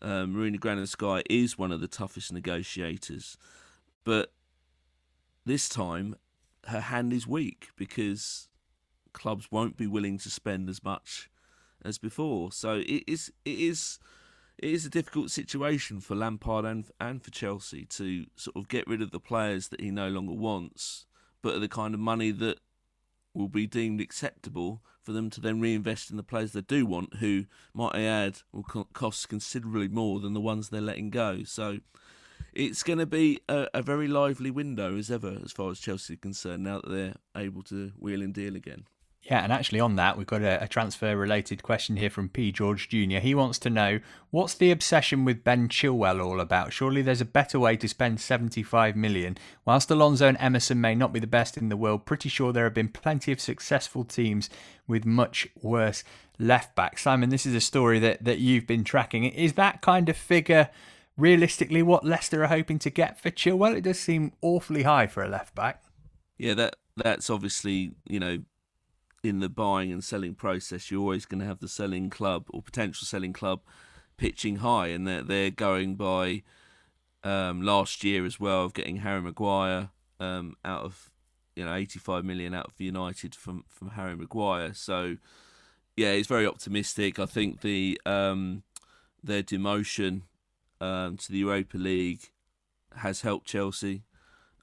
Um, 0.00 0.32
Marina 0.32 0.58
Granovskaya 0.58 1.22
is 1.30 1.56
one 1.56 1.72
of 1.72 1.80
the 1.80 1.88
toughest 1.88 2.32
negotiators, 2.32 3.36
but 4.04 4.32
this 5.44 5.68
time 5.68 6.16
her 6.66 6.80
hand 6.80 7.12
is 7.12 7.26
weak 7.26 7.68
because 7.76 8.48
clubs 9.12 9.48
won't 9.50 9.76
be 9.76 9.86
willing 9.86 10.18
to 10.18 10.30
spend 10.30 10.68
as 10.68 10.82
much 10.82 11.28
as 11.84 11.98
before. 11.98 12.52
So 12.52 12.82
it 12.86 13.04
is 13.06 13.32
it 13.44 13.58
is 13.58 13.98
it 14.58 14.70
is 14.70 14.86
a 14.86 14.90
difficult 14.90 15.30
situation 15.30 16.00
for 16.00 16.14
Lampard 16.14 16.64
and 16.64 16.84
and 17.00 17.22
for 17.22 17.30
Chelsea 17.30 17.84
to 17.86 18.26
sort 18.36 18.56
of 18.56 18.68
get 18.68 18.86
rid 18.86 19.02
of 19.02 19.10
the 19.10 19.20
players 19.20 19.68
that 19.68 19.80
he 19.80 19.90
no 19.90 20.08
longer 20.08 20.34
wants, 20.34 21.06
but 21.42 21.60
the 21.60 21.68
kind 21.68 21.94
of 21.94 22.00
money 22.00 22.30
that 22.30 22.58
will 23.34 23.48
be 23.48 23.66
deemed 23.66 24.00
acceptable 24.00 24.82
for 25.02 25.12
them 25.12 25.30
to 25.30 25.40
then 25.40 25.60
reinvest 25.60 26.10
in 26.10 26.16
the 26.16 26.22
players 26.22 26.52
they 26.52 26.60
do 26.60 26.86
want, 26.86 27.16
who, 27.16 27.46
might 27.74 27.96
I 27.96 28.02
add, 28.02 28.38
will 28.52 28.62
co- 28.62 28.88
cost 28.92 29.28
considerably 29.28 29.88
more 29.88 30.20
than 30.20 30.32
the 30.32 30.40
ones 30.40 30.68
they're 30.68 30.80
letting 30.80 31.10
go. 31.10 31.42
So 31.44 31.78
it's 32.52 32.82
going 32.82 32.98
to 32.98 33.06
be 33.06 33.40
a, 33.48 33.68
a, 33.74 33.82
very 33.82 34.08
lively 34.08 34.50
window 34.50 34.96
as 34.96 35.10
ever, 35.10 35.38
as 35.42 35.52
far 35.52 35.70
as 35.70 35.80
Chelsea 35.80 36.14
are 36.14 36.18
concerned, 36.18 36.62
now 36.62 36.80
that 36.80 36.90
they're 36.90 37.14
able 37.36 37.62
to 37.64 37.92
wheel 37.98 38.22
and 38.22 38.34
deal 38.34 38.54
again. 38.54 38.84
Yeah, 39.22 39.44
and 39.44 39.52
actually 39.52 39.78
on 39.78 39.94
that, 39.96 40.18
we've 40.18 40.26
got 40.26 40.42
a, 40.42 40.64
a 40.64 40.66
transfer 40.66 41.16
related 41.16 41.62
question 41.62 41.96
here 41.96 42.10
from 42.10 42.28
P. 42.28 42.50
George 42.50 42.88
Jr. 42.88 43.18
He 43.18 43.36
wants 43.36 43.56
to 43.60 43.70
know 43.70 44.00
what's 44.30 44.54
the 44.54 44.72
obsession 44.72 45.24
with 45.24 45.44
Ben 45.44 45.68
Chilwell 45.68 46.20
all 46.20 46.40
about? 46.40 46.72
Surely 46.72 47.02
there's 47.02 47.20
a 47.20 47.26
better 47.26 47.60
way 47.60 47.76
to 47.76 47.86
spend 47.86 48.20
75 48.20 48.96
million. 48.96 49.38
Whilst 49.64 49.92
Alonso 49.92 50.26
and 50.26 50.36
Emerson 50.40 50.80
may 50.80 50.96
not 50.96 51.12
be 51.12 51.20
the 51.20 51.28
best 51.28 51.56
in 51.56 51.68
the 51.68 51.76
world, 51.76 52.04
pretty 52.04 52.28
sure 52.28 52.52
there 52.52 52.64
have 52.64 52.74
been 52.74 52.88
plenty 52.88 53.30
of 53.30 53.40
successful 53.40 54.02
teams 54.02 54.50
with 54.88 55.04
much 55.04 55.46
worse 55.62 56.02
left 56.40 56.74
back. 56.74 56.98
Simon, 56.98 57.30
this 57.30 57.46
is 57.46 57.54
a 57.54 57.60
story 57.60 58.00
that, 58.00 58.24
that 58.24 58.40
you've 58.40 58.66
been 58.66 58.82
tracking. 58.82 59.24
Is 59.24 59.52
that 59.52 59.82
kind 59.82 60.08
of 60.08 60.16
figure 60.16 60.68
realistically 61.16 61.82
what 61.82 62.04
Leicester 62.04 62.42
are 62.42 62.48
hoping 62.48 62.80
to 62.80 62.90
get 62.90 63.20
for 63.20 63.30
Chilwell? 63.30 63.76
It 63.76 63.82
does 63.82 64.00
seem 64.00 64.32
awfully 64.42 64.82
high 64.82 65.06
for 65.06 65.22
a 65.22 65.28
left 65.28 65.54
back. 65.54 65.84
Yeah, 66.38 66.54
that 66.54 66.76
that's 66.96 67.30
obviously, 67.30 67.92
you 68.08 68.18
know, 68.18 68.38
in 69.22 69.40
the 69.40 69.48
buying 69.48 69.92
and 69.92 70.02
selling 70.02 70.34
process, 70.34 70.90
you're 70.90 71.00
always 71.00 71.26
going 71.26 71.40
to 71.40 71.46
have 71.46 71.60
the 71.60 71.68
selling 71.68 72.10
club 72.10 72.46
or 72.50 72.62
potential 72.62 73.06
selling 73.06 73.32
club 73.32 73.60
pitching 74.16 74.56
high, 74.56 74.88
and 74.88 75.06
they're 75.06 75.22
they're 75.22 75.50
going 75.50 75.94
by 75.94 76.42
um, 77.24 77.62
last 77.62 78.04
year 78.04 78.24
as 78.24 78.40
well 78.40 78.64
of 78.64 78.74
getting 78.74 78.96
Harry 78.96 79.20
Maguire 79.20 79.90
um, 80.20 80.56
out 80.64 80.84
of 80.84 81.10
you 81.54 81.64
know 81.64 81.74
85 81.74 82.24
million 82.24 82.54
out 82.54 82.66
of 82.66 82.80
United 82.80 83.34
from 83.34 83.64
from 83.68 83.90
Harry 83.90 84.16
Maguire. 84.16 84.74
So 84.74 85.16
yeah, 85.96 86.14
he's 86.14 86.26
very 86.26 86.46
optimistic. 86.46 87.18
I 87.18 87.26
think 87.26 87.60
the 87.60 88.00
um, 88.06 88.62
their 89.22 89.42
demotion 89.42 90.22
um, 90.80 91.16
to 91.18 91.32
the 91.32 91.38
Europa 91.38 91.76
League 91.76 92.30
has 92.96 93.22
helped 93.22 93.46
Chelsea. 93.46 94.02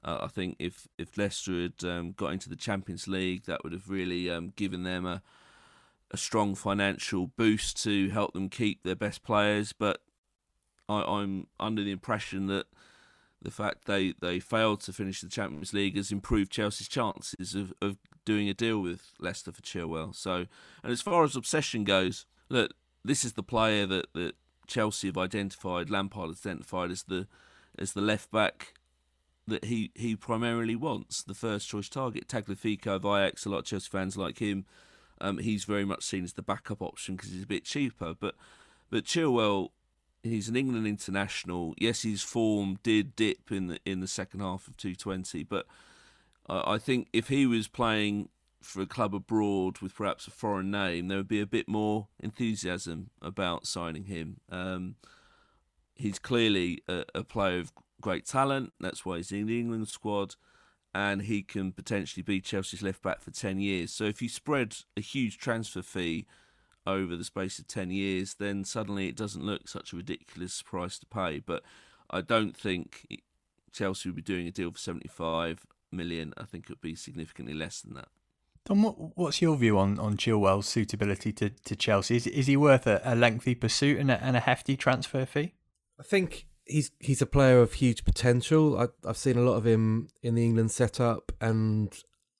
Uh, 0.02 0.18
I 0.22 0.28
think 0.28 0.56
if 0.58 0.88
if 0.98 1.18
Leicester 1.18 1.62
had 1.62 1.84
um, 1.84 2.12
got 2.12 2.32
into 2.32 2.48
the 2.48 2.56
Champions 2.56 3.06
League, 3.06 3.44
that 3.44 3.62
would 3.62 3.72
have 3.72 3.88
really 3.88 4.30
um, 4.30 4.52
given 4.56 4.82
them 4.82 5.06
a 5.06 5.22
a 6.10 6.16
strong 6.16 6.54
financial 6.54 7.28
boost 7.28 7.82
to 7.84 8.08
help 8.10 8.32
them 8.32 8.48
keep 8.48 8.82
their 8.82 8.96
best 8.96 9.22
players. 9.22 9.72
But 9.72 10.00
I, 10.88 11.02
I'm 11.02 11.46
under 11.58 11.84
the 11.84 11.92
impression 11.92 12.46
that 12.48 12.66
the 13.42 13.50
fact 13.50 13.86
they, 13.86 14.14
they 14.20 14.40
failed 14.40 14.80
to 14.82 14.92
finish 14.92 15.20
the 15.20 15.28
Champions 15.28 15.72
League 15.72 15.96
has 15.96 16.12
improved 16.12 16.50
Chelsea's 16.50 16.88
chances 16.88 17.54
of, 17.54 17.72
of 17.80 17.96
doing 18.24 18.48
a 18.48 18.54
deal 18.54 18.80
with 18.80 19.12
Leicester 19.18 19.52
for 19.52 19.62
Chilwell. 19.62 20.14
So, 20.14 20.46
and 20.82 20.92
as 20.92 21.00
far 21.00 21.24
as 21.24 21.36
obsession 21.36 21.84
goes, 21.84 22.26
look, 22.48 22.74
this 23.04 23.24
is 23.24 23.34
the 23.34 23.42
player 23.42 23.86
that, 23.86 24.12
that 24.14 24.34
Chelsea 24.66 25.08
have 25.08 25.16
identified, 25.16 25.90
Lampard 25.90 26.28
has 26.28 26.44
identified 26.44 26.90
as 26.90 27.04
the 27.04 27.26
as 27.78 27.92
the 27.92 28.00
left 28.00 28.30
back 28.32 28.74
that 29.50 29.66
he, 29.66 29.90
he 29.94 30.16
primarily 30.16 30.76
wants, 30.76 31.22
the 31.22 31.34
first 31.34 31.68
choice 31.68 31.88
target. 31.88 32.28
Tagliafico 32.28 32.96
Ajax, 32.96 33.44
a 33.44 33.50
lot 33.50 33.58
of 33.58 33.64
Chelsea 33.66 33.88
fans 33.90 34.16
like 34.16 34.38
him. 34.38 34.64
Um, 35.20 35.38
he's 35.38 35.64
very 35.64 35.84
much 35.84 36.02
seen 36.02 36.24
as 36.24 36.32
the 36.32 36.42
backup 36.42 36.80
option 36.80 37.16
because 37.16 37.32
he's 37.32 37.42
a 37.42 37.46
bit 37.46 37.64
cheaper. 37.64 38.14
But 38.18 38.34
but 38.88 39.04
Chilwell, 39.04 39.68
he's 40.22 40.48
an 40.48 40.56
England 40.56 40.86
international. 40.86 41.74
Yes, 41.76 42.02
his 42.02 42.22
form 42.22 42.78
did 42.82 43.14
dip 43.14 43.52
in 43.52 43.66
the 43.66 43.78
in 43.84 44.00
the 44.00 44.08
second 44.08 44.40
half 44.40 44.66
of 44.66 44.76
220, 44.78 45.44
but 45.44 45.66
I 46.48 46.78
think 46.78 47.08
if 47.12 47.28
he 47.28 47.46
was 47.46 47.68
playing 47.68 48.28
for 48.60 48.82
a 48.82 48.86
club 48.86 49.14
abroad 49.14 49.78
with 49.78 49.94
perhaps 49.94 50.26
a 50.26 50.30
foreign 50.30 50.70
name, 50.70 51.08
there 51.08 51.18
would 51.18 51.28
be 51.28 51.40
a 51.40 51.46
bit 51.46 51.68
more 51.68 52.08
enthusiasm 52.18 53.10
about 53.22 53.66
signing 53.66 54.04
him. 54.04 54.40
Um, 54.50 54.96
he's 55.94 56.18
clearly 56.18 56.82
a, 56.88 57.04
a 57.14 57.24
player 57.24 57.60
of 57.60 57.72
great 58.00 58.26
talent. 58.26 58.72
That's 58.80 59.04
why 59.04 59.18
he's 59.18 59.32
in 59.32 59.46
the 59.46 59.60
England 59.60 59.88
squad, 59.88 60.36
and 60.92 61.22
he 61.22 61.42
can 61.42 61.72
potentially 61.72 62.22
be 62.22 62.40
Chelsea's 62.40 62.82
left 62.82 63.02
back 63.02 63.20
for 63.20 63.30
ten 63.30 63.60
years. 63.60 63.92
So 63.92 64.04
if 64.04 64.20
you 64.22 64.28
spread 64.28 64.76
a 64.96 65.00
huge 65.00 65.38
transfer 65.38 65.82
fee 65.82 66.26
over 66.86 67.16
the 67.16 67.24
space 67.24 67.58
of 67.58 67.66
ten 67.66 67.90
years, 67.90 68.34
then 68.34 68.64
suddenly 68.64 69.08
it 69.08 69.16
doesn't 69.16 69.44
look 69.44 69.68
such 69.68 69.92
a 69.92 69.96
ridiculous 69.96 70.62
price 70.62 70.98
to 70.98 71.06
pay. 71.06 71.38
But 71.38 71.62
I 72.10 72.22
don't 72.22 72.56
think 72.56 73.06
Chelsea 73.72 74.08
would 74.08 74.16
be 74.16 74.22
doing 74.22 74.48
a 74.48 74.50
deal 74.50 74.72
for 74.72 74.78
seventy-five 74.78 75.66
million. 75.92 76.32
I 76.36 76.44
think 76.44 76.64
it 76.64 76.70
would 76.70 76.80
be 76.80 76.94
significantly 76.94 77.54
less 77.54 77.82
than 77.82 77.94
that. 77.94 78.08
Tom, 78.64 78.82
what's 79.14 79.40
your 79.40 79.56
view 79.56 79.78
on, 79.78 79.98
on 79.98 80.16
Chilwell's 80.18 80.66
suitability 80.66 81.32
to, 81.32 81.48
to 81.48 81.74
Chelsea? 81.74 82.16
Is, 82.16 82.26
is 82.26 82.46
he 82.46 82.58
worth 82.58 82.86
a, 82.86 83.00
a 83.04 83.14
lengthy 83.14 83.54
pursuit 83.54 83.98
and 83.98 84.10
a, 84.10 84.22
and 84.22 84.36
a 84.36 84.40
hefty 84.40 84.76
transfer 84.76 85.24
fee? 85.24 85.54
I 85.98 86.02
think 86.02 86.46
he's 86.64 86.90
he's 86.98 87.22
a 87.22 87.26
player 87.26 87.60
of 87.60 87.74
huge 87.74 88.04
potential. 88.04 88.78
I, 88.78 88.88
I've 89.06 89.16
seen 89.16 89.36
a 89.36 89.42
lot 89.42 89.56
of 89.56 89.66
him 89.66 90.08
in 90.22 90.34
the 90.34 90.44
England 90.44 90.70
setup, 90.70 91.32
and 91.40 91.92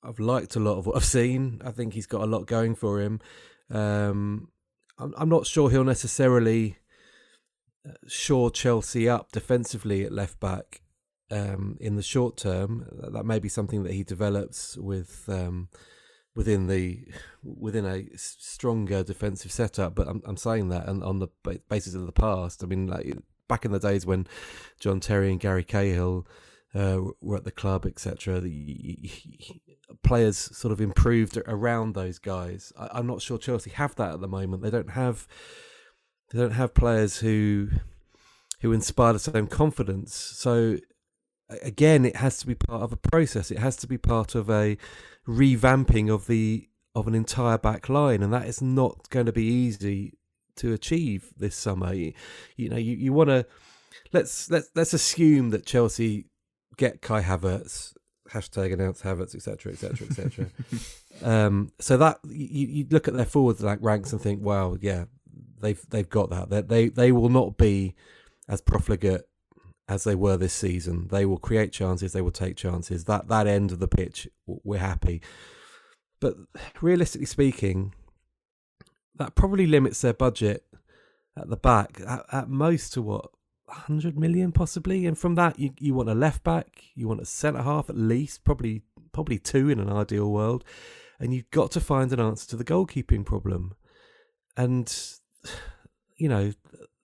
I've 0.03 0.19
liked 0.19 0.55
a 0.55 0.59
lot 0.59 0.77
of 0.77 0.85
what 0.85 0.95
I've 0.95 1.05
seen. 1.05 1.61
I 1.63 1.71
think 1.71 1.93
he's 1.93 2.07
got 2.07 2.21
a 2.21 2.25
lot 2.25 2.47
going 2.47 2.75
for 2.75 2.99
him. 2.99 3.19
Um, 3.69 4.49
I'm, 4.97 5.13
I'm 5.17 5.29
not 5.29 5.45
sure 5.45 5.69
he'll 5.69 5.83
necessarily 5.83 6.77
uh, 7.87 7.93
shore 8.07 8.51
Chelsea 8.51 9.07
up 9.09 9.31
defensively 9.31 10.03
at 10.03 10.11
left 10.11 10.39
back 10.39 10.81
um, 11.29 11.77
in 11.79 11.95
the 11.95 12.03
short 12.03 12.37
term. 12.37 12.85
That 13.11 13.25
may 13.25 13.39
be 13.39 13.49
something 13.49 13.83
that 13.83 13.93
he 13.93 14.03
develops 14.03 14.77
with 14.77 15.25
um, 15.27 15.69
within 16.35 16.67
the 16.67 17.05
within 17.43 17.85
a 17.85 18.05
stronger 18.15 19.03
defensive 19.03 19.51
setup. 19.51 19.95
But 19.95 20.07
I'm, 20.07 20.21
I'm 20.25 20.37
saying 20.37 20.69
that 20.69 20.87
and 20.87 21.03
on 21.03 21.19
the 21.19 21.27
basis 21.69 21.95
of 21.95 22.05
the 22.05 22.11
past. 22.11 22.63
I 22.63 22.67
mean, 22.67 22.87
like 22.87 23.17
back 23.51 23.65
in 23.65 23.73
the 23.73 23.79
days 23.79 24.05
when 24.05 24.25
John 24.79 25.01
Terry 25.01 25.29
and 25.29 25.37
Gary 25.37 25.65
Cahill 25.65 26.25
uh, 26.73 27.01
were 27.19 27.35
at 27.35 27.43
the 27.43 27.51
club, 27.51 27.85
etc. 27.85 28.39
The 28.39 29.11
players 30.03 30.37
sort 30.37 30.71
of 30.71 30.79
improved 30.79 31.37
around 31.45 31.93
those 31.93 32.17
guys. 32.17 32.71
I, 32.79 32.99
am 32.99 33.07
not 33.07 33.21
sure 33.21 33.37
Chelsea 33.37 33.71
have 33.71 33.93
that 33.95 34.13
at 34.13 34.21
the 34.21 34.27
moment. 34.29 34.63
They 34.63 34.69
don't 34.69 34.91
have 34.91 35.27
they 36.31 36.39
don't 36.39 36.53
have 36.53 36.73
players 36.73 37.17
who 37.17 37.67
who 38.61 38.71
inspire 38.71 39.11
the 39.11 39.19
same 39.19 39.47
confidence. 39.47 40.15
So 40.15 40.77
again, 41.61 42.05
it 42.05 42.15
has 42.15 42.37
to 42.37 42.47
be 42.47 42.55
part 42.55 42.83
of 42.83 42.93
a 42.93 42.97
process. 42.97 43.51
It 43.51 43.59
has 43.59 43.75
to 43.77 43.87
be 43.87 43.97
part 43.97 44.33
of 44.33 44.49
a 44.49 44.77
revamping 45.27 46.09
of 46.09 46.27
the 46.27 46.69
of 46.95 47.05
an 47.05 47.15
entire 47.15 47.57
back 47.57 47.89
line, 47.89 48.23
and 48.23 48.31
that 48.31 48.47
is 48.47 48.61
not 48.61 49.09
going 49.09 49.25
to 49.25 49.33
be 49.33 49.43
easy 49.43 50.13
to 50.57 50.73
achieve 50.73 51.33
this 51.37 51.55
summer. 51.55 51.93
You, 51.93 52.13
you 52.57 52.69
know, 52.69 52.77
you, 52.77 52.95
you 52.95 53.13
want 53.13 53.29
to 53.29 53.45
let's 54.13 54.49
let's 54.49 54.69
let's 54.75 54.93
assume 54.93 55.49
that 55.51 55.65
Chelsea 55.65 56.25
get 56.77 57.01
Kai 57.01 57.21
Havertz 57.21 57.93
hashtag 58.29 58.73
announce 58.73 59.01
Havertz 59.01 59.35
etc 59.35 59.73
etc 59.73 60.07
etc. 60.07 60.47
Um, 61.21 61.71
so 61.79 61.97
that 61.97 62.19
you, 62.27 62.67
you 62.67 62.87
look 62.89 63.07
at 63.07 63.13
their 63.13 63.25
forwards 63.25 63.61
like 63.61 63.79
ranks 63.81 64.11
and 64.11 64.21
think, 64.21 64.41
wow, 64.41 64.77
yeah, 64.79 65.05
they've 65.59 65.81
they've 65.89 66.09
got 66.09 66.29
that. 66.29 66.49
They 66.49 66.61
they 66.61 66.87
they 66.89 67.11
will 67.11 67.29
not 67.29 67.57
be 67.57 67.95
as 68.47 68.61
profligate 68.61 69.21
as 69.87 70.03
they 70.03 70.15
were 70.15 70.37
this 70.37 70.53
season. 70.53 71.09
They 71.09 71.25
will 71.25 71.37
create 71.37 71.71
chances. 71.73 72.13
They 72.13 72.21
will 72.21 72.31
take 72.31 72.55
chances. 72.55 73.05
That 73.05 73.27
that 73.27 73.47
end 73.47 73.71
of 73.71 73.79
the 73.79 73.87
pitch, 73.87 74.27
we're 74.45 74.79
happy. 74.79 75.21
But 76.19 76.37
realistically 76.81 77.25
speaking, 77.25 77.93
that 79.15 79.35
probably 79.35 79.67
limits 79.67 80.01
their 80.01 80.13
budget 80.13 80.65
at 81.37 81.49
the 81.49 81.57
back 81.57 82.01
at, 82.05 82.25
at 82.31 82.49
most 82.49 82.93
to 82.93 83.01
what 83.01 83.31
100 83.65 84.17
million 84.17 84.51
possibly? 84.51 85.05
And 85.05 85.17
from 85.17 85.35
that 85.35 85.59
you, 85.59 85.71
you 85.79 85.93
want 85.93 86.09
a 86.09 86.15
left 86.15 86.43
back 86.43 86.83
you 86.95 87.07
want 87.07 87.21
a 87.21 87.25
centre 87.25 87.61
half 87.61 87.89
at 87.89 87.97
least 87.97 88.43
probably 88.43 88.83
probably 89.11 89.39
two 89.39 89.69
in 89.69 89.79
an 89.79 89.91
ideal 89.91 90.31
world 90.31 90.63
and 91.21 91.33
you've 91.33 91.51
got 91.51 91.71
to 91.71 91.79
find 91.79 92.11
an 92.11 92.19
answer 92.19 92.47
to 92.49 92.57
the 92.57 92.65
goalkeeping 92.65 93.23
problem. 93.23 93.75
And 94.57 94.91
you 96.17 96.27
know 96.27 96.53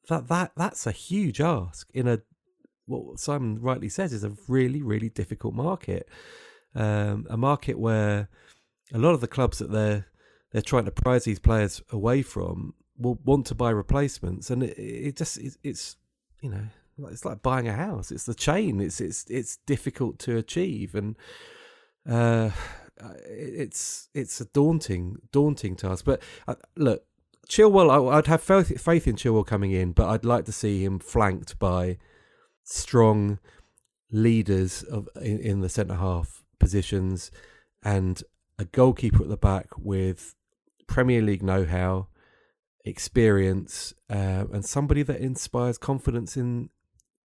that 0.09 0.27
that 0.27 0.51
that's 0.57 0.87
a 0.87 0.91
huge 0.91 1.39
ask 1.39 1.89
in 1.93 2.07
a 2.07 2.19
what 2.87 3.19
Simon 3.19 3.61
rightly 3.61 3.89
says 3.89 4.11
is 4.11 4.23
a 4.23 4.33
really 4.47 4.81
really 4.81 5.09
difficult 5.09 5.53
market. 5.53 6.09
Um, 6.75 7.25
a 7.29 7.37
market 7.37 7.79
where 7.79 8.27
a 8.93 8.97
lot 8.97 9.13
of 9.13 9.21
the 9.21 9.27
clubs 9.27 9.59
that 9.59 9.71
they're 9.71 10.07
they're 10.51 10.61
trying 10.61 10.85
to 10.85 10.91
prize 10.91 11.25
these 11.25 11.39
players 11.39 11.81
away 11.91 12.21
from 12.21 12.73
will 12.97 13.19
want 13.25 13.45
to 13.47 13.55
buy 13.55 13.69
replacements, 13.69 14.49
and 14.49 14.63
it, 14.63 14.77
it 14.77 15.15
just 15.15 15.37
it, 15.37 15.55
it's 15.63 15.97
you 16.41 16.49
know 16.49 16.67
it's 17.09 17.25
like 17.25 17.41
buying 17.41 17.67
a 17.67 17.73
house. 17.73 18.11
It's 18.11 18.25
the 18.25 18.33
chain. 18.33 18.81
It's 18.81 18.99
it's 18.99 19.25
it's 19.29 19.57
difficult 19.65 20.19
to 20.19 20.37
achieve, 20.37 20.95
and 20.95 21.15
uh, 22.09 22.51
it's 23.25 24.09
it's 24.13 24.41
a 24.41 24.45
daunting 24.45 25.17
daunting 25.31 25.75
task. 25.75 26.05
But 26.05 26.21
uh, 26.47 26.55
look, 26.75 27.03
Chilwell, 27.47 27.91
I, 27.91 27.97
would 27.97 28.27
have 28.27 28.41
faith, 28.41 28.81
faith 28.81 29.07
in 29.07 29.15
Chilwell 29.15 29.45
coming 29.45 29.71
in, 29.71 29.91
but 29.91 30.07
I'd 30.07 30.25
like 30.25 30.45
to 30.45 30.51
see 30.51 30.83
him 30.83 30.99
flanked 30.99 31.59
by 31.59 31.97
strong 32.63 33.39
leaders 34.11 34.83
of 34.83 35.07
in, 35.21 35.39
in 35.39 35.61
the 35.61 35.69
centre 35.69 35.95
half 35.95 36.43
positions 36.59 37.31
and 37.83 38.23
a 38.57 38.65
goalkeeper 38.65 39.23
at 39.23 39.29
the 39.29 39.37
back 39.37 39.67
with 39.77 40.35
Premier 40.87 41.21
League 41.21 41.43
know-how, 41.43 42.07
experience, 42.85 43.93
uh, 44.09 44.45
and 44.51 44.65
somebody 44.65 45.03
that 45.03 45.19
inspires 45.19 45.77
confidence 45.77 46.37
in 46.37 46.69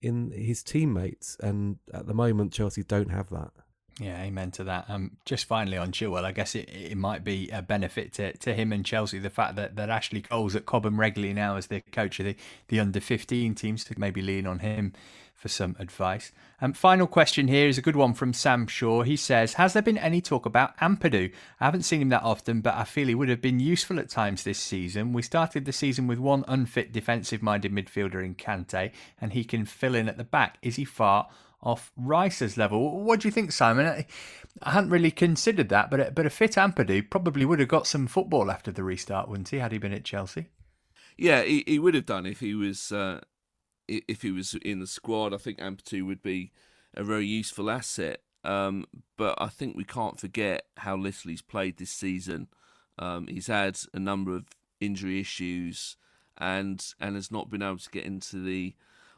in 0.02 0.32
his 0.32 0.64
teammates. 0.64 1.36
And 1.40 1.78
at 1.92 2.06
the 2.06 2.14
moment, 2.14 2.54
Chelsea 2.54 2.84
don't 2.84 3.10
have 3.10 3.30
that. 3.30 3.52
Yeah, 4.00 4.22
amen 4.22 4.52
to 4.52 4.64
that. 4.66 4.86
Um, 4.90 5.18
just 5.26 5.46
finally 5.46 5.78
on 5.78 5.92
Chilwell, 5.92 6.24
I 6.24 6.32
guess 6.32 6.54
it, 6.54 6.70
it 6.70 6.98
might 6.98 7.24
be 7.24 7.50
a 7.50 7.64
benefit 7.64 8.14
to, 8.14 8.34
to 8.38 8.54
him 8.54 8.72
and 8.72 8.86
Chelsea 8.86 9.18
the 9.18 9.32
fact 9.32 9.56
that, 9.56 9.76
that 9.76 9.90
Ashley 9.90 10.22
Cole's 10.22 10.56
at 10.56 10.68
Cobham 10.68 11.00
regularly 11.00 11.34
now 11.34 11.56
as 11.56 11.68
the 11.68 11.82
coach 11.92 12.20
of 12.20 12.28
the, 12.28 12.36
the 12.68 12.80
under 12.80 13.00
15 13.00 13.56
teams 13.56 13.84
to 13.86 14.00
maybe 14.00 14.22
lean 14.22 14.46
on 14.46 14.60
him 14.60 14.94
for 15.34 15.48
some 15.48 15.76
advice. 15.80 16.32
Um, 16.62 16.74
final 16.74 17.06
question 17.06 17.48
here 17.48 17.68
is 17.68 17.78
a 17.78 17.82
good 17.82 17.96
one 17.96 18.14
from 18.14 18.34
Sam 18.34 18.66
Shaw. 18.66 19.04
He 19.04 19.16
says, 19.16 19.54
Has 19.54 19.74
there 19.74 19.84
been 19.84 19.98
any 19.98 20.20
talk 20.20 20.46
about 20.46 20.78
Ampadu? 20.78 21.32
I 21.60 21.66
haven't 21.66 21.84
seen 21.84 22.02
him 22.02 22.10
that 22.10 22.24
often, 22.24 22.62
but 22.62 22.76
I 22.76 22.84
feel 22.84 23.08
he 23.08 23.16
would 23.16 23.30
have 23.30 23.42
been 23.42 23.60
useful 23.60 24.00
at 24.00 24.10
times 24.10 24.44
this 24.44 24.60
season. 24.60 25.14
We 25.14 25.22
started 25.22 25.66
the 25.66 25.74
season 25.74 26.08
with 26.08 26.18
one 26.18 26.44
unfit 26.48 26.92
defensive 26.92 27.44
minded 27.44 27.72
midfielder 27.72 28.26
in 28.26 28.34
Kante, 28.34 28.92
and 29.22 29.34
he 29.34 29.44
can 29.44 29.66
fill 29.66 29.94
in 29.94 30.10
at 30.10 30.18
the 30.18 30.24
back. 30.24 30.58
Is 30.64 30.76
he 30.76 30.86
far 30.86 31.28
off 31.62 31.92
Rice's 31.96 32.58
level? 32.58 33.02
What 33.04 33.22
do 33.22 33.28
you 33.28 33.32
think, 33.32 33.52
Simon? 33.52 34.06
I 34.62 34.72
hadn't 34.72 34.90
really 34.90 35.12
considered 35.12 35.70
that, 35.70 35.90
but, 35.92 36.16
but 36.16 36.26
a 36.26 36.30
fit 36.30 36.52
Ampadu 36.52 37.10
probably 37.10 37.46
would 37.46 37.60
have 37.60 37.68
got 37.68 37.88
some 37.88 38.08
football 38.08 38.50
after 38.52 38.72
the 38.72 38.84
restart, 38.84 39.30
wouldn't 39.30 39.50
he, 39.50 39.60
had 39.60 39.72
he 39.72 39.78
been 39.78 39.94
at 39.94 40.04
Chelsea? 40.04 40.48
Yeah, 41.18 41.42
he, 41.44 41.64
he 41.66 41.80
would 41.80 41.96
have 41.96 42.06
done 42.06 42.26
if 42.26 42.40
he 42.40 42.54
was 42.54 42.92
uh, 42.92 43.22
if 43.88 44.22
he 44.22 44.32
was 44.32 44.54
in 44.56 44.80
the 44.80 44.88
squad, 44.88 45.34
I 45.34 45.38
think 45.38 45.60
Ampadu 45.60 46.06
would 46.06 46.22
be 46.22 46.52
a 46.94 47.04
very 47.04 47.26
useful 47.26 47.70
asset. 47.70 48.22
Um, 48.44 48.86
but 49.18 49.36
I 49.40 49.48
think 49.48 49.76
we 49.76 49.84
can't 49.84 50.20
forget 50.20 50.66
how 50.78 50.96
little 50.96 51.30
he's 51.30 51.42
played 51.42 51.78
this 51.78 51.92
season. 51.92 52.48
Um, 53.00 53.28
he's 53.28 53.48
had 53.48 53.80
a 53.94 54.00
number 54.00 54.36
of 54.36 54.46
injury 54.80 55.20
issues 55.20 55.98
and 56.38 56.94
and 57.00 57.16
has 57.16 57.32
not 57.32 57.50
been 57.50 57.64
able 57.64 57.80
to 57.80 57.90
get 57.90 58.06
into 58.06 58.44
the 58.44 58.76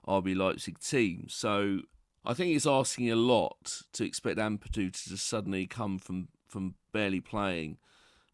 RB 0.08 0.36
Leipzig 0.36 0.80
team. 0.80 1.26
So 1.28 1.82
I 2.26 2.34
think 2.34 2.56
it's 2.56 2.68
asking 2.68 3.10
a 3.12 3.16
lot 3.16 3.82
to 3.94 4.04
expect 4.04 4.38
Ampadu 4.38 4.92
to 4.92 5.10
just 5.10 5.28
suddenly 5.28 5.66
come 5.68 6.00
from, 6.00 6.28
from 6.48 6.76
barely 6.92 7.22
playing 7.22 7.78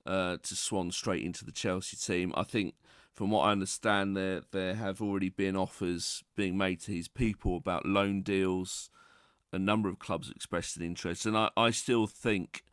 uh, 0.05 0.37
to 0.41 0.55
swan 0.55 0.91
straight 0.91 1.23
into 1.23 1.45
the 1.45 1.51
Chelsea 1.51 1.97
team. 1.97 2.33
I 2.35 2.43
think 2.43 2.75
from 3.13 3.31
what 3.31 3.43
I 3.43 3.51
understand, 3.51 4.15
there 4.15 4.41
there 4.51 4.75
have 4.75 5.01
already 5.01 5.29
been 5.29 5.55
offers 5.55 6.23
being 6.35 6.57
made 6.57 6.81
to 6.81 6.91
his 6.91 7.07
people 7.07 7.57
about 7.57 7.85
loan 7.85 8.21
deals. 8.21 8.89
A 9.53 9.59
number 9.59 9.87
of 9.87 9.99
clubs 9.99 10.29
expressed 10.29 10.75
an 10.75 10.83
interest, 10.83 11.25
and 11.25 11.37
I, 11.37 11.49
I 11.55 11.71
still 11.71 12.07
think 12.07 12.63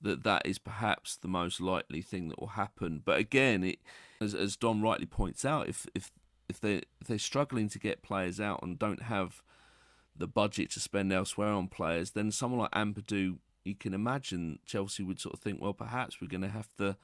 that 0.00 0.22
that 0.22 0.46
is 0.46 0.58
perhaps 0.58 1.16
the 1.16 1.28
most 1.28 1.60
likely 1.60 2.00
thing 2.00 2.28
that 2.28 2.40
will 2.40 2.48
happen. 2.48 3.02
But 3.04 3.18
again, 3.18 3.64
it 3.64 3.80
as 4.20 4.34
as 4.34 4.56
Dom 4.56 4.82
rightly 4.82 5.06
points 5.06 5.44
out, 5.44 5.68
if 5.68 5.86
if 5.94 6.12
if 6.48 6.60
they 6.60 6.82
if 7.00 7.08
they're 7.08 7.18
struggling 7.18 7.68
to 7.70 7.78
get 7.80 8.02
players 8.02 8.40
out 8.40 8.60
and 8.62 8.78
don't 8.78 9.02
have 9.02 9.42
the 10.16 10.26
budget 10.26 10.70
to 10.72 10.80
spend 10.80 11.12
elsewhere 11.12 11.52
on 11.52 11.68
players, 11.68 12.10
then 12.10 12.30
someone 12.30 12.60
like 12.60 12.70
Ampadu, 12.72 13.38
you 13.64 13.74
can 13.74 13.94
imagine 13.94 14.58
Chelsea 14.66 15.02
would 15.02 15.20
sort 15.20 15.34
of 15.34 15.40
think, 15.40 15.60
well, 15.60 15.72
perhaps 15.72 16.20
we're 16.20 16.28
going 16.28 16.42
to 16.42 16.48
have 16.48 16.74
to 16.76 16.96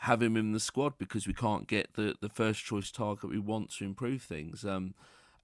have 0.00 0.22
him 0.22 0.36
in 0.36 0.52
the 0.52 0.60
squad 0.60 0.94
because 0.96 1.26
we 1.26 1.34
can't 1.34 1.66
get 1.66 1.92
the, 1.94 2.14
the 2.22 2.28
first 2.28 2.64
choice 2.64 2.90
target 2.90 3.28
we 3.28 3.38
want 3.38 3.70
to 3.70 3.84
improve 3.84 4.22
things. 4.22 4.64
Um, 4.64 4.94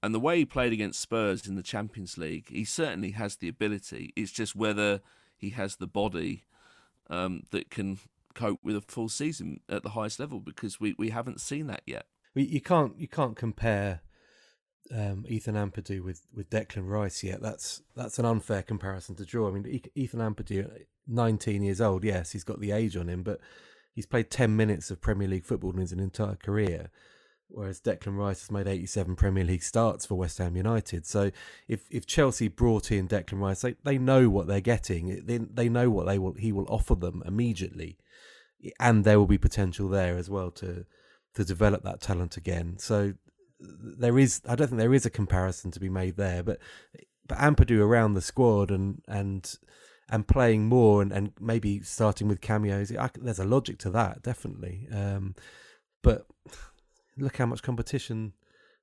and 0.02 0.14
the 0.14 0.20
way 0.20 0.38
he 0.38 0.44
played 0.44 0.72
against 0.72 1.00
Spurs 1.00 1.46
in 1.46 1.56
the 1.56 1.62
Champions 1.62 2.16
League, 2.16 2.48
he 2.48 2.64
certainly 2.64 3.10
has 3.12 3.36
the 3.36 3.48
ability. 3.48 4.12
It's 4.16 4.32
just 4.32 4.56
whether 4.56 5.00
he 5.36 5.50
has 5.50 5.76
the 5.76 5.86
body 5.86 6.44
um, 7.10 7.42
that 7.50 7.70
can 7.70 7.98
cope 8.34 8.60
with 8.62 8.76
a 8.76 8.80
full 8.80 9.08
season 9.08 9.60
at 9.68 9.82
the 9.82 9.90
highest 9.90 10.20
level 10.20 10.40
because 10.40 10.80
we, 10.80 10.94
we 10.98 11.10
haven't 11.10 11.40
seen 11.40 11.66
that 11.66 11.82
yet. 11.86 12.06
You 12.34 12.60
can't 12.60 12.98
you 12.98 13.08
can't 13.08 13.34
compare 13.34 14.02
um, 14.94 15.24
Ethan 15.28 15.54
Ampadu 15.54 16.02
with, 16.02 16.22
with 16.34 16.50
Declan 16.50 16.88
Rice 16.88 17.22
yet. 17.22 17.40
That's 17.40 17.82
that's 17.94 18.18
an 18.18 18.24
unfair 18.24 18.62
comparison 18.62 19.14
to 19.16 19.24
draw. 19.24 19.48
I 19.48 19.52
mean, 19.52 19.82
Ethan 19.94 20.20
Ampadu, 20.20 20.70
19 21.06 21.62
years 21.62 21.80
old, 21.80 22.04
yes, 22.04 22.32
he's 22.32 22.44
got 22.44 22.60
the 22.60 22.72
age 22.72 22.96
on 22.96 23.08
him, 23.08 23.22
but 23.22 23.40
he's 23.94 24.06
played 24.06 24.30
10 24.30 24.56
minutes 24.56 24.90
of 24.90 25.00
Premier 25.00 25.28
League 25.28 25.44
football 25.44 25.72
in 25.72 25.78
his 25.78 25.92
entire 25.92 26.36
career, 26.36 26.90
whereas 27.48 27.80
Declan 27.80 28.16
Rice 28.16 28.40
has 28.42 28.50
made 28.50 28.66
87 28.66 29.16
Premier 29.16 29.44
League 29.44 29.62
starts 29.62 30.06
for 30.06 30.14
West 30.16 30.38
Ham 30.38 30.56
United. 30.56 31.06
So 31.06 31.30
if, 31.68 31.86
if 31.90 32.06
Chelsea 32.06 32.48
brought 32.48 32.92
in 32.92 33.08
Declan 33.08 33.40
Rice, 33.40 33.62
they, 33.62 33.76
they 33.84 33.98
know 33.98 34.28
what 34.28 34.46
they're 34.46 34.60
getting. 34.60 35.24
They, 35.24 35.38
they 35.38 35.68
know 35.68 35.90
what 35.90 36.06
they 36.06 36.18
will 36.18 36.34
he 36.34 36.52
will 36.52 36.66
offer 36.68 36.94
them 36.94 37.22
immediately. 37.26 37.98
And 38.80 39.04
there 39.04 39.18
will 39.18 39.26
be 39.26 39.38
potential 39.38 39.88
there 39.88 40.16
as 40.16 40.30
well 40.30 40.50
to 40.52 40.86
to 41.34 41.44
develop 41.44 41.82
that 41.82 42.00
talent 42.00 42.36
again. 42.38 42.78
So 42.78 43.12
there 43.60 44.18
is. 44.18 44.40
I 44.46 44.54
don't 44.54 44.68
think 44.68 44.78
there 44.78 44.94
is 44.94 45.06
a 45.06 45.10
comparison 45.10 45.70
to 45.72 45.80
be 45.80 45.88
made 45.88 46.16
there. 46.16 46.42
But 46.42 46.58
but 47.26 47.38
Ampadu 47.38 47.80
around 47.80 48.14
the 48.14 48.20
squad 48.20 48.70
and 48.70 49.02
and 49.08 49.56
and 50.08 50.28
playing 50.28 50.66
more 50.66 51.02
and, 51.02 51.12
and 51.12 51.32
maybe 51.40 51.80
starting 51.80 52.28
with 52.28 52.40
cameos. 52.40 52.94
I, 52.94 53.10
there's 53.20 53.40
a 53.40 53.44
logic 53.44 53.78
to 53.80 53.90
that, 53.90 54.22
definitely. 54.22 54.86
Um, 54.92 55.34
but 56.02 56.26
look 57.18 57.36
how 57.36 57.46
much 57.46 57.62
competition 57.62 58.32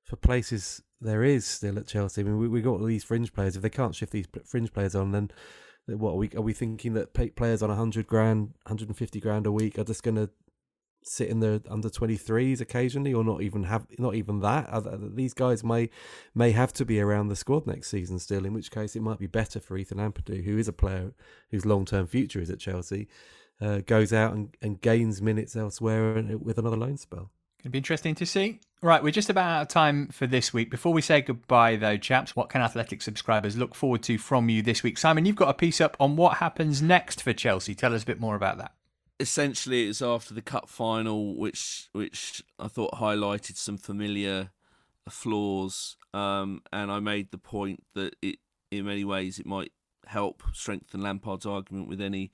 for 0.02 0.16
places 0.16 0.82
there 1.00 1.24
is 1.24 1.46
still 1.46 1.78
at 1.78 1.86
Chelsea. 1.86 2.20
I 2.20 2.24
mean, 2.24 2.38
we 2.38 2.48
we 2.48 2.62
got 2.62 2.80
all 2.80 2.84
these 2.84 3.04
fringe 3.04 3.32
players. 3.32 3.56
If 3.56 3.62
they 3.62 3.70
can't 3.70 3.94
shift 3.94 4.12
these 4.12 4.28
fringe 4.44 4.72
players 4.72 4.94
on, 4.94 5.12
then 5.12 5.30
what 5.86 6.12
are 6.12 6.16
we 6.16 6.30
are 6.36 6.42
we 6.42 6.52
thinking 6.52 6.94
that 6.94 7.14
players 7.36 7.62
on 7.62 7.68
100 7.68 8.06
grand, 8.06 8.54
150 8.64 9.20
grand 9.20 9.46
a 9.46 9.52
week 9.52 9.78
are 9.78 9.84
just 9.84 10.02
going 10.02 10.16
to 10.16 10.30
sit 11.06 11.28
in 11.28 11.40
the 11.40 11.62
under 11.68 11.88
23s 11.88 12.60
occasionally 12.60 13.12
or 13.12 13.22
not 13.22 13.42
even 13.42 13.64
have 13.64 13.86
not 13.98 14.14
even 14.14 14.40
that 14.40 14.66
these 15.14 15.34
guys 15.34 15.62
may 15.62 15.90
may 16.34 16.50
have 16.50 16.72
to 16.72 16.84
be 16.84 17.00
around 17.00 17.28
the 17.28 17.36
squad 17.36 17.66
next 17.66 17.88
season 17.88 18.18
still 18.18 18.44
in 18.44 18.52
which 18.52 18.70
case 18.70 18.96
it 18.96 19.02
might 19.02 19.18
be 19.18 19.26
better 19.26 19.60
for 19.60 19.76
Ethan 19.76 19.98
Ampadu 19.98 20.44
who 20.44 20.58
is 20.58 20.68
a 20.68 20.72
player 20.72 21.12
whose 21.50 21.66
long-term 21.66 22.06
future 22.06 22.40
is 22.40 22.50
at 22.50 22.58
Chelsea 22.58 23.06
uh, 23.60 23.78
goes 23.86 24.12
out 24.12 24.32
and, 24.32 24.56
and 24.62 24.80
gains 24.80 25.22
minutes 25.22 25.54
elsewhere 25.54 26.22
with 26.40 26.58
another 26.58 26.76
loan 26.76 26.96
spell 26.96 27.30
It'd 27.60 27.72
be 27.72 27.78
interesting 27.78 28.14
to 28.16 28.26
see. 28.26 28.60
Right, 28.82 29.02
we're 29.02 29.10
just 29.10 29.30
about 29.30 29.48
out 29.48 29.62
of 29.62 29.68
time 29.68 30.08
for 30.08 30.26
this 30.26 30.52
week. 30.52 30.70
Before 30.70 30.92
we 30.92 31.00
say 31.00 31.22
goodbye, 31.22 31.76
though, 31.76 31.96
chaps, 31.96 32.36
what 32.36 32.50
can 32.50 32.60
Athletic 32.60 33.00
subscribers 33.00 33.56
look 33.56 33.74
forward 33.74 34.02
to 34.02 34.18
from 34.18 34.50
you 34.50 34.60
this 34.60 34.82
week? 34.82 34.98
Simon, 34.98 35.24
you've 35.24 35.34
got 35.34 35.48
a 35.48 35.54
piece 35.54 35.80
up 35.80 35.96
on 35.98 36.14
what 36.14 36.36
happens 36.36 36.82
next 36.82 37.22
for 37.22 37.32
Chelsea. 37.32 37.74
Tell 37.74 37.94
us 37.94 38.02
a 38.02 38.06
bit 38.06 38.20
more 38.20 38.36
about 38.36 38.58
that 38.58 38.72
essentially 39.20 39.88
it's 39.88 40.02
after 40.02 40.34
the 40.34 40.42
cup 40.42 40.68
final, 40.68 41.36
which 41.36 41.88
which 41.92 42.42
I 42.58 42.68
thought 42.68 42.94
highlighted 42.94 43.56
some 43.56 43.78
familiar 43.78 44.50
flaws, 45.08 45.96
um, 46.12 46.62
and 46.72 46.90
I 46.90 47.00
made 47.00 47.30
the 47.30 47.38
point 47.38 47.84
that 47.94 48.14
it 48.22 48.38
in 48.70 48.86
many 48.86 49.04
ways 49.04 49.38
it 49.38 49.46
might 49.46 49.72
help 50.06 50.42
strengthen 50.52 51.00
Lampard's 51.00 51.46
argument 51.46 51.88
with 51.88 52.00
any 52.00 52.30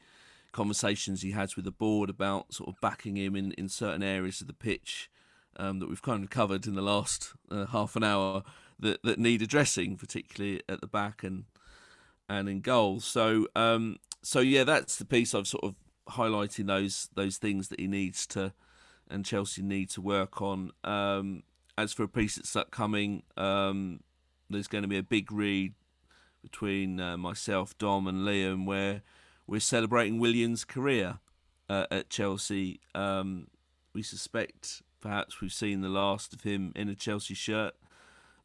conversations 0.52 1.22
he 1.22 1.30
has 1.30 1.54
with 1.54 1.64
the 1.64 1.70
board 1.70 2.10
about 2.10 2.52
sort 2.52 2.68
of 2.68 2.80
backing 2.80 3.16
him 3.16 3.36
in, 3.36 3.52
in 3.52 3.68
certain 3.68 4.02
areas 4.02 4.40
of 4.40 4.48
the 4.48 4.52
pitch 4.52 5.08
um, 5.56 5.78
that 5.78 5.88
we've 5.88 6.02
kind 6.02 6.24
of 6.24 6.30
covered 6.30 6.66
in 6.66 6.74
the 6.74 6.82
last 6.82 7.34
uh, 7.50 7.66
half 7.66 7.94
an 7.94 8.02
hour 8.02 8.42
that, 8.78 9.00
that 9.04 9.18
need 9.18 9.42
addressing, 9.42 9.96
particularly 9.96 10.60
at 10.68 10.80
the 10.80 10.86
back 10.86 11.22
and 11.22 11.44
and 12.28 12.48
in 12.48 12.60
goals. 12.60 13.04
So 13.04 13.46
um, 13.56 13.96
so 14.22 14.40
yeah, 14.40 14.64
that's 14.64 14.96
the 14.96 15.04
piece 15.04 15.34
I've 15.34 15.46
sort 15.46 15.64
of 15.64 15.74
highlighting 16.08 16.66
those 16.66 17.08
those 17.14 17.36
things 17.36 17.68
that 17.68 17.80
he 17.80 17.86
needs 17.86 18.26
to 18.28 18.52
and 19.10 19.24
Chelsea 19.24 19.62
need 19.62 19.90
to 19.90 20.00
work 20.00 20.40
on. 20.40 20.70
Um, 20.84 21.42
as 21.76 21.92
for 21.92 22.04
a 22.04 22.08
piece 22.08 22.36
that's 22.36 22.54
upcoming, 22.54 23.24
um, 23.36 24.00
there's 24.48 24.68
going 24.68 24.82
to 24.82 24.88
be 24.88 24.98
a 24.98 25.02
big 25.02 25.32
read 25.32 25.74
between 26.42 27.00
uh, 27.00 27.16
myself, 27.16 27.76
Dom, 27.76 28.06
and 28.06 28.18
Liam 28.18 28.64
where 28.66 29.02
we're 29.46 29.60
celebrating 29.60 30.18
Willian's 30.18 30.64
career 30.64 31.18
uh, 31.68 31.86
at 31.90 32.08
Chelsea. 32.08 32.80
Um, 32.94 33.48
we 33.92 34.02
suspect 34.02 34.82
perhaps 35.00 35.40
we've 35.40 35.52
seen 35.52 35.80
the 35.80 35.88
last 35.88 36.32
of 36.32 36.42
him 36.42 36.72
in 36.76 36.88
a 36.88 36.94
Chelsea 36.94 37.34
shirt, 37.34 37.74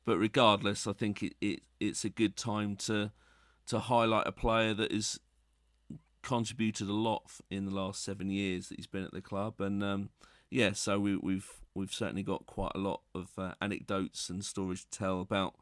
but 0.06 0.18
regardless, 0.18 0.88
I 0.88 0.94
think 0.94 1.22
it, 1.22 1.36
it 1.42 1.62
it's 1.80 2.04
a 2.04 2.10
good 2.10 2.36
time 2.36 2.76
to 2.78 3.12
to 3.68 3.80
highlight 3.80 4.28
a 4.28 4.32
player 4.32 4.74
that 4.74 4.92
is 4.92 5.20
contributed 6.26 6.90
a 6.90 6.94
lot 6.94 7.40
in 7.50 7.66
the 7.66 7.72
last 7.72 8.04
seven 8.04 8.30
years 8.30 8.68
that 8.68 8.80
he's 8.80 8.88
been 8.88 9.06
at 9.06 9.14
the 9.14 9.22
club, 9.22 9.62
and 9.62 9.84
um, 9.84 10.10
yeah, 10.50 10.74
so 10.74 11.00
we, 11.00 11.16
we've 11.16 11.50
we've 11.76 11.94
certainly 11.94 12.24
got 12.24 12.46
quite 12.46 12.72
a 12.76 12.80
lot 12.80 13.02
of 13.14 13.30
uh, 13.38 13.54
anecdotes 13.62 14.30
and 14.30 14.44
stories 14.44 14.84
to 14.84 14.98
tell 14.98 15.22
about 15.22 15.56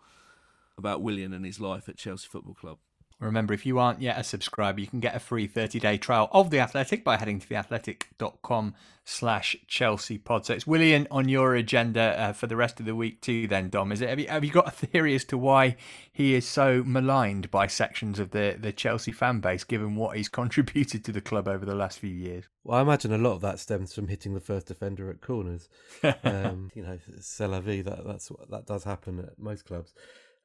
about 0.77 1.01
Willian 1.01 1.33
and 1.33 1.45
his 1.45 1.59
life 1.59 1.87
at 1.89 1.97
Chelsea 1.97 2.27
Football 2.27 2.55
Club. 2.55 2.77
Remember, 3.23 3.53
if 3.53 3.65
you 3.65 3.79
aren't 3.79 4.01
yet 4.01 4.19
a 4.19 4.23
subscriber, 4.23 4.81
you 4.81 4.87
can 4.87 4.99
get 4.99 5.15
a 5.15 5.19
free 5.19 5.47
30-day 5.47 5.97
trial 5.97 6.29
of 6.31 6.49
The 6.49 6.59
Athletic 6.59 7.03
by 7.03 7.17
heading 7.17 7.39
to 7.39 7.47
theathletic.com 7.47 8.75
slash 9.05 9.55
Chelsea 9.67 10.17
pod. 10.17 10.45
So 10.45 10.53
it's 10.53 10.65
Willian 10.65 11.07
on 11.11 11.27
your 11.27 11.55
agenda 11.55 12.01
uh, 12.01 12.33
for 12.33 12.47
the 12.47 12.55
rest 12.55 12.79
of 12.79 12.85
the 12.85 12.95
week 12.95 13.21
too 13.21 13.47
then, 13.47 13.69
Dom. 13.69 13.91
Is 13.91 14.01
it? 14.01 14.09
Have 14.09 14.19
you, 14.19 14.27
have 14.27 14.43
you 14.43 14.51
got 14.51 14.67
a 14.67 14.71
theory 14.71 15.15
as 15.15 15.25
to 15.25 15.37
why 15.37 15.75
he 16.11 16.33
is 16.35 16.47
so 16.47 16.83
maligned 16.85 17.51
by 17.51 17.67
sections 17.67 18.19
of 18.19 18.31
the, 18.31 18.57
the 18.59 18.71
Chelsea 18.71 19.11
fan 19.11 19.39
base, 19.39 19.63
given 19.63 19.95
what 19.95 20.15
he's 20.15 20.29
contributed 20.29 21.03
to 21.05 21.11
the 21.11 21.21
club 21.21 21.47
over 21.47 21.65
the 21.65 21.75
last 21.75 21.99
few 21.99 22.09
years? 22.09 22.45
Well, 22.63 22.77
I 22.77 22.81
imagine 22.81 23.13
a 23.13 23.17
lot 23.17 23.33
of 23.33 23.41
that 23.41 23.59
stems 23.59 23.93
from 23.93 24.07
hitting 24.07 24.33
the 24.33 24.39
first 24.39 24.67
defender 24.67 25.09
at 25.09 25.21
corners. 25.21 25.67
um, 26.23 26.71
you 26.73 26.83
know, 26.83 26.97
c'est 27.19 27.47
la 27.47 27.59
vie, 27.59 27.81
that, 27.81 28.05
that's, 28.05 28.31
that 28.49 28.65
does 28.65 28.83
happen 28.83 29.19
at 29.19 29.37
most 29.37 29.65
clubs. 29.65 29.93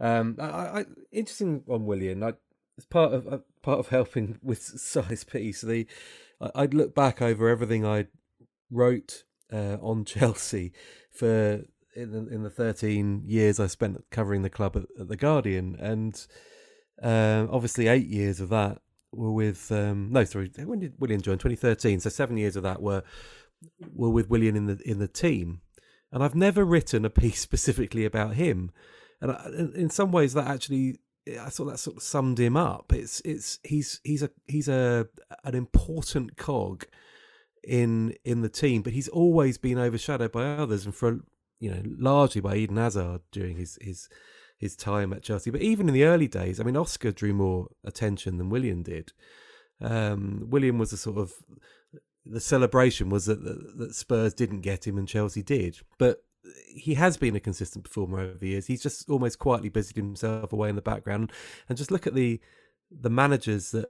Um, 0.01 0.37
I, 0.39 0.45
I, 0.45 0.85
interesting 1.11 1.63
on 1.69 1.85
Willian. 1.87 2.23
I, 2.23 2.35
as 2.79 2.87
part 2.87 3.13
of 3.13 3.27
uh, 3.27 3.39
part 3.63 3.81
of 3.81 3.89
helping 3.89 4.39
with 4.43 4.63
size 4.63 5.25
piece, 5.25 5.61
the 5.61 5.87
I, 6.41 6.63
would 6.63 6.75
look 6.75 6.95
back 6.95 7.21
over 7.21 7.49
everything 7.49 7.85
I 7.85 8.07
wrote 8.71 9.25
uh, 9.53 9.77
on 9.83 10.05
Chelsea 10.05 10.73
for 11.11 11.65
in 11.97 12.13
the, 12.13 12.33
in 12.33 12.43
the 12.45 12.51
13 12.51 13.25
years 13.27 13.59
I 13.59 13.67
spent 13.67 14.05
covering 14.11 14.43
the 14.43 14.51
club 14.51 14.77
at, 14.77 14.85
at 15.01 15.09
the 15.09 15.17
Guardian, 15.17 15.77
and 15.81 16.27
uh, 17.03 17.47
obviously 17.51 17.89
eight 17.89 18.07
years 18.07 18.41
of 18.41 18.49
that 18.51 18.79
were 19.11 19.33
with 19.33 19.73
um, 19.73 20.13
no, 20.13 20.25
sorry, 20.25 20.51
when 20.65 20.81
did 20.81 20.95
Willian 20.99 21.21
join? 21.21 21.39
2013. 21.39 22.01
So 22.01 22.11
seven 22.11 22.37
years 22.37 22.57
of 22.57 22.63
that 22.63 22.81
were 22.81 23.03
were 23.93 24.11
with 24.11 24.31
Willian 24.31 24.57
in 24.57 24.67
the 24.67 24.81
in 24.85 24.99
the 24.99 25.09
team, 25.09 25.63
and 26.13 26.23
I've 26.23 26.37
never 26.37 26.65
written 26.65 27.05
a 27.05 27.11
piece 27.11 27.41
specifically 27.49 28.05
about 28.05 28.35
him, 28.35 28.71
and 29.21 29.33
I, 29.33 29.47
in 29.75 29.91
some 29.91 30.13
ways 30.13 30.35
that 30.35 30.47
actually 30.47 31.01
I 31.37 31.51
thought 31.51 31.67
that 31.67 31.79
sort 31.79 31.97
of 31.97 32.03
summed 32.03 32.39
him 32.39 32.57
up. 32.57 32.93
It's 32.93 33.21
it's 33.21 33.59
he's 33.63 34.01
he's 34.05 34.23
a 34.23 34.31
he's 34.47 34.69
a 34.69 35.09
an 35.45 35.55
important 35.55 36.37
cog 36.37 36.87
in 37.63 38.15
in 38.25 38.41
the 38.43 38.49
team, 38.49 38.83
but 38.83 38.93
he's 38.93 39.09
always 39.09 39.59
been 39.59 39.79
overshadowed 39.79 40.33
by 40.33 40.45
others, 40.45 40.85
and 40.85 40.95
for 40.95 41.21
you 41.61 41.71
know 41.71 41.83
largely 41.85 42.41
by 42.41 42.57
Eden 42.57 42.77
Hazard 42.77 43.21
during 43.31 43.57
his 43.57 43.79
his 43.81 44.09
his 44.57 44.77
time 44.77 45.13
at 45.13 45.23
Chelsea. 45.23 45.51
But 45.51 45.63
even 45.63 45.89
in 45.89 45.95
the 45.95 46.05
early 46.05 46.29
days, 46.29 46.59
I 46.61 46.65
mean, 46.65 46.77
Oscar 46.77 47.13
drew 47.13 47.33
more 47.33 47.69
attention 47.85 48.39
than 48.39 48.51
Willian 48.51 48.83
did. 48.83 49.13
Um, 49.81 50.47
Willian 50.49 50.79
was 50.79 50.93
a 50.93 50.97
sort 50.97 51.19
of 51.19 51.33
the 52.25 52.41
celebration 52.41 53.09
was 53.09 53.27
that, 53.27 53.43
that 53.43 53.95
Spurs 53.95 54.35
didn't 54.35 54.61
get 54.61 54.87
him 54.87 54.99
and 54.99 55.09
Chelsea 55.09 55.43
did, 55.43 55.79
but 55.99 56.25
he 56.75 56.95
has 56.95 57.17
been 57.17 57.37
a 57.37 57.41
consistent 57.41 57.85
performer 57.85 58.21
over 58.21 58.39
the 58.39 58.49
years. 58.49 58.67
He's 58.67 58.83
just 58.83 59.09
almost 59.11 59.39
quietly 59.39 59.69
busied 59.69 59.97
himself 59.97 60.53
away 60.53 60.69
in 60.69 60.77
the 60.77 60.83
background. 60.83 61.33
And 61.69 61.79
just 61.79 61.91
look 61.91 62.07
at 62.07 62.15
the 62.15 62.41
the 62.91 63.11
managers 63.11 63.71
that 63.73 63.89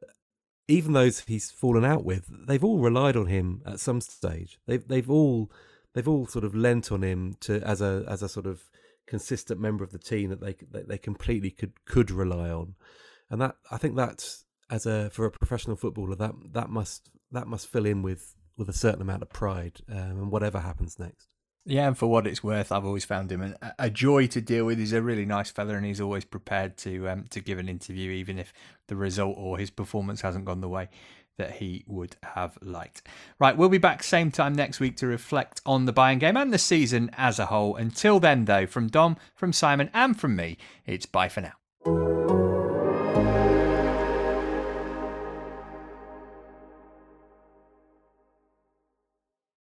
even 0.66 0.92
those 0.92 1.20
he's 1.20 1.50
fallen 1.50 1.84
out 1.84 2.04
with, 2.04 2.30
they've 2.46 2.64
all 2.64 2.78
relied 2.78 3.16
on 3.16 3.26
him 3.26 3.62
at 3.64 3.80
some 3.80 4.00
stage. 4.00 4.58
They've 4.66 4.86
they've 4.86 5.10
all 5.10 5.50
they've 5.94 6.08
all 6.08 6.26
sort 6.26 6.44
of 6.44 6.54
lent 6.54 6.92
on 6.92 7.02
him 7.02 7.36
to 7.40 7.60
as 7.62 7.80
a 7.80 8.04
as 8.08 8.22
a 8.22 8.28
sort 8.28 8.46
of 8.46 8.62
consistent 9.06 9.58
member 9.58 9.82
of 9.82 9.92
the 9.92 9.98
team 9.98 10.30
that 10.30 10.40
they 10.40 10.56
that 10.70 10.88
they 10.88 10.98
completely 10.98 11.50
could 11.50 11.84
could 11.84 12.10
rely 12.10 12.50
on. 12.50 12.74
And 13.30 13.40
that 13.40 13.56
I 13.70 13.78
think 13.78 13.96
that's 13.96 14.44
as 14.70 14.86
a 14.86 15.10
for 15.10 15.24
a 15.24 15.30
professional 15.30 15.76
footballer 15.76 16.16
that 16.16 16.34
that 16.52 16.70
must 16.70 17.10
that 17.32 17.46
must 17.46 17.68
fill 17.68 17.86
in 17.86 18.02
with 18.02 18.34
with 18.56 18.68
a 18.68 18.74
certain 18.74 19.02
amount 19.02 19.22
of 19.22 19.30
pride 19.30 19.80
um, 19.88 19.96
and 19.96 20.30
whatever 20.30 20.60
happens 20.60 20.98
next. 20.98 21.28
Yeah, 21.70 21.88
and 21.88 21.98
for 21.98 22.06
what 22.06 22.26
it's 22.26 22.42
worth, 22.42 22.72
I've 22.72 22.86
always 22.86 23.04
found 23.04 23.30
him 23.30 23.42
a, 23.42 23.74
a 23.78 23.90
joy 23.90 24.26
to 24.28 24.40
deal 24.40 24.64
with. 24.64 24.78
He's 24.78 24.94
a 24.94 25.02
really 25.02 25.26
nice 25.26 25.50
fella, 25.50 25.74
and 25.74 25.84
he's 25.84 26.00
always 26.00 26.24
prepared 26.24 26.78
to 26.78 27.10
um, 27.10 27.24
to 27.28 27.40
give 27.40 27.58
an 27.58 27.68
interview, 27.68 28.10
even 28.10 28.38
if 28.38 28.54
the 28.86 28.96
result 28.96 29.36
or 29.36 29.58
his 29.58 29.68
performance 29.68 30.22
hasn't 30.22 30.46
gone 30.46 30.62
the 30.62 30.68
way 30.68 30.88
that 31.36 31.56
he 31.56 31.84
would 31.86 32.16
have 32.22 32.58
liked. 32.62 33.02
Right, 33.38 33.54
we'll 33.54 33.68
be 33.68 33.76
back 33.76 34.02
same 34.02 34.30
time 34.30 34.54
next 34.54 34.80
week 34.80 34.96
to 34.96 35.06
reflect 35.06 35.60
on 35.66 35.84
the 35.84 35.92
Bayern 35.92 36.18
game 36.18 36.38
and 36.38 36.54
the 36.54 36.58
season 36.58 37.10
as 37.18 37.38
a 37.38 37.46
whole. 37.46 37.76
Until 37.76 38.18
then, 38.18 38.46
though, 38.46 38.66
from 38.66 38.88
Dom, 38.88 39.18
from 39.34 39.52
Simon, 39.52 39.90
and 39.92 40.18
from 40.18 40.36
me, 40.36 40.56
it's 40.86 41.04
bye 41.04 41.28
for 41.28 41.42
now. 41.42 42.27